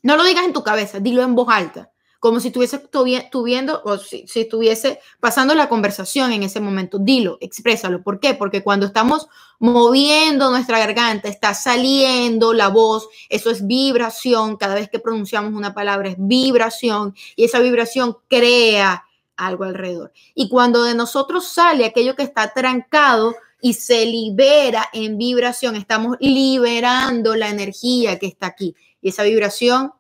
No 0.03 0.17
lo 0.17 0.25
digas 0.25 0.45
en 0.45 0.53
tu 0.53 0.63
cabeza, 0.63 1.01
dilo 1.01 1.23
en 1.23 1.35
voz 1.35 1.49
alta 1.49 1.90
como 2.21 2.39
si 2.39 2.49
estuviese 2.49 2.79
tuviendo 2.79 3.83
o 3.83 3.97
si, 3.97 4.27
estuviese 4.35 5.01
pasando 5.21 5.55
la 5.55 5.71
conversación 5.71 6.33
en 6.33 6.43
ese 6.43 6.61
momento. 6.61 6.99
Dilo, 6.99 7.39
exprésalo. 7.41 8.03
¿Por 8.03 8.21
qué? 8.21 8.35
Porque 8.35 8.63
cuando 8.63 8.87
estamos 8.87 9.27
moviendo 9.59 10.51
nuestra 10.51 10.79
garganta, 10.79 11.29
está 11.29 11.55
saliendo 11.55 12.53
la 12.53 12.69
voz, 12.69 13.09
eso 13.31 13.51
es 13.51 13.67
vibración. 13.67 14.59
Cada 14.59 14.75
vez 14.75 14.91
que 14.91 14.99
pronunciamos 14.99 15.55
una 15.55 15.75
palabra 15.75 16.11
es 16.11 16.17
vibración 16.19 17.15
y 17.37 17.45
esa 17.45 17.59
vibración 17.59 18.19
crea 18.29 19.07
algo 19.37 19.65
alrededor. 19.65 20.13
Y 20.35 20.51
cuando 20.51 20.85
de 20.85 20.95
nosotros 20.95 21.49
sale 21.49 21.87
aquello 21.87 22.15
que 22.15 22.23
está 22.23 22.53
trancado, 22.53 23.35
y 23.63 23.75
se 23.75 24.07
libera 24.07 24.89
en 24.95 25.19
vibración. 25.19 25.77
Estamos 25.77 26.17
liberando 26.19 27.37
la 27.37 27.51
energía 27.51 28.19
que 28.19 28.25
está 28.25 28.47
aquí 28.47 28.75
y 29.03 29.11
esa 29.11 29.23
vibración 29.23 29.93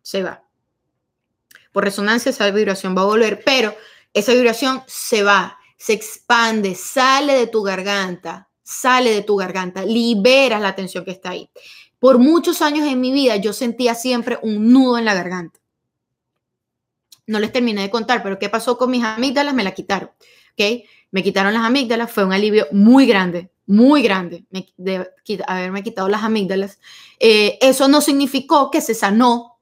se 0.00 0.22
va 0.22 0.45
por 1.76 1.84
resonancia 1.84 2.30
esa 2.30 2.50
vibración 2.50 2.96
va 2.96 3.02
a 3.02 3.04
volver, 3.04 3.42
pero 3.44 3.76
esa 4.14 4.32
vibración 4.32 4.82
se 4.86 5.22
va, 5.22 5.58
se 5.76 5.92
expande, 5.92 6.74
sale 6.74 7.34
de 7.34 7.48
tu 7.48 7.62
garganta, 7.62 8.48
sale 8.62 9.10
de 9.10 9.20
tu 9.20 9.36
garganta, 9.36 9.84
liberas 9.84 10.62
la 10.62 10.74
tensión 10.74 11.04
que 11.04 11.10
está 11.10 11.32
ahí. 11.32 11.50
Por 11.98 12.16
muchos 12.16 12.62
años 12.62 12.88
en 12.88 12.98
mi 12.98 13.12
vida 13.12 13.36
yo 13.36 13.52
sentía 13.52 13.94
siempre 13.94 14.38
un 14.40 14.72
nudo 14.72 14.96
en 14.96 15.04
la 15.04 15.12
garganta. 15.12 15.60
No 17.26 17.38
les 17.40 17.52
terminé 17.52 17.82
de 17.82 17.90
contar, 17.90 18.22
pero 18.22 18.38
¿qué 18.38 18.48
pasó 18.48 18.78
con 18.78 18.90
mis 18.90 19.04
amígdalas? 19.04 19.52
Me 19.52 19.62
la 19.62 19.74
quitaron, 19.74 20.08
¿ok? 20.52 20.82
Me 21.10 21.22
quitaron 21.22 21.52
las 21.52 21.64
amígdalas, 21.64 22.10
fue 22.10 22.24
un 22.24 22.32
alivio 22.32 22.68
muy 22.72 23.04
grande, 23.04 23.50
muy 23.66 24.00
grande 24.00 24.46
de 24.78 25.10
haberme 25.46 25.82
quitado 25.82 26.08
las 26.08 26.22
amígdalas. 26.22 26.78
Eh, 27.20 27.58
eso 27.60 27.86
no 27.86 28.00
significó 28.00 28.70
que 28.70 28.80
se 28.80 28.94
sanó 28.94 29.55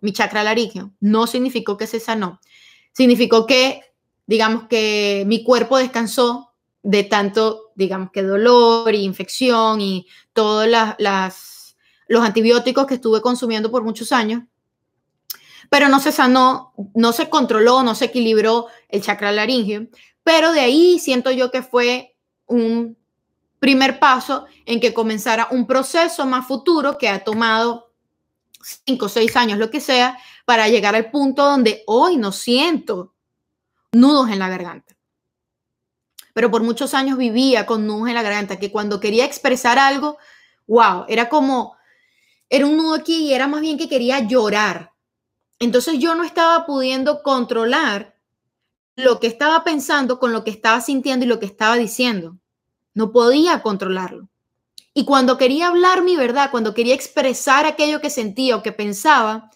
mi 0.00 0.12
chakra 0.12 0.44
laringio, 0.44 0.92
no 1.00 1.26
significó 1.26 1.76
que 1.76 1.86
se 1.86 2.00
sanó. 2.00 2.40
Significó 2.92 3.46
que, 3.46 3.82
digamos 4.26 4.64
que 4.68 5.24
mi 5.26 5.42
cuerpo 5.42 5.78
descansó 5.78 6.52
de 6.82 7.04
tanto, 7.04 7.72
digamos 7.74 8.10
que 8.12 8.22
dolor 8.22 8.94
y 8.94 9.02
infección 9.02 9.80
y 9.80 10.06
todos 10.32 10.66
las, 10.68 11.76
los 12.06 12.24
antibióticos 12.24 12.86
que 12.86 12.94
estuve 12.94 13.20
consumiendo 13.20 13.70
por 13.70 13.82
muchos 13.82 14.12
años. 14.12 14.44
Pero 15.70 15.88
no 15.88 16.00
se 16.00 16.12
sanó, 16.12 16.72
no 16.94 17.12
se 17.12 17.28
controló, 17.28 17.82
no 17.82 17.94
se 17.94 18.06
equilibró 18.06 18.68
el 18.88 19.02
chakra 19.02 19.32
laringio. 19.32 19.88
Pero 20.22 20.52
de 20.52 20.60
ahí 20.60 20.98
siento 20.98 21.30
yo 21.30 21.50
que 21.50 21.62
fue 21.62 22.16
un 22.46 22.96
primer 23.58 23.98
paso 23.98 24.46
en 24.64 24.80
que 24.80 24.94
comenzara 24.94 25.48
un 25.50 25.66
proceso 25.66 26.26
más 26.26 26.46
futuro 26.46 26.96
que 26.96 27.08
ha 27.08 27.24
tomado 27.24 27.87
cinco, 28.84 29.08
seis 29.08 29.36
años, 29.36 29.58
lo 29.58 29.70
que 29.70 29.80
sea, 29.80 30.18
para 30.44 30.68
llegar 30.68 30.94
al 30.94 31.10
punto 31.10 31.44
donde 31.44 31.82
hoy 31.86 32.16
no 32.16 32.32
siento 32.32 33.14
nudos 33.92 34.30
en 34.30 34.38
la 34.38 34.48
garganta. 34.48 34.96
Pero 36.34 36.50
por 36.50 36.62
muchos 36.62 36.94
años 36.94 37.18
vivía 37.18 37.66
con 37.66 37.86
nudos 37.86 38.08
en 38.08 38.14
la 38.14 38.22
garganta, 38.22 38.58
que 38.58 38.70
cuando 38.70 39.00
quería 39.00 39.24
expresar 39.24 39.78
algo, 39.78 40.18
wow, 40.66 41.04
era 41.08 41.28
como, 41.28 41.76
era 42.48 42.66
un 42.66 42.76
nudo 42.76 42.94
aquí 42.94 43.26
y 43.26 43.34
era 43.34 43.48
más 43.48 43.60
bien 43.60 43.78
que 43.78 43.88
quería 43.88 44.20
llorar. 44.20 44.92
Entonces 45.58 45.98
yo 45.98 46.14
no 46.14 46.22
estaba 46.22 46.66
pudiendo 46.66 47.22
controlar 47.22 48.16
lo 48.94 49.20
que 49.20 49.26
estaba 49.26 49.64
pensando 49.64 50.18
con 50.18 50.32
lo 50.32 50.44
que 50.44 50.50
estaba 50.50 50.80
sintiendo 50.80 51.24
y 51.24 51.28
lo 51.28 51.38
que 51.38 51.46
estaba 51.46 51.76
diciendo. 51.76 52.36
No 52.94 53.12
podía 53.12 53.62
controlarlo. 53.62 54.28
Y 54.98 55.04
cuando 55.04 55.38
quería 55.38 55.68
hablar 55.68 56.02
mi 56.02 56.16
verdad, 56.16 56.50
cuando 56.50 56.74
quería 56.74 56.92
expresar 56.92 57.66
aquello 57.66 58.00
que 58.00 58.10
sentía 58.10 58.56
o 58.56 58.64
que 58.64 58.72
pensaba, 58.72 59.48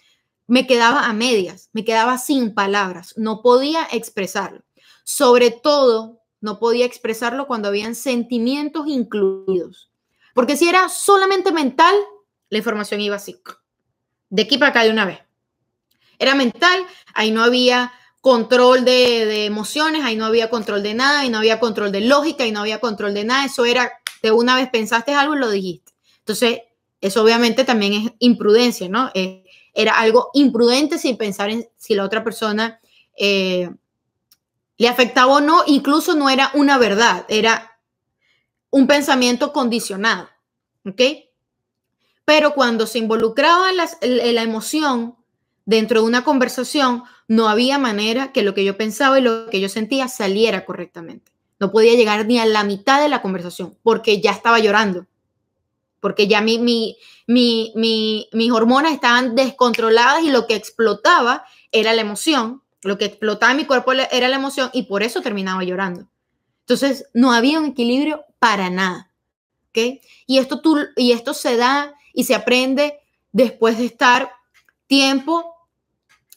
me 0.47 0.69
quedaba 0.69 1.07
a 1.07 1.13
medias, 1.13 1.69
me 1.73 1.85
quedaba 1.85 2.17
sin 2.17 2.55
palabras, 2.55 3.15
no 3.17 3.43
podía 3.43 3.89
expresarlo. 3.91 4.63
Sobre 5.03 5.51
todo, 5.51 6.21
no 6.41 6.61
podía 6.61 6.87
expresarlo 6.87 7.49
cuando 7.49 7.67
habían 7.67 7.97
sentimientos 7.97 8.87
incluidos. 8.87 9.91
Porque 10.33 10.57
si 10.57 10.69
era 10.69 10.89
solamente 10.89 11.51
mental, 11.51 11.97
la 12.49 12.59
información 12.59 13.01
iba 13.01 13.17
así, 13.17 13.43
de 14.31 14.43
aquí 14.43 14.59
para 14.59 14.71
acá 14.71 14.85
de 14.85 14.91
una 14.91 15.07
vez. 15.07 15.19
Era 16.21 16.37
mental, 16.37 16.87
ahí 17.15 17.33
no 17.33 17.43
había 17.43 17.93
control 18.21 18.85
de, 18.85 19.27
de 19.27 19.47
emociones, 19.47 20.05
ahí 20.05 20.15
no 20.15 20.25
había 20.25 20.51
control 20.51 20.85
de 20.85 20.95
nada, 20.95 21.23
ahí 21.23 21.31
no 21.31 21.39
había 21.39 21.59
control 21.59 21.91
de 21.91 22.03
lógica, 22.03 22.45
ahí 22.45 22.53
no 22.53 22.61
había 22.61 22.79
control 22.79 23.13
de 23.13 23.25
nada, 23.25 23.47
eso 23.47 23.65
era 23.65 24.02
de 24.23 24.31
una 24.33 24.57
vez 24.57 24.71
pensaste 24.71 25.15
algo 25.15 25.35
y 25.35 25.39
lo 25.39 25.51
dijiste. 25.51 25.93
Entonces, 26.19 26.61
eso 27.01 27.23
obviamente 27.23 27.65
también 27.65 27.93
es 27.93 28.13
imprudencia, 28.21 28.89
¿no? 28.89 29.11
Eh, 29.15 29.45
era 29.75 29.99
algo 29.99 30.31
imprudente 30.35 30.99
sin 30.99 31.17
pensar 31.17 31.51
en 31.51 31.69
si 31.77 31.95
la 31.95 32.05
otra 32.05 32.23
persona 32.23 32.81
eh, 33.19 33.71
le 34.77 34.89
afectaba 34.89 35.35
o 35.35 35.41
no, 35.41 35.65
incluso 35.67 36.15
no 36.15 36.31
era 36.31 36.51
una 36.55 36.79
verdad, 36.79 37.27
era 37.29 37.79
un 38.71 38.87
pensamiento 38.87 39.53
condicionado, 39.53 40.29
¿ok? 40.87 41.03
Pero 42.25 42.55
cuando 42.55 42.87
se 42.87 42.99
involucraba 42.99 43.73
la, 43.73 43.89
la 44.01 44.43
emoción 44.43 45.17
dentro 45.65 46.01
de 46.01 46.07
una 46.07 46.25
conversación, 46.25 47.03
no 47.27 47.49
había 47.49 47.79
manera 47.79 48.33
que 48.33 48.43
lo 48.43 48.55
que 48.55 48.65
yo 48.65 48.77
pensaba 48.77 49.19
y 49.19 49.23
lo 49.23 49.49
que 49.51 49.61
yo 49.61 49.69
sentía 49.69 50.07
saliera 50.07 50.65
correctamente. 50.65 51.32
No 51.63 51.71
podía 51.71 51.95
llegar 51.95 52.27
ni 52.27 52.41
a 52.41 52.45
la 52.45 52.65
mitad 52.65 53.01
de 53.01 53.09
la 53.09 53.23
conversación 53.23 53.79
porque 53.85 54.21
ya 54.21 54.33
estaba 54.33 54.59
llorando, 54.59 55.07
porque 56.01 56.27
ya 56.27 56.41
mi, 56.41 56.59
mi, 56.59 56.97
mi, 57.29 58.29
mis 58.33 58.51
hormonas 58.51 58.93
estaban 58.93 59.37
descontroladas 59.37 60.25
y 60.25 60.31
lo 60.31 60.49
que 60.49 60.57
explotaba 60.57 61.45
era 61.71 61.93
la 61.93 62.01
emoción, 62.01 62.63
lo 62.83 62.99
que 62.99 63.05
explotaba 63.05 63.53
en 63.53 63.59
mi 63.59 63.65
cuerpo 63.65 63.93
era 63.93 64.29
la 64.29 64.35
emoción 64.35 64.71
y 64.73 64.87
por 64.87 65.05
eso 65.05 65.21
terminaba 65.21 65.63
llorando. 65.63 66.09
Entonces, 66.63 67.07
no 67.15 67.31
había 67.33 67.61
un 67.61 67.67
equilibrio 67.67 68.25
para 68.41 68.69
nada. 68.69 69.13
¿ok? 69.69 70.01
Y, 70.27 70.39
esto 70.39 70.61
tú, 70.63 70.81
y 70.97 71.13
esto 71.13 71.33
se 71.33 71.57
da 71.57 71.95
y 72.13 72.25
se 72.25 72.35
aprende 72.35 72.99
después 73.31 73.79
de 73.79 73.85
estar 73.85 74.33
tiempo 74.89 75.55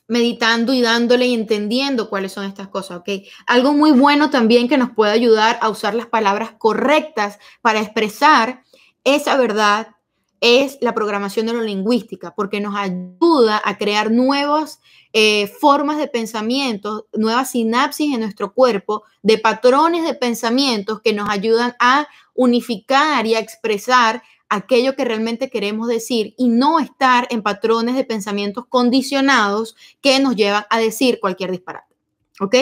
meditando 0.08 0.74
y 0.74 0.82
dándole 0.82 1.28
y 1.28 1.34
entendiendo 1.34 2.10
cuáles 2.10 2.32
son 2.32 2.46
estas 2.46 2.68
cosas, 2.68 3.00
¿ok? 3.00 3.10
Algo 3.48 3.74
muy 3.74 3.92
bueno 3.92 4.30
también 4.30 4.68
que 4.68 4.78
nos 4.78 4.92
puede 4.92 5.12
ayudar 5.12 5.58
a 5.62 5.70
usar 5.70 5.96
las 5.96 6.08
palabras 6.08 6.52
correctas 6.58 7.40
para 7.62 7.82
expresar 7.82 8.64
esa 9.04 9.38
verdad 9.38 9.96
es 10.42 10.78
la 10.82 10.94
programación 10.94 11.48
neurolingüística, 11.48 12.36
porque 12.36 12.60
nos 12.60 12.76
ayuda 12.76 13.62
a 13.64 13.78
crear 13.78 14.12
nuevos 14.12 14.80
eh, 15.14 15.48
formas 15.48 15.98
de 15.98 16.08
pensamiento, 16.08 17.08
nuevas 17.14 17.52
sinapsis 17.52 18.14
en 18.14 18.20
nuestro 18.20 18.54
cuerpo, 18.54 19.04
de 19.24 19.38
patrones 19.38 20.04
de 20.04 20.14
pensamientos 20.14 21.02
que 21.02 21.14
nos 21.14 21.30
ayudan 21.30 21.76
a 21.80 22.08
unificar 22.34 23.26
y 23.26 23.34
a 23.36 23.40
expresar 23.40 24.22
aquello 24.50 24.96
que 24.96 25.06
realmente 25.06 25.50
queremos 25.50 25.88
decir 25.88 26.34
y 26.38 26.48
no 26.50 26.80
estar 26.80 27.28
en 27.32 27.42
patrones 27.42 27.96
de 27.96 28.04
pensamientos 28.04 28.66
condicionados 28.68 29.76
que 30.02 30.20
nos 30.20 30.36
llevan 30.36 30.66
a 30.70 30.80
decir 30.80 31.20
cualquier 31.20 31.52
disparate. 31.52 31.96
¿Ok? 32.40 32.56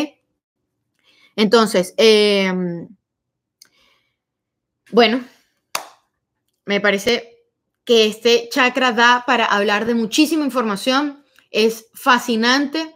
Entonces, 1.35 1.93
em, 1.97 2.87
bueno, 4.91 5.23
me 6.65 6.79
parece 6.79 7.33
que 7.85 8.05
este 8.05 8.49
chakra 8.49 8.91
da 8.91 9.23
para 9.25 9.45
hablar 9.45 9.85
de 9.85 9.95
muchísima 9.95 10.45
información. 10.45 11.23
Es 11.51 11.87
fascinante. 11.93 12.95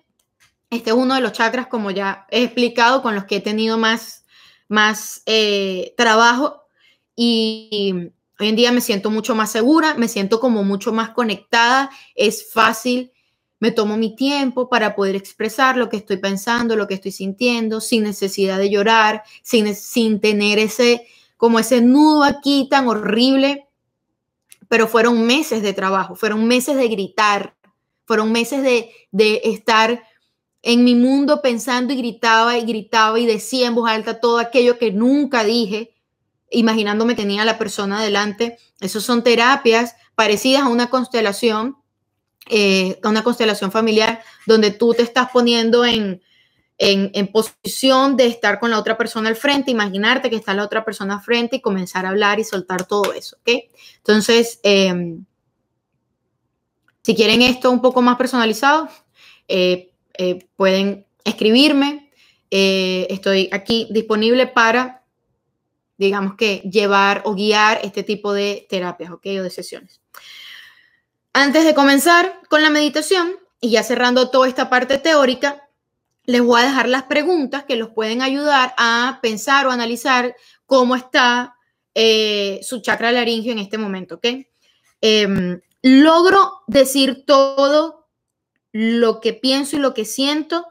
Este 0.69 0.91
es 0.91 0.95
uno 0.95 1.15
de 1.15 1.21
los 1.21 1.33
chakras, 1.33 1.67
como 1.67 1.91
ya 1.91 2.25
he 2.29 2.43
explicado, 2.43 3.01
con 3.01 3.15
los 3.15 3.25
que 3.25 3.38
he 3.38 3.41
tenido 3.41 3.77
más, 3.77 4.25
más 4.67 5.23
eh, 5.25 5.93
trabajo. 5.97 6.63
Y 7.15 8.11
hoy 8.39 8.49
en 8.49 8.55
día 8.55 8.71
me 8.71 8.81
siento 8.81 9.09
mucho 9.09 9.35
más 9.35 9.51
segura, 9.51 9.95
me 9.95 10.07
siento 10.07 10.39
como 10.39 10.63
mucho 10.63 10.93
más 10.93 11.09
conectada. 11.11 11.89
Es 12.15 12.51
fácil 12.51 13.11
me 13.59 13.71
tomo 13.71 13.97
mi 13.97 14.15
tiempo 14.15 14.69
para 14.69 14.95
poder 14.95 15.15
expresar 15.15 15.77
lo 15.77 15.89
que 15.89 15.97
estoy 15.97 16.17
pensando, 16.17 16.75
lo 16.75 16.88
que 16.88 16.93
estoy 16.93 17.11
sintiendo, 17.11 17.81
sin 17.81 18.03
necesidad 18.03 18.59
de 18.59 18.69
llorar, 18.69 19.23
sin, 19.41 19.73
sin 19.75 20.19
tener 20.19 20.59
ese, 20.59 21.07
como 21.38 21.59
ese 21.59 21.81
nudo 21.81 22.23
aquí 22.23 22.67
tan 22.69 22.88
horrible. 22.88 23.67
Pero 24.69 24.88
fueron 24.88 25.25
meses 25.25 25.63
de 25.63 25.73
trabajo, 25.73 26.15
fueron 26.15 26.45
meses 26.45 26.75
de 26.75 26.88
gritar, 26.88 27.55
fueron 28.05 28.31
meses 28.31 28.61
de, 28.61 28.91
de 29.11 29.41
estar 29.45 30.03
en 30.61 30.83
mi 30.83 30.93
mundo 30.93 31.41
pensando 31.41 31.93
y 31.93 31.97
gritaba 31.97 32.57
y 32.57 32.65
gritaba 32.65 33.19
y 33.19 33.25
decía 33.25 33.67
en 33.67 33.75
voz 33.75 33.89
alta 33.89 34.19
todo 34.19 34.39
aquello 34.39 34.77
que 34.77 34.91
nunca 34.91 35.43
dije, 35.43 35.95
imaginándome 36.50 37.16
tenía 37.16 37.41
a 37.41 37.45
la 37.45 37.58
persona 37.58 38.02
delante. 38.02 38.58
Esas 38.80 39.04
son 39.04 39.24
terapias 39.24 39.95
parecidas 40.16 40.64
a 40.64 40.70
una 40.70 40.89
constelación 40.89 41.78
eh, 42.50 43.00
una 43.04 43.24
constelación 43.24 43.72
familiar 43.72 44.22
donde 44.45 44.72
tú 44.72 44.93
te 44.93 45.02
estás 45.02 45.30
poniendo 45.32 45.84
en, 45.84 46.22
en, 46.78 47.28
posición 47.28 48.16
de 48.16 48.28
estar 48.28 48.60
con 48.60 48.72
la 48.72 48.80
otra 48.80 48.98
persona 48.98 49.28
al 49.28 49.36
frente, 49.36 49.72
imaginarte 49.72 50.30
que 50.30 50.38
está 50.38 50.54
la 50.54 50.64
otra 50.64 50.86
persona 50.86 51.16
al 51.16 51.22
frente 51.22 51.58
y 51.58 51.62
comenzar 51.62 52.06
a 52.06 52.10
hablar 52.10 52.39
y 52.39 52.45
soltar 52.45 52.86
todo 52.86 53.12
eso, 53.14 53.36
¿ok? 53.41 53.64
Entonces, 53.98 54.62
em, 54.64 55.26
si 57.02 57.16
quieren 57.16 57.41
esto 57.41 57.70
un 57.70 57.82
poco 57.82 58.02
más 58.02 58.16
personalizado, 58.16 58.88
eh, 59.48 59.91
eh, 60.18 60.48
pueden 60.56 61.06
escribirme. 61.24 62.06
estoy 62.50 63.50
aquí 63.52 63.89
disponible 63.91 64.48
para, 64.48 64.97
digamos 65.98 66.36
que, 66.36 66.60
llevar 66.72 67.22
o 67.26 67.34
guiar 67.34 67.80
este 67.84 68.04
tipo 68.04 68.34
de 68.34 68.66
terapias, 68.70 69.12
¿ok? 69.12 69.26
O 69.39 69.43
de 69.43 69.50
sesiones. 69.50 70.02
Antes 71.34 71.66
de 71.66 71.76
comenzar 71.76 72.41
con 72.50 72.62
la 72.64 72.70
meditación 72.70 73.36
y 73.62 73.72
ya 73.72 73.84
cerrando 73.84 74.30
toda 74.30 74.48
esta 74.48 74.70
parte 74.70 74.98
teórica, 74.98 75.68
les 76.24 76.41
voy 76.41 76.62
a 76.62 76.66
dejar 76.66 76.89
las 76.89 77.04
preguntas 77.04 77.64
que 77.64 77.78
los 77.78 77.89
pueden 77.89 78.22
ayudar 78.22 78.74
a 78.78 79.20
pensar 79.22 79.66
o 79.66 79.72
analizar 79.72 80.36
cómo 80.66 80.95
está 80.95 81.56
eh, 81.95 82.60
su 82.64 82.82
chakra 82.82 83.12
laringio 83.12 83.52
en 83.52 83.60
este 83.60 83.78
momento, 83.78 84.16
¿ok? 84.16 84.28
Em, 85.02 85.62
logro 85.82 86.64
decir 86.68 87.24
todo 87.26 88.08
lo 88.72 89.22
que 89.22 89.34
pienso 89.34 89.78
y 89.78 89.80
lo 89.80 89.93
que 89.93 90.06
siento. 90.06 90.68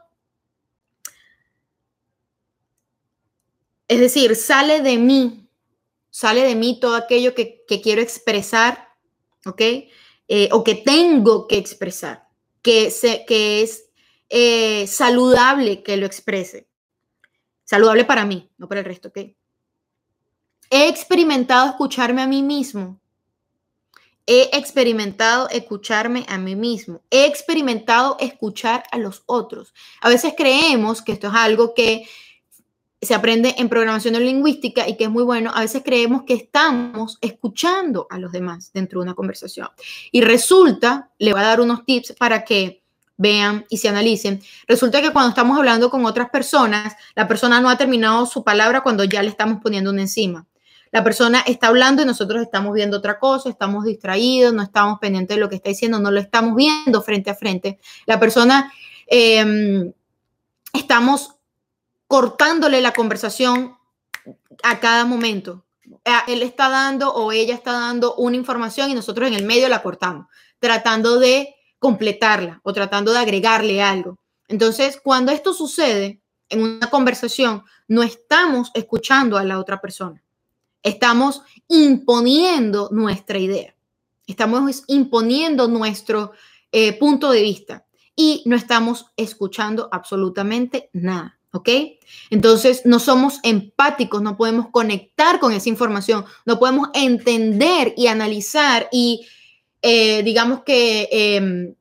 Es 3.87 3.99
decir, 3.99 4.35
sale 4.35 4.81
de 4.81 4.97
mí, 4.97 5.49
sale 6.09 6.41
de 6.41 6.55
mí 6.55 6.79
todo 6.79 6.95
aquello 6.95 7.33
que, 7.33 7.63
quiero 7.81 8.01
expresar, 8.01 8.89
¿ok? 9.45 9.61
Eh, 10.27 10.49
o 10.51 10.63
que 10.63 10.75
tengo 10.75 11.47
que 11.47 11.57
expresar, 11.57 12.27
que, 12.61 12.93
que 13.27 13.61
es 13.61 13.89
eh, 14.29 14.87
saludable 14.87 15.83
que 15.83 15.95
lo 15.97 16.05
exprese. 16.05 16.67
Saludable 17.63 18.05
para 18.05 18.25
mí, 18.25 18.49
no 18.57 18.67
para 18.67 18.81
el 18.81 18.85
resto, 18.85 19.09
¿ok? 19.09 19.17
He 20.69 20.89
experimentado 20.89 21.69
escucharme 21.69 22.21
a 22.21 22.27
mí 22.27 22.43
mismo. 22.43 22.99
He 24.25 24.49
experimentado 24.57 25.47
escucharme 25.49 26.25
a 26.27 26.37
mí 26.37 26.57
mismo. 26.57 27.01
He 27.09 27.25
experimentado 27.25 28.17
escuchar 28.19 28.83
a 28.91 28.97
los 28.97 29.23
otros. 29.25 29.73
A 30.01 30.09
veces 30.09 30.33
creemos 30.35 31.01
que 31.01 31.13
esto 31.13 31.27
es 31.27 31.33
algo 31.33 31.73
que 31.73 32.05
se 33.01 33.13
aprende 33.13 33.55
en 33.57 33.69
programación 33.69 34.15
lingüística 34.15 34.87
y 34.87 34.97
que 34.97 35.03
es 35.05 35.09
muy 35.09 35.23
bueno, 35.23 35.51
a 35.53 35.61
veces 35.61 35.83
creemos 35.85 36.23
que 36.23 36.33
estamos 36.33 37.19
escuchando 37.21 38.07
a 38.09 38.17
los 38.17 38.31
demás 38.31 38.71
dentro 38.73 38.99
de 38.99 39.03
una 39.03 39.13
conversación. 39.13 39.69
Y 40.11 40.21
resulta, 40.21 41.11
le 41.19 41.31
voy 41.31 41.41
a 41.41 41.45
dar 41.45 41.61
unos 41.61 41.85
tips 41.85 42.13
para 42.17 42.43
que 42.43 42.81
vean 43.17 43.65
y 43.69 43.77
se 43.77 43.89
analicen. 43.89 44.41
Resulta 44.67 45.01
que 45.01 45.11
cuando 45.11 45.29
estamos 45.29 45.57
hablando 45.57 45.89
con 45.89 46.05
otras 46.05 46.29
personas, 46.29 46.95
la 47.15 47.27
persona 47.27 47.61
no 47.61 47.69
ha 47.69 47.77
terminado 47.77 48.25
su 48.25 48.43
palabra 48.43 48.81
cuando 48.81 49.03
ya 49.03 49.21
le 49.21 49.29
estamos 49.29 49.61
poniendo 49.61 49.91
una 49.91 50.01
encima. 50.01 50.47
La 50.91 51.03
persona 51.03 51.41
está 51.41 51.67
hablando 51.67 52.01
y 52.01 52.05
nosotros 52.05 52.41
estamos 52.41 52.73
viendo 52.73 52.97
otra 52.97 53.19
cosa, 53.19 53.49
estamos 53.49 53.85
distraídos, 53.85 54.53
no 54.53 54.63
estamos 54.63 54.99
pendientes 54.99 55.35
de 55.35 55.41
lo 55.41 55.49
que 55.49 55.57
está 55.57 55.69
diciendo, 55.69 55.99
no 55.99 56.11
lo 56.11 56.19
estamos 56.19 56.55
viendo 56.55 57.01
frente 57.01 57.29
a 57.29 57.35
frente. 57.35 57.77
La 58.05 58.19
persona, 58.19 58.71
em, 59.07 59.91
estamos 60.73 61.36
cortándole 62.07 62.81
la 62.81 62.93
conversación 62.93 63.77
a 64.63 64.79
cada 64.79 65.05
momento. 65.05 65.65
Él 66.27 66.41
está 66.41 66.69
dando 66.69 67.13
o 67.13 67.31
ella 67.31 67.53
está 67.53 67.73
dando 67.73 68.15
una 68.15 68.35
información 68.35 68.89
y 68.89 68.93
nosotros 68.93 69.27
en 69.27 69.33
el 69.33 69.45
medio 69.45 69.69
la 69.69 69.83
cortamos, 69.83 70.27
tratando 70.59 71.19
de 71.19 71.55
completarla 71.79 72.59
o 72.63 72.73
tratando 72.73 73.11
de 73.11 73.19
agregarle 73.19 73.81
algo. 73.81 74.17
Entonces, 74.47 74.99
cuando 75.01 75.31
esto 75.31 75.53
sucede 75.53 76.21
en 76.49 76.61
una 76.61 76.89
conversación, 76.89 77.63
no 77.87 78.03
estamos 78.03 78.71
escuchando 78.73 79.37
a 79.37 79.43
la 79.43 79.59
otra 79.59 79.79
persona. 79.81 80.23
Estamos 80.83 81.41
imponiendo 81.67 82.89
nuestra 82.91 83.37
idea. 83.37 83.75
Estamos 84.25 84.83
imponiendo 84.87 85.67
nuestro 85.67 86.31
eh, 86.71 86.97
punto 86.97 87.31
de 87.31 87.41
vista 87.41 87.85
y 88.15 88.43
no 88.45 88.55
estamos 88.55 89.07
escuchando 89.15 89.89
absolutamente 89.91 90.89
nada. 90.93 91.36
¿Ok? 91.51 91.69
Entonces, 92.29 92.81
no 92.85 92.99
somos 92.99 93.39
empáticos, 93.43 94.21
no 94.21 94.35
podemos 94.35 94.67
conectar 94.69 95.39
con 95.39 95.53
esa 95.53 95.69
información, 95.69 96.25
no 96.45 96.59
podemos 96.59 96.89
entender 96.93 97.93
y 97.95 98.07
analizar 98.07 98.89
y, 98.91 99.27
eh, 99.81 100.23
digamos 100.23 100.63
que, 100.63 101.07
em, 101.11 101.75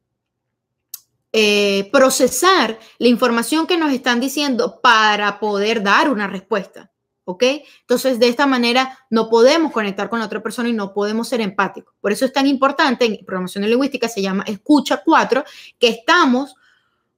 eh, 1.32 1.90
procesar 1.92 2.78
la 2.98 3.08
información 3.08 3.66
que 3.66 3.76
nos 3.76 3.92
están 3.92 4.20
diciendo 4.20 4.80
para 4.80 5.38
poder 5.38 5.82
dar 5.82 6.08
una 6.08 6.26
respuesta. 6.26 6.90
¿Ok? 7.28 7.42
Entonces, 7.80 8.20
de 8.20 8.28
esta 8.28 8.46
manera 8.46 8.96
no 9.10 9.28
podemos 9.28 9.72
conectar 9.72 10.08
con 10.08 10.20
la 10.20 10.26
otra 10.26 10.42
persona 10.42 10.68
y 10.68 10.72
no 10.72 10.94
podemos 10.94 11.28
ser 11.28 11.40
empáticos. 11.40 11.92
Por 12.00 12.12
eso 12.12 12.24
es 12.24 12.32
tan 12.32 12.46
importante, 12.46 13.04
en 13.04 13.18
programación 13.26 13.68
lingüística 13.68 14.08
se 14.08 14.22
llama 14.22 14.44
escucha 14.46 15.02
4, 15.04 15.44
que 15.78 15.88
estamos 15.88 16.54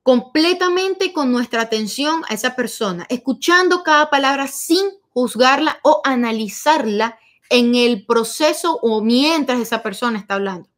completamente 0.09 1.12
con 1.12 1.30
nuestra 1.30 1.61
atención 1.61 2.22
a 2.30 2.32
esa 2.32 2.56
persona, 2.56 3.04
escuchando 3.11 3.82
cada 3.82 4.09
palabra 4.09 4.46
sin 4.46 4.86
juzgarla 5.11 5.80
o 5.82 6.00
analizarla 6.02 7.18
en 7.50 7.74
el 7.74 8.06
proceso 8.06 8.78
o 8.80 9.02
mientras 9.02 9.61
esa 9.61 9.82
persona 9.82 10.18
está 10.18 10.36
hablando. 10.36 10.70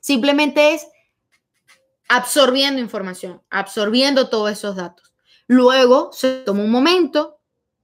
Simplemente 0.00 0.72
es 0.72 0.86
absorbiendo 2.08 2.80
información, 2.80 3.42
absorbiendo 3.50 4.30
todos 4.30 4.50
esos 4.50 4.74
datos. 4.74 5.12
Luego 5.46 6.08
se 6.14 6.36
toma 6.36 6.62
un 6.62 6.70
momento 6.70 7.36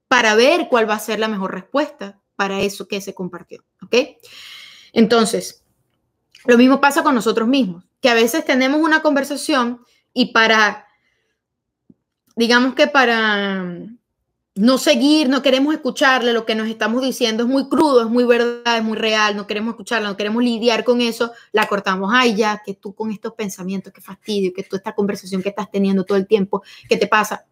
para 0.07 0.33
ver 0.33 0.69
cuál 0.69 0.89
va 0.89 0.95
a 0.95 0.99
ser 0.99 1.19
la 1.19 1.27
mejor 1.27 1.53
respuesta 1.53 2.19
para 2.35 2.61
eso 2.61 2.87
que 2.87 2.99
se 2.99 3.13
compartió. 3.13 3.63
¿Ok? 3.83 3.95
Entonces, 4.91 5.63
lo 6.45 6.57
mismo 6.57 6.81
pasa 6.81 7.03
con 7.03 7.13
nosotros 7.13 7.47
mismos, 7.47 7.83
que 8.01 8.09
a 8.09 8.15
veces 8.15 8.43
tenemos 8.43 8.81
una 8.81 9.03
conversación 9.03 9.85
y 10.13 10.31
para, 10.33 10.87
digamos 12.35 12.75
que 12.75 12.87
para 12.87 13.65
no 14.55 14.77
seguir, 14.77 15.29
no 15.29 15.41
queremos 15.41 15.73
escucharle, 15.73 16.31
lo 16.31 16.45
que 16.45 16.53
nos 16.53 16.67
estamos 16.67 17.01
diciendo 17.01 17.43
es 17.43 17.49
muy 17.49 17.67
crudo, 17.69 18.01
es 18.01 18.09
muy 18.09 18.23
verdad, 18.23 18.77
es 18.77 18.83
muy 18.83 18.97
real, 18.97 19.35
no 19.35 19.47
queremos 19.47 19.71
escucharla, 19.71 20.09
no 20.09 20.17
queremos 20.17 20.43
lidiar 20.43 20.83
con 20.83 21.01
eso, 21.01 21.31
la 21.51 21.67
cortamos. 21.67 22.11
Ay, 22.13 22.35
ya, 22.35 22.61
que 22.63 22.75
tú 22.75 22.93
con 22.93 23.11
estos 23.11 23.33
pensamientos, 23.33 23.91
qué 23.91 24.01
fastidio, 24.01 24.53
que 24.53 24.63
tú 24.63 24.75
esta 24.75 24.93
conversación 24.93 25.41
que 25.41 25.49
estás 25.49 25.71
teniendo 25.71 26.03
todo 26.05 26.17
el 26.17 26.27
tiempo, 26.27 26.61
¿qué 26.87 26.97
te 26.97 27.07
pasa? 27.07 27.45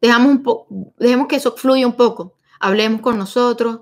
Dejamos 0.00 0.40
un 0.44 0.92
dejemos 0.98 1.26
que 1.26 1.36
eso 1.36 1.54
fluya 1.56 1.86
un 1.86 1.94
poco, 1.94 2.34
hablemos 2.58 3.00
con 3.00 3.16
nosotros, 3.16 3.80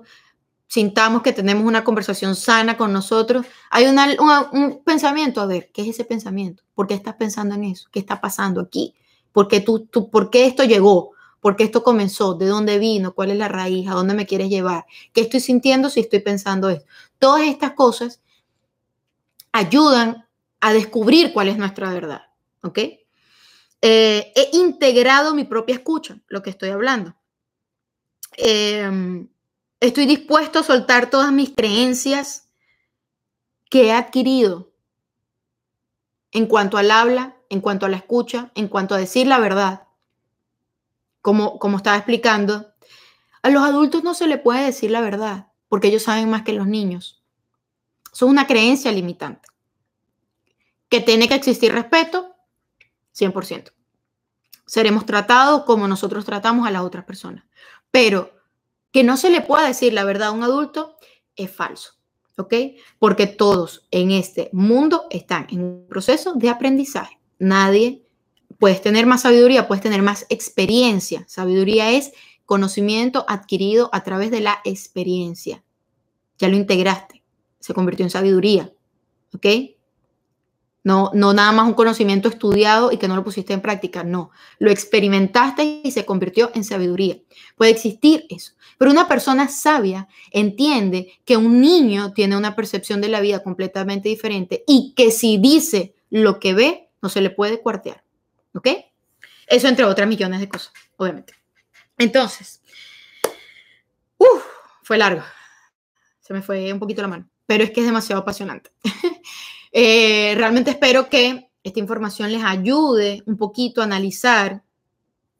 sintamos 0.69 1.23
que 1.23 1.33
tenemos 1.33 1.65
una 1.65 1.83
conversación 1.83 2.35
sana 2.35 2.77
con 2.77 2.93
nosotros, 2.93 3.45
hay 3.71 3.85
un 3.87 4.83
pensamiento, 4.85 5.41
a 5.41 5.47
ver, 5.47 5.71
¿qué 5.73 5.81
es 5.81 5.89
ese 5.89 6.05
pensamiento? 6.05 6.63
¿Por 6.75 6.87
qué 6.87 6.93
estás 6.93 7.15
pensando 7.15 7.55
en 7.55 7.63
eso? 7.63 7.89
¿Qué 7.91 7.99
está 7.99 8.21
pasando 8.21 8.61
aquí? 8.61 8.93
¿Por 9.31 9.47
qué, 9.47 9.61
tú, 9.61 9.87
tú, 9.87 10.11
¿por 10.11 10.29
qué 10.29 10.45
esto 10.45 10.63
llegó? 10.63 11.13
¿Por 11.41 11.55
qué 11.55 11.63
esto 11.63 11.81
comenzó? 11.81 12.35
¿De 12.35 12.45
dónde 12.45 12.77
vino? 12.77 13.15
¿Cuál 13.15 13.31
es 13.31 13.37
la 13.37 13.47
raíz? 13.47 13.89
¿A 13.89 13.93
dónde 13.93 14.13
me 14.13 14.27
quieres 14.27 14.49
llevar? 14.49 14.85
¿Qué 15.11 15.21
estoy 15.21 15.39
sintiendo 15.39 15.89
si 15.89 16.01
estoy 16.01 16.19
pensando 16.19 16.69
esto? 16.69 16.85
Todas 17.17 17.41
estas 17.47 17.71
cosas 17.71 18.21
ayudan 19.51 20.27
a 20.59 20.71
descubrir 20.71 21.33
cuál 21.33 21.47
es 21.47 21.57
nuestra 21.57 21.91
verdad, 21.91 22.21
¿ok? 22.61 22.77
Eh, 23.81 24.33
he 24.35 24.49
integrado 24.53 25.33
mi 25.33 25.45
propia 25.45 25.73
escucha, 25.73 26.19
lo 26.27 26.43
que 26.43 26.51
estoy 26.51 26.69
hablando. 26.69 27.15
Em, 28.37 29.27
estoy 29.79 30.05
dispuesto 30.05 30.59
a 30.59 30.63
soltar 30.63 31.09
todas 31.09 31.31
mis 31.31 31.51
creencias 31.55 32.49
que 33.69 33.87
he 33.87 33.91
adquirido 33.91 34.71
en 36.31 36.45
cuanto 36.45 36.77
al 36.77 36.91
habla, 36.91 37.37
en 37.49 37.61
cuanto 37.61 37.85
a 37.85 37.89
la 37.89 37.97
escucha, 37.97 38.51
en 38.55 38.67
cuanto 38.67 38.95
a 38.95 38.97
decir 38.99 39.27
la 39.27 39.39
verdad. 39.39 39.87
Como, 41.21 41.59
como 41.59 41.77
estaba 41.77 41.97
explicando, 41.97 42.73
a 43.41 43.49
los 43.49 43.63
adultos 43.63 44.03
no 44.03 44.13
se 44.13 44.27
le 44.27 44.37
puede 44.37 44.63
decir 44.63 44.91
la 44.91 45.01
verdad 45.01 45.49
porque 45.69 45.87
ellos 45.87 46.03
saben 46.03 46.29
más 46.29 46.41
que 46.41 46.51
los 46.51 46.67
niños. 46.67 47.23
Son 48.11 48.29
una 48.29 48.47
creencia 48.47 48.91
limitante. 48.91 49.47
Que 50.89 50.99
tiene 50.99 51.29
que 51.29 51.35
existir 51.35 51.71
respeto, 51.71 52.35
100%. 53.15 53.71
Seremos 54.65 55.05
tratados 55.05 55.63
como 55.63 55.87
nosotros 55.87 56.25
tratamos 56.25 56.67
a 56.67 56.71
las 56.71 56.81
otras 56.81 57.05
personas. 57.05 57.45
Pero 57.91 58.38
que 58.91 59.03
no 59.03 59.17
se 59.17 59.29
le 59.29 59.41
pueda 59.41 59.67
decir 59.67 59.93
la 59.93 60.03
verdad 60.03 60.29
a 60.29 60.31
un 60.31 60.43
adulto 60.43 60.97
es 61.35 61.51
falso. 61.51 61.93
¿Ok? 62.37 62.53
Porque 62.99 63.27
todos 63.27 63.85
en 63.91 64.11
este 64.11 64.49
mundo 64.53 65.07
están 65.09 65.47
en 65.49 65.61
un 65.61 65.87
proceso 65.89 66.35
de 66.35 66.49
aprendizaje. 66.49 67.19
Nadie, 67.37 68.05
puedes 68.59 68.81
tener 68.81 69.05
más 69.05 69.23
sabiduría, 69.23 69.67
puedes 69.67 69.83
tener 69.83 70.01
más 70.01 70.25
experiencia. 70.29 71.25
Sabiduría 71.27 71.91
es 71.91 72.11
conocimiento 72.45 73.25
adquirido 73.27 73.89
a 73.91 74.03
través 74.03 74.31
de 74.31 74.39
la 74.39 74.59
experiencia. 74.63 75.63
Ya 76.37 76.47
lo 76.47 76.55
integraste, 76.55 77.23
se 77.59 77.73
convirtió 77.73 78.05
en 78.05 78.09
sabiduría. 78.09 78.71
¿Ok? 79.35 79.45
No, 80.83 81.11
no 81.13 81.33
nada 81.33 81.51
más 81.51 81.67
un 81.67 81.73
conocimiento 81.73 82.29
estudiado 82.29 82.91
y 82.91 82.97
que 82.97 83.07
no 83.07 83.15
lo 83.15 83.23
pusiste 83.23 83.53
en 83.53 83.61
práctica, 83.61 84.03
no. 84.03 84.31
Lo 84.59 84.71
experimentaste 84.71 85.81
y 85.83 85.91
se 85.91 86.05
convirtió 86.05 86.51
en 86.55 86.63
sabiduría. 86.63 87.17
Puede 87.57 87.71
existir 87.71 88.25
eso. 88.29 88.53
Pero 88.79 88.89
una 88.89 89.07
persona 89.07 89.47
sabia 89.49 90.07
entiende 90.31 91.19
que 91.25 91.37
un 91.37 91.61
niño 91.61 92.13
tiene 92.13 92.35
una 92.35 92.55
percepción 92.55 93.01
de 93.01 93.09
la 93.09 93.19
vida 93.19 93.43
completamente 93.43 94.09
diferente 94.09 94.63
y 94.65 94.93
que 94.95 95.11
si 95.11 95.37
dice 95.37 95.93
lo 96.09 96.39
que 96.39 96.55
ve, 96.55 96.89
no 97.01 97.09
se 97.09 97.21
le 97.21 97.29
puede 97.29 97.59
cuartear. 97.61 98.03
¿Ok? 98.55 98.69
Eso 99.45 99.67
entre 99.67 99.85
otras 99.85 100.07
millones 100.07 100.39
de 100.39 100.49
cosas, 100.49 100.73
obviamente. 100.97 101.33
Entonces, 101.97 102.61
fue 104.89 104.97
largo. 104.97 105.21
Se 106.19 106.33
me 106.33 106.41
fue 106.41 106.73
un 106.73 106.79
poquito 106.79 107.03
la 107.03 107.07
mano, 107.07 107.29
pero 107.45 107.63
es 107.63 107.69
que 107.69 107.81
es 107.81 107.85
demasiado 107.85 108.23
apasionante. 108.23 108.71
Eh, 109.71 110.33
realmente 110.35 110.71
espero 110.71 111.09
que 111.09 111.51
esta 111.61 111.79
información 111.79 112.31
les 112.31 112.43
ayude 112.43 113.21
un 113.27 113.37
poquito 113.37 113.81
a 113.81 113.83
analizar 113.83 114.63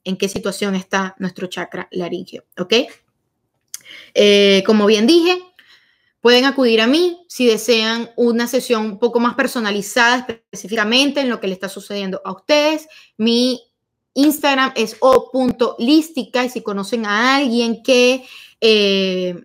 en 0.04 0.18
qué 0.18 0.30
situación 0.30 0.76
está 0.76 1.16
nuestro 1.18 1.48
chakra 1.48 1.88
laringeo, 1.90 2.44
¿ok? 2.60 2.74
Eh, 4.14 4.64
como 4.66 4.86
bien 4.86 5.08
dije, 5.08 5.42
pueden 6.22 6.46
acudir 6.46 6.82
a 6.82 6.88
mí 6.88 7.26
si 7.28 7.46
desean 7.46 8.10
una 8.16 8.48
sesión 8.48 8.86
un 8.86 9.00
poco 9.00 9.20
más 9.20 9.36
personalizada 9.36 10.26
específicamente 10.28 11.22
en 11.22 11.30
lo 11.30 11.40
que 11.40 11.48
le 11.48 11.54
está 11.54 11.70
sucediendo 11.70 12.22
a 12.26 12.32
ustedes. 12.32 12.88
Mi 13.18 13.62
Instagram 14.14 14.74
es 14.76 14.98
o.lística 15.00 16.44
y 16.44 16.50
si 16.50 16.62
conocen 16.62 17.06
a 17.06 17.38
alguien 17.38 17.84
que 17.84 18.26
eh, 18.62 19.36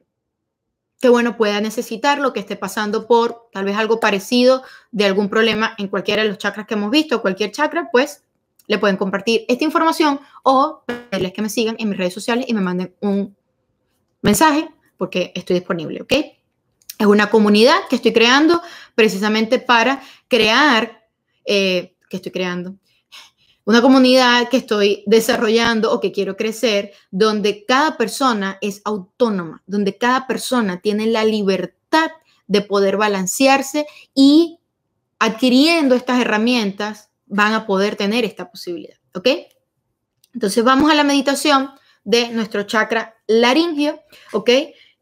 que 1.05 1.11
bueno, 1.11 1.37
pueda 1.37 1.61
necesitar 1.61 2.19
lo 2.19 2.33
que 2.33 2.41
esté 2.41 2.57
pasando 2.57 3.07
por 3.07 3.51
tal 3.53 3.67
vez 3.67 3.77
algo 3.77 4.01
parecido 4.01 4.62
de 4.91 5.05
algún 5.05 5.29
problema 5.29 5.75
en 5.77 5.89
cualquiera 5.89 6.23
de 6.23 6.31
los 6.31 6.39
chakras 6.39 6.67
que 6.67 6.73
hemos 6.73 6.91
visto, 6.91 7.21
cualquier 7.21 7.51
chakra, 7.51 7.91
pues 7.93 8.25
le 8.69 8.79
pueden 8.79 8.97
compartir 8.97 9.45
esta 9.49 9.65
información 9.65 10.19
o 10.45 10.83
pedirles 10.87 11.35
que 11.35 11.43
me 11.43 11.51
sigan 11.51 11.77
en 11.79 11.91
mis 11.91 11.99
redes 11.99 12.15
sociales 12.15 12.47
y 12.49 12.55
me 12.55 12.62
manden 12.62 12.95
un 13.03 13.37
mensaje 14.25 14.68
porque 14.97 15.33
estoy 15.35 15.57
disponible, 15.57 16.03
¿ok? 16.03 16.12
Es 16.99 17.07
una 17.07 17.31
comunidad 17.31 17.77
que 17.89 17.97
estoy 17.97 18.12
creando 18.12 18.61
precisamente 18.95 19.59
para 19.59 20.03
crear, 20.29 21.07
eh, 21.45 21.97
que 22.09 22.16
estoy 22.16 22.33
creando, 22.33 22.77
una 23.66 23.83
comunidad 23.83 24.49
que 24.49 24.59
estoy 24.59 25.05
desarrollando 25.07 25.93
o 25.93 26.01
que 26.01 26.12
quiero 26.12 26.37
crecer, 26.37 26.93
donde 27.11 27.64
cada 27.64 27.97
persona 27.97 28.59
es 28.61 28.83
autónoma, 28.85 29.62
donde 29.66 29.97
cada 29.97 30.27
persona 30.27 30.81
tiene 30.81 31.07
la 31.07 31.25
libertad 31.25 32.11
de 32.47 32.61
poder 32.61 32.97
balancearse 32.97 33.87
y 34.14 34.59
adquiriendo 35.18 35.95
estas 35.95 36.20
herramientas 36.20 37.11
van 37.27 37.55
a 37.55 37.66
poder 37.66 37.97
tener 37.97 38.25
esta 38.25 38.51
posibilidad, 38.51 38.99
¿ok? 39.14 39.29
Entonces 40.35 40.62
vamos 40.62 40.91
a 40.91 40.95
la 40.95 41.05
meditación 41.05 41.70
de 42.05 42.28
nuestro 42.28 42.62
chakra 42.62 43.16
laringio, 43.26 44.00
¿ok? 44.32 44.50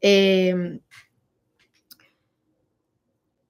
Eh, 0.01 0.81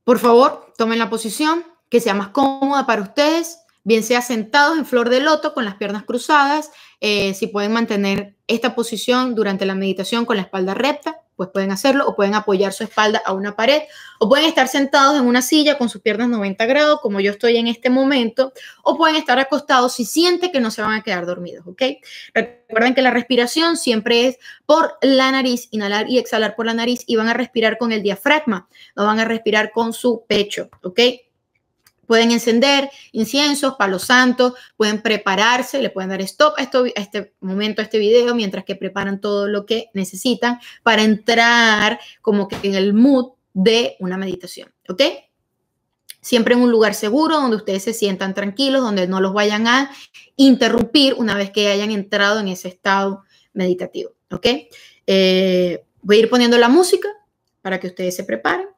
por 0.04 0.18
favor, 0.18 0.72
tomen 0.76 0.98
la 0.98 1.10
posición 1.10 1.64
que 1.88 2.00
sea 2.00 2.14
más 2.14 2.28
cómoda 2.28 2.86
para 2.86 3.02
ustedes 3.02 3.62
bien 3.84 4.02
sea 4.02 4.22
sentados 4.22 4.78
en 4.78 4.86
flor 4.86 5.08
de 5.08 5.20
loto 5.20 5.54
con 5.54 5.64
las 5.64 5.76
piernas 5.76 6.04
cruzadas, 6.04 6.70
eh, 7.04 7.34
si 7.34 7.48
pueden 7.48 7.72
mantener 7.72 8.36
esta 8.46 8.76
posición 8.76 9.34
durante 9.34 9.66
la 9.66 9.74
meditación 9.74 10.24
con 10.24 10.36
la 10.36 10.42
espalda 10.42 10.72
recta, 10.72 11.20
pues 11.34 11.48
pueden 11.52 11.72
hacerlo, 11.72 12.06
o 12.06 12.14
pueden 12.14 12.36
apoyar 12.36 12.72
su 12.72 12.84
espalda 12.84 13.20
a 13.24 13.32
una 13.32 13.56
pared, 13.56 13.82
o 14.20 14.28
pueden 14.28 14.46
estar 14.46 14.68
sentados 14.68 15.18
en 15.18 15.26
una 15.26 15.42
silla 15.42 15.76
con 15.78 15.88
sus 15.88 16.00
piernas 16.00 16.28
90 16.28 16.64
grados, 16.66 17.00
como 17.00 17.18
yo 17.18 17.32
estoy 17.32 17.56
en 17.56 17.66
este 17.66 17.90
momento, 17.90 18.52
o 18.84 18.96
pueden 18.96 19.16
estar 19.16 19.36
acostados 19.40 19.94
si 19.94 20.04
sienten 20.04 20.52
que 20.52 20.60
no 20.60 20.70
se 20.70 20.80
van 20.80 20.92
a 20.92 21.02
quedar 21.02 21.26
dormidos, 21.26 21.66
¿ok? 21.66 21.82
Recuerden 22.34 22.94
que 22.94 23.02
la 23.02 23.10
respiración 23.10 23.76
siempre 23.76 24.28
es 24.28 24.38
por 24.64 24.96
la 25.02 25.32
nariz, 25.32 25.66
inhalar 25.72 26.08
y 26.08 26.18
exhalar 26.18 26.54
por 26.54 26.66
la 26.66 26.74
nariz, 26.74 27.02
y 27.08 27.16
van 27.16 27.28
a 27.28 27.34
respirar 27.34 27.78
con 27.78 27.90
el 27.90 28.04
diafragma, 28.04 28.68
no 28.94 29.06
van 29.06 29.18
a 29.18 29.24
respirar 29.24 29.72
con 29.72 29.92
su 29.92 30.24
pecho, 30.28 30.70
¿ok? 30.84 31.00
Pueden 32.12 32.30
encender 32.30 32.90
inciensos, 33.12 33.76
palos 33.76 34.02
santos, 34.02 34.52
pueden 34.76 35.00
prepararse, 35.00 35.80
le 35.80 35.88
pueden 35.88 36.10
dar 36.10 36.20
stop 36.20 36.52
a, 36.58 36.62
esto, 36.62 36.84
a 36.84 37.00
este 37.00 37.32
momento, 37.40 37.80
a 37.80 37.84
este 37.84 37.98
video, 37.98 38.34
mientras 38.34 38.66
que 38.66 38.76
preparan 38.76 39.18
todo 39.18 39.48
lo 39.48 39.64
que 39.64 39.88
necesitan 39.94 40.60
para 40.82 41.04
entrar 41.04 41.98
como 42.20 42.48
que 42.48 42.58
en 42.64 42.74
el 42.74 42.92
mood 42.92 43.30
de 43.54 43.96
una 43.98 44.18
meditación, 44.18 44.70
¿ok? 44.90 45.00
Siempre 46.20 46.52
en 46.52 46.60
un 46.60 46.70
lugar 46.70 46.94
seguro, 46.94 47.36
donde 47.36 47.56
ustedes 47.56 47.82
se 47.82 47.94
sientan 47.94 48.34
tranquilos, 48.34 48.82
donde 48.82 49.08
no 49.08 49.22
los 49.22 49.32
vayan 49.32 49.66
a 49.66 49.90
interrumpir 50.36 51.14
una 51.14 51.34
vez 51.34 51.50
que 51.50 51.68
hayan 51.68 51.92
entrado 51.92 52.40
en 52.40 52.48
ese 52.48 52.68
estado 52.68 53.24
meditativo, 53.54 54.10
¿ok? 54.30 54.46
Eh, 55.06 55.82
voy 56.02 56.16
a 56.16 56.20
ir 56.20 56.28
poniendo 56.28 56.58
la 56.58 56.68
música 56.68 57.08
para 57.62 57.80
que 57.80 57.86
ustedes 57.86 58.14
se 58.14 58.24
preparen. 58.24 58.71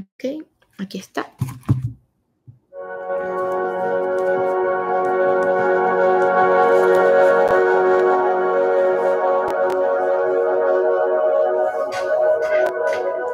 Ok, 0.00 0.46
aquí 0.78 0.98
está. 0.98 1.30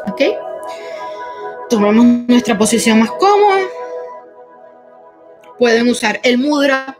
Ok. 0.08 0.22
Tomamos 1.70 2.04
nuestra 2.26 2.58
posición 2.58 2.98
más 2.98 3.12
cómoda. 3.12 3.60
Pueden 5.58 5.88
usar 5.88 6.20
el 6.24 6.38
mudra 6.38 6.98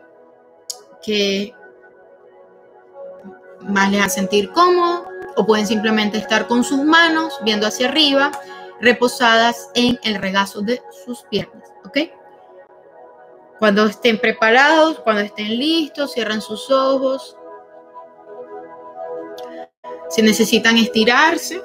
que 1.03 1.53
más 3.63 3.91
les 3.91 4.05
a 4.05 4.09
sentir 4.09 4.51
cómodo 4.53 5.09
o 5.37 5.45
pueden 5.45 5.67
simplemente 5.67 6.19
estar 6.19 6.47
con 6.47 6.63
sus 6.63 6.85
manos 6.85 7.39
viendo 7.43 7.67
hacia 7.67 7.89
arriba 7.89 8.31
reposadas 8.81 9.71
en 9.75 9.99
el 10.03 10.17
regazo 10.17 10.61
de 10.63 10.83
sus 11.05 11.23
piernas, 11.25 11.73
¿ok? 11.85 11.99
Cuando 13.59 13.87
estén 13.87 14.19
preparados, 14.19 15.01
cuando 15.01 15.23
estén 15.23 15.49
listos, 15.59 16.13
cierran 16.13 16.43
sus 16.43 16.71
ojos. 16.71 17.37
Si 20.11 20.21
necesitan 20.21 20.77
estirarse 20.77 21.63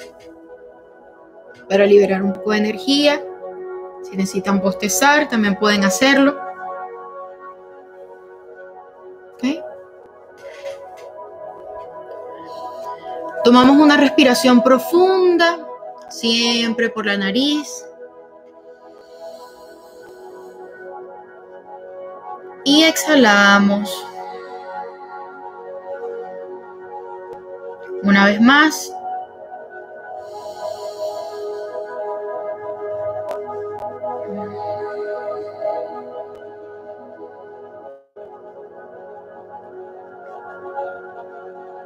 para 1.68 1.86
liberar 1.86 2.24
un 2.24 2.34
poco 2.34 2.51
de 2.51 2.57
energía, 2.57 3.22
si 4.03 4.16
necesitan 4.16 4.62
bostezar, 4.62 5.28
también 5.28 5.55
pueden 5.55 5.84
hacerlo. 5.84 6.39
¿Ok? 9.34 9.43
Tomamos 13.43 13.78
una 13.78 13.97
respiración 13.97 14.62
profunda, 14.64 15.68
siempre 16.12 16.89
por 16.89 17.05
la 17.05 17.18
nariz. 17.18 17.86
Y 22.64 22.84
exhalamos. 22.84 23.89
Una 28.03 28.26
vez 28.26 28.41
más. 28.41 28.93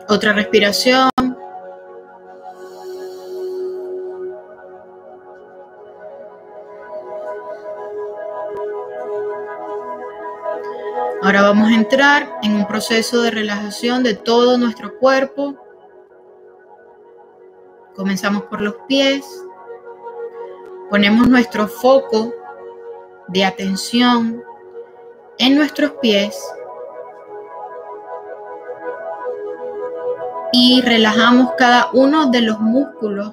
Otra 0.08 0.34
respiración. 0.34 1.15
Entrar 11.86 12.40
en 12.42 12.56
un 12.56 12.66
proceso 12.66 13.22
de 13.22 13.30
relajación 13.30 14.02
de 14.02 14.16
todo 14.16 14.58
nuestro 14.58 14.98
cuerpo. 14.98 15.56
Comenzamos 17.96 18.44
por 18.44 18.60
los 18.60 18.76
pies. 18.88 19.24
Ponemos 20.90 21.28
nuestro 21.28 21.68
foco 21.68 22.34
de 23.28 23.46
atención 23.46 24.44
en 25.38 25.56
nuestros 25.56 25.92
pies 26.02 26.36
y 30.54 30.82
relajamos 30.82 31.54
cada 31.56 31.90
uno 31.94 32.32
de 32.32 32.42
los 32.42 32.60
músculos 32.60 33.32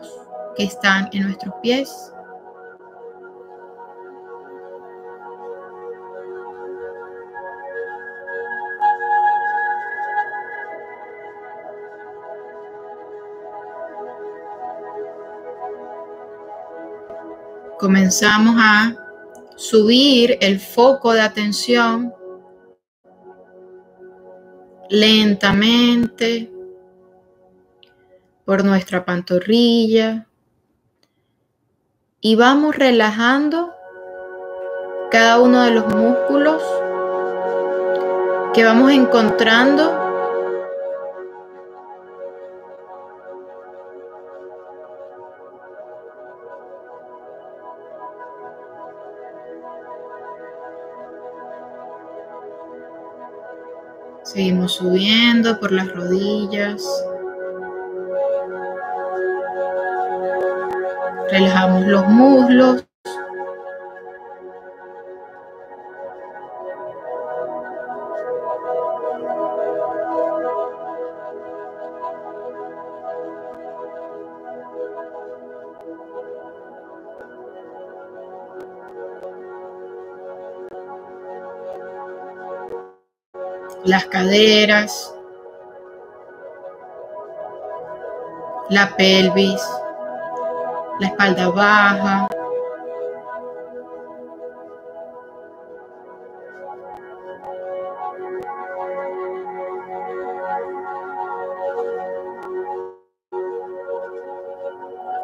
que 0.56 0.64
están 0.64 1.08
en 1.12 1.22
nuestros 1.22 1.54
pies. 1.62 2.12
Comenzamos 17.82 18.54
a 18.60 18.94
subir 19.56 20.38
el 20.40 20.60
foco 20.60 21.14
de 21.14 21.20
atención 21.20 22.14
lentamente 24.88 26.48
por 28.44 28.64
nuestra 28.64 29.04
pantorrilla 29.04 30.28
y 32.20 32.36
vamos 32.36 32.76
relajando 32.76 33.72
cada 35.10 35.40
uno 35.40 35.64
de 35.64 35.72
los 35.72 35.88
músculos 35.88 36.62
que 38.54 38.62
vamos 38.62 38.92
encontrando 38.92 40.01
Seguimos 54.32 54.76
subiendo 54.76 55.60
por 55.60 55.72
las 55.72 55.92
rodillas. 55.92 56.82
Relajamos 61.30 61.86
los 61.86 62.08
muslos. 62.08 62.86
Las 83.92 84.06
caderas, 84.06 85.14
la 88.70 88.88
pelvis, 88.96 89.62
la 90.98 91.08
espalda 91.08 91.48
baja. 91.50 92.26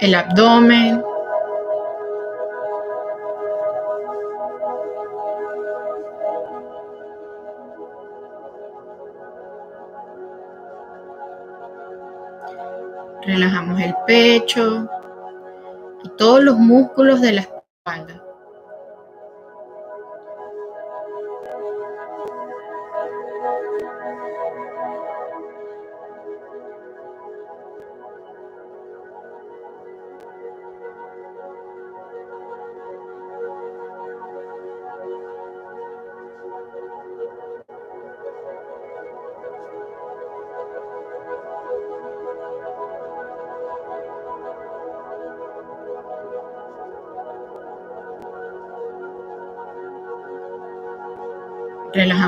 El 0.01 0.15
abdomen, 0.15 1.03
Relajamos 13.23 13.81
el 13.81 13.95
pecho 14.07 14.89
y 16.05 16.09
todos 16.17 16.43
los 16.43 16.57
músculos 16.59 17.21
de 17.21 17.33
la 17.33 17.41
espalda. 17.41 18.23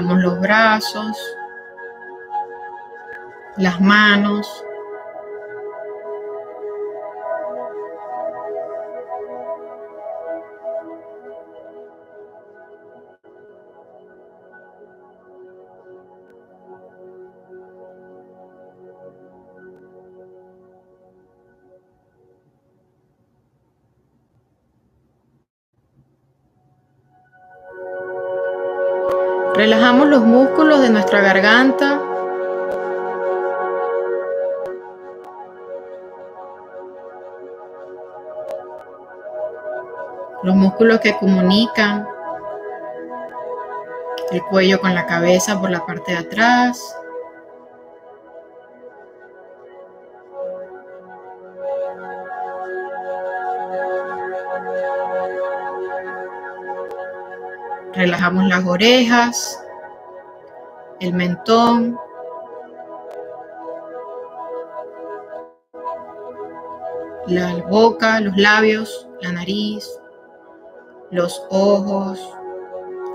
Los 0.00 0.40
brazos, 0.40 1.16
las 3.56 3.80
manos. 3.80 4.64
Relajamos 29.60 30.08
los 30.08 30.22
músculos 30.22 30.80
de 30.80 30.88
nuestra 30.88 31.20
garganta. 31.20 32.00
Los 40.42 40.56
músculos 40.56 41.00
que 41.00 41.14
comunican 41.14 42.08
el 44.30 44.42
cuello 44.44 44.80
con 44.80 44.94
la 44.94 45.04
cabeza 45.04 45.60
por 45.60 45.68
la 45.68 45.84
parte 45.84 46.12
de 46.12 46.18
atrás. 46.20 46.96
Relajamos 58.00 58.46
las 58.46 58.64
orejas, 58.64 59.62
el 61.00 61.12
mentón, 61.12 61.98
la 67.26 67.56
boca, 67.68 68.20
los 68.20 68.34
labios, 68.38 69.06
la 69.20 69.32
nariz, 69.32 69.86
los 71.10 71.46
ojos, 71.50 72.18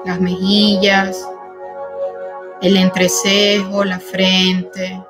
las 0.06 0.22
mejillas, 0.22 1.28
el 2.62 2.78
entrecejo, 2.78 3.84
la 3.86 4.00
frente, 4.00 5.04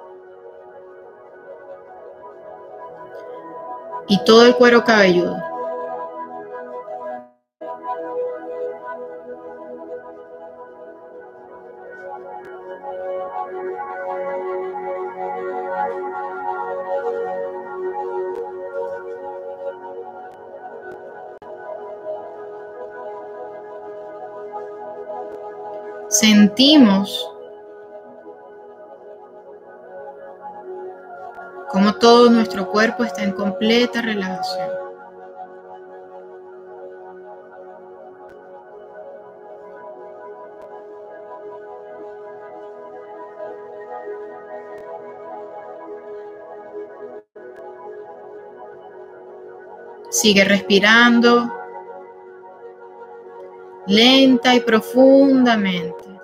y 4.07 4.23
todo 4.23 4.45
el 4.45 4.55
cuero 4.55 4.85
cabelludo. 4.85 5.54
Sentimos 26.09 27.29
como 31.69 31.93
todo 31.95 32.29
nuestro 32.29 32.71
cuerpo 32.71 33.03
está 33.03 33.23
en 33.23 33.33
completa 33.33 34.01
relajación. 34.01 34.84
Sigue 50.25 50.43
respirando 50.43 51.53
lenta 53.85 54.55
y 54.55 54.59
profundamente. 54.61 56.14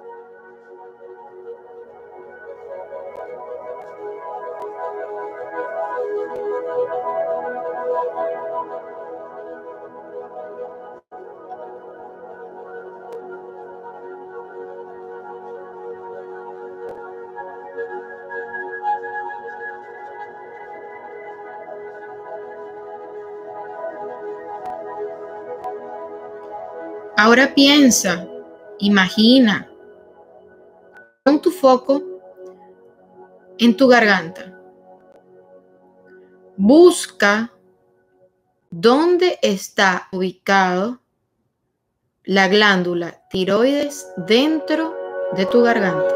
Ahora 27.32 27.54
piensa, 27.56 28.28
imagina, 28.80 29.72
pon 31.24 31.42
tu 31.42 31.50
foco 31.50 32.04
en 33.58 33.78
tu 33.78 33.88
garganta. 33.88 34.54
Busca 36.58 37.54
dónde 38.70 39.40
está 39.42 40.10
ubicado 40.12 41.00
la 42.26 42.50
glándula 42.50 43.24
tiroides 43.30 44.12
dentro 44.28 44.94
de 45.32 45.46
tu 45.46 45.62
garganta. 45.62 46.14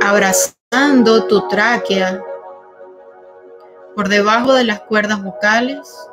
Abrazando 0.00 1.26
tu 1.26 1.48
tráquea 1.48 2.22
por 3.96 4.08
debajo 4.08 4.52
de 4.52 4.62
las 4.62 4.82
cuerdas 4.82 5.20
vocales 5.24 6.08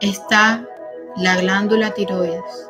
está 0.00 0.64
la 1.16 1.36
glándula 1.36 1.90
tiroides. 1.92 2.68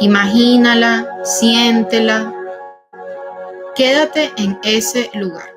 Imagínala, 0.00 1.24
siéntela, 1.24 2.32
quédate 3.74 4.32
en 4.36 4.58
ese 4.62 5.10
lugar. 5.14 5.53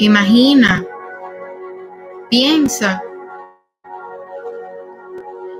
Imagina, 0.00 0.86
piensa 2.30 3.02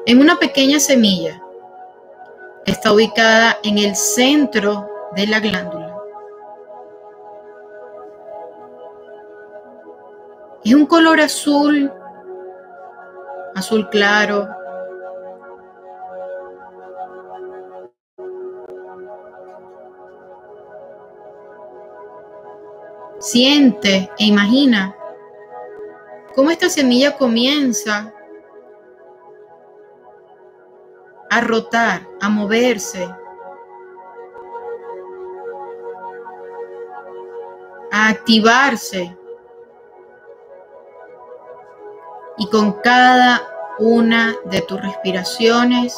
en 0.06 0.20
una 0.20 0.36
pequeña 0.36 0.78
semilla 0.78 1.42
que 2.64 2.70
está 2.70 2.92
ubicada 2.92 3.58
en 3.64 3.78
el 3.78 3.96
centro 3.96 4.88
de 5.16 5.26
la 5.26 5.40
glándula. 5.40 5.92
Es 10.64 10.72
un 10.72 10.86
color 10.86 11.20
azul, 11.20 11.92
azul 13.56 13.88
claro, 13.88 14.48
Siente 23.30 24.10
e 24.18 24.24
imagina 24.24 24.96
cómo 26.34 26.50
esta 26.50 26.70
semilla 26.70 27.14
comienza 27.18 28.10
a 31.28 31.40
rotar, 31.42 32.08
a 32.22 32.30
moverse, 32.30 33.04
a 37.92 38.08
activarse. 38.08 39.14
Y 42.38 42.48
con 42.48 42.80
cada 42.80 43.42
una 43.78 44.36
de 44.46 44.62
tus 44.62 44.80
respiraciones 44.80 45.94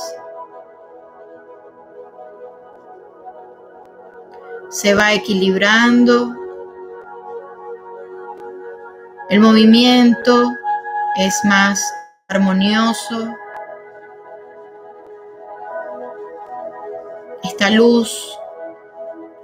se 4.68 4.94
va 4.96 5.12
equilibrando 5.12 6.39
el 9.30 9.38
movimiento 9.38 10.52
es 11.16 11.40
más 11.44 11.80
armonioso. 12.26 13.32
Esta 17.44 17.70
luz 17.70 18.36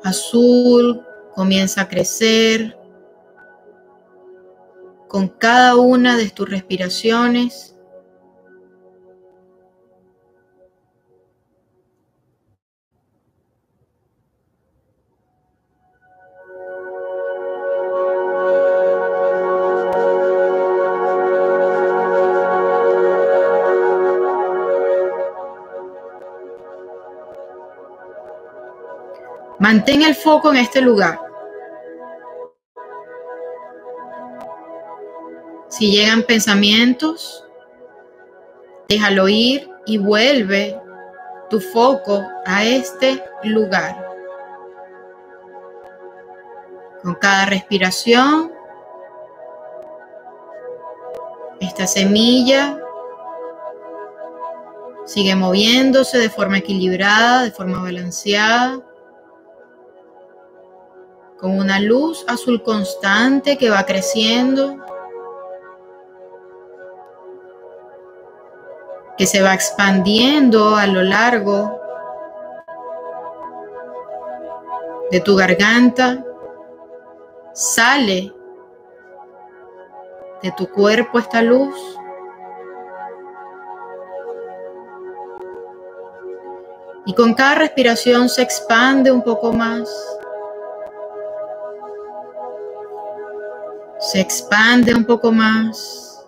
azul 0.02 1.06
comienza 1.36 1.82
a 1.82 1.88
crecer 1.88 2.76
con 5.06 5.28
cada 5.28 5.76
una 5.76 6.16
de 6.16 6.30
tus 6.30 6.50
respiraciones. 6.50 7.75
Mantén 29.76 30.00
el 30.00 30.14
foco 30.14 30.50
en 30.52 30.56
este 30.56 30.80
lugar. 30.80 31.20
Si 35.68 35.90
llegan 35.90 36.22
pensamientos, 36.22 37.46
déjalo 38.88 39.28
ir 39.28 39.68
y 39.84 39.98
vuelve 39.98 40.80
tu 41.50 41.60
foco 41.60 42.26
a 42.46 42.64
este 42.64 43.22
lugar. 43.42 44.02
Con 47.02 47.14
cada 47.16 47.44
respiración, 47.44 48.50
esta 51.60 51.86
semilla 51.86 52.80
sigue 55.04 55.34
moviéndose 55.34 56.16
de 56.16 56.30
forma 56.30 56.56
equilibrada, 56.56 57.42
de 57.42 57.50
forma 57.50 57.82
balanceada 57.82 58.85
con 61.38 61.58
una 61.58 61.80
luz 61.80 62.24
azul 62.28 62.62
constante 62.62 63.56
que 63.56 63.70
va 63.70 63.84
creciendo. 63.84 64.86
que 69.16 69.26
se 69.26 69.40
va 69.40 69.54
expandiendo 69.54 70.76
a 70.76 70.86
lo 70.86 71.02
largo 71.02 71.80
de 75.10 75.20
tu 75.20 75.36
garganta, 75.36 76.22
sale 77.54 78.34
de 80.42 80.52
tu 80.52 80.68
cuerpo 80.70 81.18
esta 81.18 81.40
luz. 81.40 81.74
Y 87.06 87.14
con 87.14 87.34
cada 87.34 87.54
respiración 87.54 88.28
se 88.28 88.42
expande 88.42 89.12
un 89.12 89.22
poco 89.22 89.52
más. 89.52 90.15
Se 94.06 94.20
expande 94.20 94.94
un 94.94 95.04
poco 95.04 95.32
más. 95.32 96.24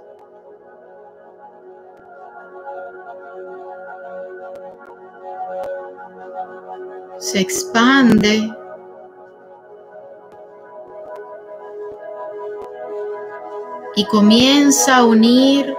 Se 7.18 7.38
expande 7.38 8.52
y 13.94 14.04
comienza 14.06 14.96
a 14.96 15.04
unir 15.04 15.72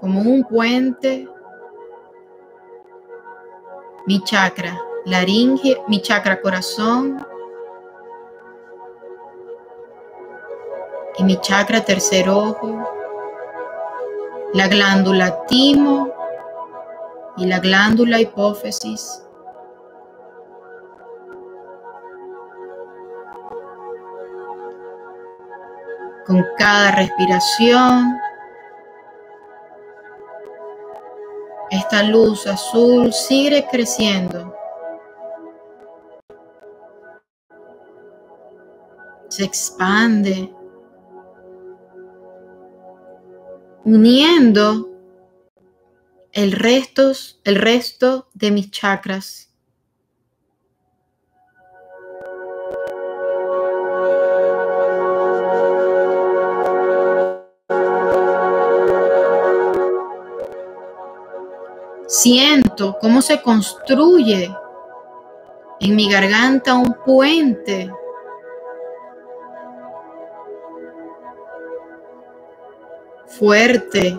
como 0.00 0.22
un 0.22 0.44
puente 0.44 1.28
mi 4.06 4.24
chakra 4.24 4.80
laringe, 5.04 5.76
mi 5.88 6.00
chakra 6.00 6.40
corazón 6.40 7.31
y 11.18 11.24
mi 11.24 11.36
chakra 11.40 11.82
tercer 11.82 12.28
ojo, 12.28 12.88
la 14.54 14.68
glándula 14.68 15.44
timo 15.46 16.08
y 17.36 17.46
la 17.46 17.58
glándula 17.58 18.20
hipófisis 18.20 19.22
con 26.26 26.44
cada 26.56 26.92
respiración. 26.92 28.18
Esta 31.70 32.02
luz 32.02 32.46
azul 32.46 33.12
sigue 33.12 33.66
creciendo. 33.70 34.54
Se 39.28 39.44
expande, 39.44 40.54
uniendo 43.84 44.88
el 46.32 46.52
resto, 46.52 47.12
el 47.44 47.56
resto 47.56 48.28
de 48.34 48.50
mis 48.50 48.70
chakras. 48.70 49.48
Siento 62.06 62.98
cómo 63.00 63.22
se 63.22 63.42
construye 63.42 64.54
en 65.80 65.96
mi 65.96 66.10
garganta 66.10 66.74
un 66.74 66.94
puente 67.04 67.90
fuerte, 73.42 74.16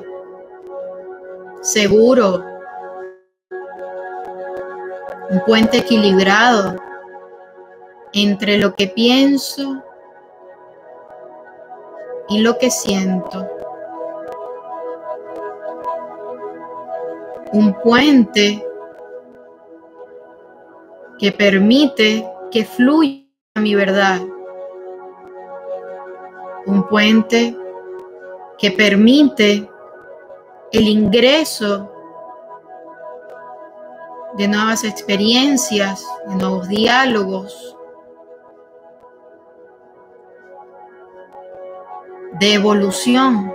seguro, 1.62 2.44
un 5.30 5.40
puente 5.46 5.78
equilibrado 5.78 6.76
entre 8.12 8.58
lo 8.58 8.76
que 8.76 8.88
pienso 8.88 9.82
y 12.28 12.42
lo 12.42 12.58
que 12.58 12.70
siento. 12.70 13.48
un 17.54 17.72
puente 17.82 18.66
que 21.20 21.32
permite 21.32 22.28
que 22.50 22.66
fluya 22.66 23.24
mi 23.56 23.76
verdad. 23.76 24.20
Un 26.66 26.88
puente 26.90 27.56
que 28.64 28.72
permite 28.72 29.70
el 30.72 30.88
ingreso 30.88 31.92
de 34.38 34.48
nuevas 34.48 34.86
experiencias, 34.86 36.02
de 36.30 36.36
nuevos 36.36 36.70
diálogos, 36.70 37.76
de 42.40 42.54
evolución. 42.54 43.54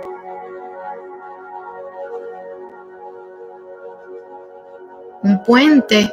un 5.23 5.43
puente 5.43 6.11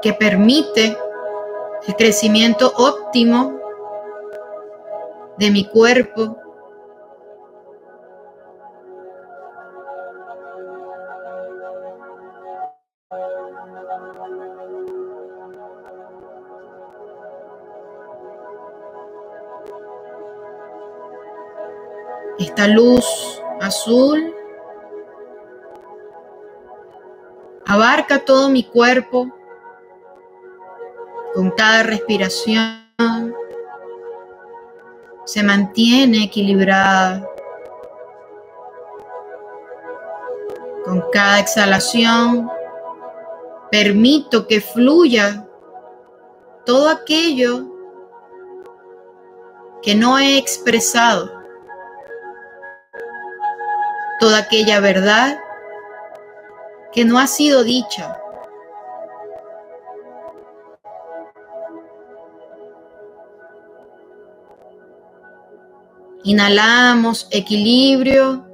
que 0.00 0.14
permite 0.14 0.96
el 1.86 1.96
crecimiento 1.96 2.72
óptimo 2.76 3.60
de 5.36 5.50
mi 5.50 5.68
cuerpo. 5.68 6.45
Esta 22.56 22.68
luz 22.68 23.04
azul 23.60 24.34
abarca 27.66 28.24
todo 28.24 28.48
mi 28.48 28.64
cuerpo 28.64 29.30
con 31.34 31.50
cada 31.50 31.82
respiración. 31.82 33.34
Se 35.26 35.42
mantiene 35.42 36.24
equilibrada. 36.24 37.28
Con 40.86 41.04
cada 41.12 41.40
exhalación 41.40 42.50
permito 43.70 44.46
que 44.46 44.62
fluya 44.62 45.46
todo 46.64 46.88
aquello 46.88 47.66
que 49.82 49.94
no 49.94 50.18
he 50.18 50.38
expresado, 50.38 51.35
toda 54.18 54.38
aquella 54.38 54.80
verdad 54.80 55.38
que 56.92 57.04
no 57.04 57.18
ha 57.18 57.26
sido 57.26 57.62
dicha. 57.64 58.18
Inhalamos 66.24 67.28
equilibrio 67.30 68.44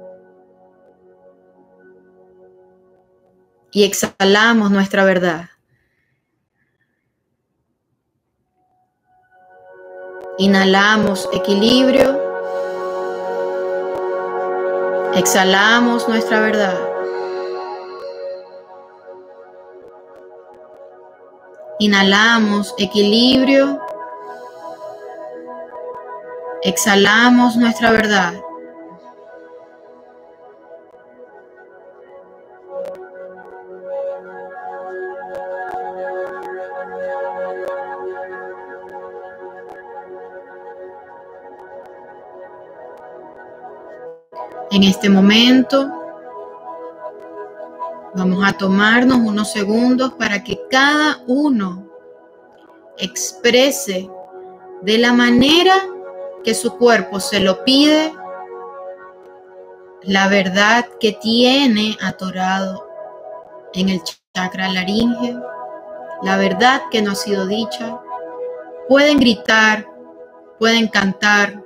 y 3.71 3.83
exhalamos 3.83 4.69
nuestra 4.69 5.03
verdad. 5.03 5.49
Inhalamos 10.37 11.27
equilibrio. 11.33 12.22
Exhalamos 15.15 16.07
nuestra 16.09 16.39
verdad. 16.39 16.75
Inhalamos 21.79 22.73
equilibrio. 22.79 23.79
Exhalamos 26.63 27.55
nuestra 27.55 27.91
verdad. 27.91 28.33
Este 44.93 45.09
momento 45.09 45.91
Vamos 48.15 48.47
a 48.47 48.53
tomarnos 48.53 49.17
unos 49.17 49.51
segundos 49.51 50.13
para 50.13 50.43
que 50.43 50.61
cada 50.69 51.19
uno 51.25 51.87
exprese 52.97 54.07
de 54.83 54.97
la 54.99 55.13
manera 55.13 55.73
que 56.43 56.53
su 56.53 56.77
cuerpo 56.77 57.19
se 57.19 57.39
lo 57.39 57.63
pide 57.63 58.13
la 60.03 60.27
verdad 60.27 60.85
que 60.99 61.13
tiene 61.13 61.97
atorado 62.01 62.87
en 63.73 63.89
el 63.89 64.01
chakra 64.35 64.67
laringe, 64.69 65.35
la 66.21 66.37
verdad 66.37 66.81
que 66.91 67.01
no 67.01 67.11
ha 67.11 67.15
sido 67.15 67.47
dicha. 67.47 67.99
Pueden 68.89 69.17
gritar, 69.17 69.87
pueden 70.59 70.87
cantar, 70.87 71.63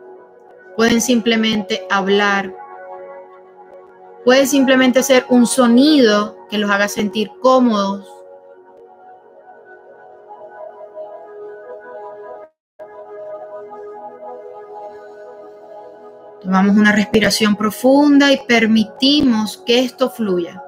pueden 0.75 1.01
simplemente 1.01 1.85
hablar, 1.89 2.55
puede 4.27 4.45
simplemente 4.45 5.03
ser 5.03 5.25
un 5.29 5.47
sonido 5.47 6.35
que 6.49 6.57
los 6.57 6.69
haga 6.69 6.89
sentir 6.89 7.31
cómodos. 7.41 8.05
Tomamos 16.41 16.75
una 16.75 16.91
respiración 16.91 17.55
profunda 17.55 18.33
y 18.33 18.39
permitimos 18.45 19.63
que 19.65 19.79
esto 19.79 20.09
fluya. 20.09 20.61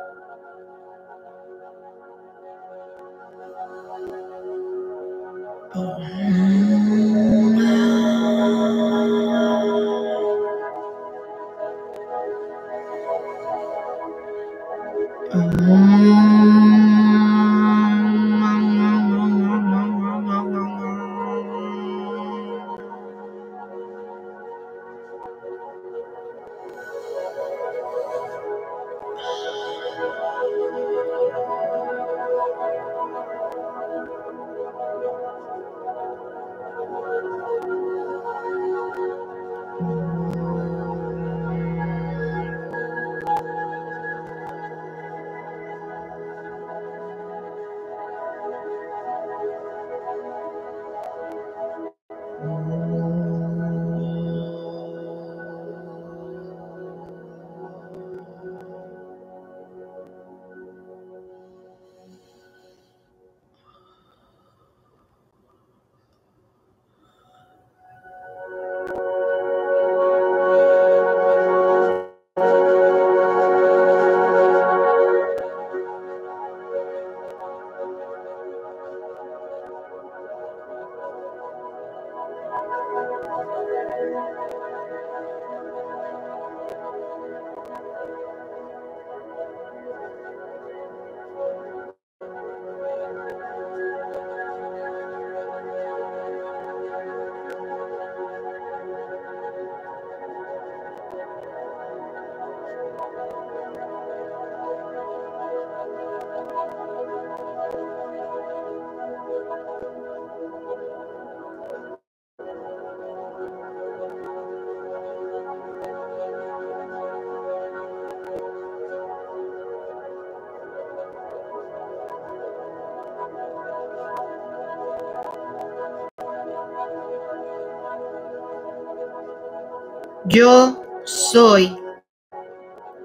Yo 130.29 130.83
soy 131.05 131.75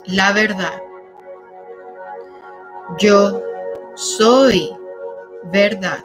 la 0.05 0.35
verdad. 0.35 0.83
Yo 2.99 3.43
soy 3.95 4.77
verdad. 5.45 6.05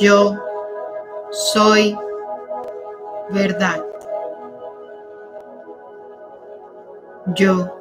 Yo 0.00 0.34
soy 1.30 1.96
verdad. 3.30 3.84
Yo 7.36 7.72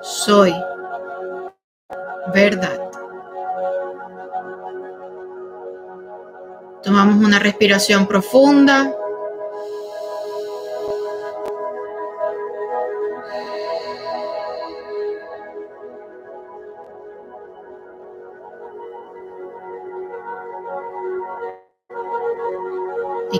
soy 0.00 0.54
verdad. 2.32 2.90
Tomamos 6.82 7.22
una 7.22 7.38
respiración 7.38 8.06
profunda. 8.06 8.95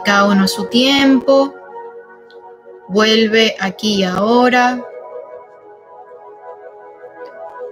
Cada 0.00 0.26
uno 0.26 0.44
a 0.44 0.48
su 0.48 0.66
tiempo. 0.66 1.54
Vuelve 2.88 3.56
aquí 3.60 3.96
y 3.96 4.04
ahora. 4.04 4.84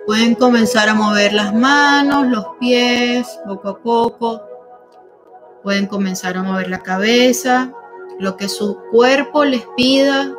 Pueden 0.06 0.34
comenzar 0.34 0.88
a 0.88 0.94
mover 0.94 1.32
las 1.32 1.54
manos, 1.54 2.26
los 2.26 2.44
pies, 2.60 3.26
poco 3.46 3.68
a 3.68 3.78
poco. 3.78 4.42
Pueden 5.62 5.86
comenzar 5.86 6.36
a 6.36 6.42
mover 6.42 6.68
la 6.68 6.80
cabeza, 6.80 7.72
lo 8.18 8.36
que 8.36 8.48
su 8.48 8.78
cuerpo 8.90 9.44
les 9.44 9.66
pida. 9.76 10.34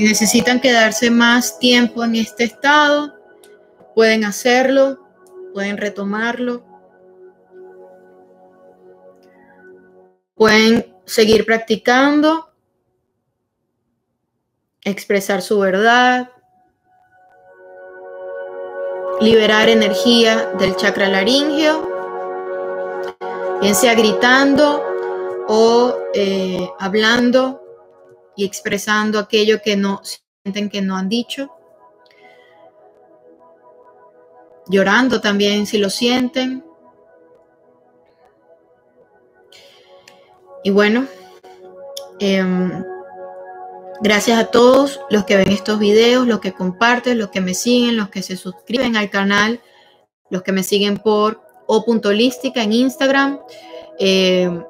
Si 0.00 0.06
necesitan 0.06 0.60
quedarse 0.62 1.10
más 1.10 1.58
tiempo 1.58 2.02
en 2.02 2.14
este 2.14 2.44
estado, 2.44 3.20
pueden 3.94 4.24
hacerlo, 4.24 4.98
pueden 5.52 5.76
retomarlo. 5.76 6.64
Pueden 10.34 10.96
seguir 11.04 11.44
practicando, 11.44 12.50
expresar 14.80 15.42
su 15.42 15.58
verdad, 15.58 16.30
liberar 19.20 19.68
energía 19.68 20.46
del 20.58 20.76
chakra 20.76 21.10
laringeo, 21.10 21.86
bien 23.60 23.74
sea 23.74 23.92
gritando 23.94 24.82
o 25.46 25.94
eh, 26.14 26.70
hablando 26.78 27.69
y 28.40 28.44
expresando 28.44 29.18
aquello 29.18 29.60
que 29.60 29.76
no 29.76 30.00
sienten 30.02 30.70
que 30.70 30.80
no 30.80 30.96
han 30.96 31.10
dicho. 31.10 31.50
Llorando 34.66 35.20
también 35.20 35.66
si 35.66 35.76
lo 35.76 35.90
sienten. 35.90 36.64
Y 40.64 40.70
bueno, 40.70 41.06
em, 42.18 42.82
gracias 44.00 44.38
a 44.38 44.46
todos 44.46 45.00
los 45.10 45.26
que 45.26 45.36
ven 45.36 45.50
estos 45.50 45.78
videos, 45.78 46.26
los 46.26 46.40
que 46.40 46.54
comparten, 46.54 47.18
los 47.18 47.28
que 47.28 47.42
me 47.42 47.52
siguen, 47.52 47.98
los 47.98 48.08
que 48.08 48.22
se 48.22 48.38
suscriben 48.38 48.96
al 48.96 49.10
canal, 49.10 49.60
los 50.30 50.42
que 50.42 50.52
me 50.52 50.62
siguen 50.62 50.96
por 50.96 51.42
o.lística 51.66 52.62
en 52.62 52.72
Instagram. 52.72 53.38
Em, 53.98 54.64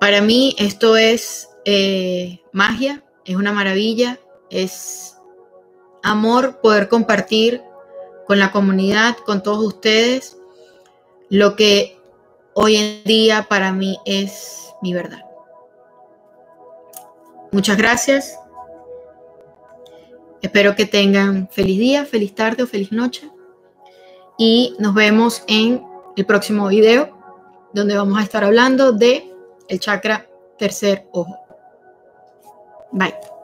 para 0.00 0.20
mí 0.20 0.54
esto 0.58 0.96
es 0.96 1.48
eh, 1.64 2.40
magia, 2.52 3.02
es 3.24 3.36
una 3.36 3.52
maravilla, 3.52 4.18
es 4.50 5.16
amor 6.02 6.60
poder 6.60 6.88
compartir 6.88 7.62
con 8.26 8.38
la 8.38 8.52
comunidad, 8.52 9.16
con 9.24 9.42
todos 9.42 9.64
ustedes, 9.64 10.36
lo 11.28 11.56
que 11.56 11.98
hoy 12.54 12.76
en 12.76 13.04
día 13.04 13.46
para 13.48 13.72
mí 13.72 13.98
es 14.04 14.72
mi 14.82 14.92
verdad. 14.94 15.22
Muchas 17.52 17.76
gracias. 17.76 18.38
Espero 20.42 20.76
que 20.76 20.86
tengan 20.86 21.48
feliz 21.50 21.78
día, 21.78 22.04
feliz 22.04 22.34
tarde 22.34 22.62
o 22.62 22.66
feliz 22.66 22.92
noche. 22.92 23.30
Y 24.38 24.74
nos 24.78 24.94
vemos 24.94 25.42
en 25.48 25.82
el 26.16 26.26
próximo 26.26 26.68
video, 26.68 27.16
donde 27.72 27.96
vamos 27.96 28.18
a 28.18 28.22
estar 28.22 28.44
hablando 28.44 28.92
de 28.92 29.35
el 29.68 29.80
chakra 29.80 30.26
tercer 30.58 31.06
ojo. 31.12 31.36
Bye. 32.92 33.35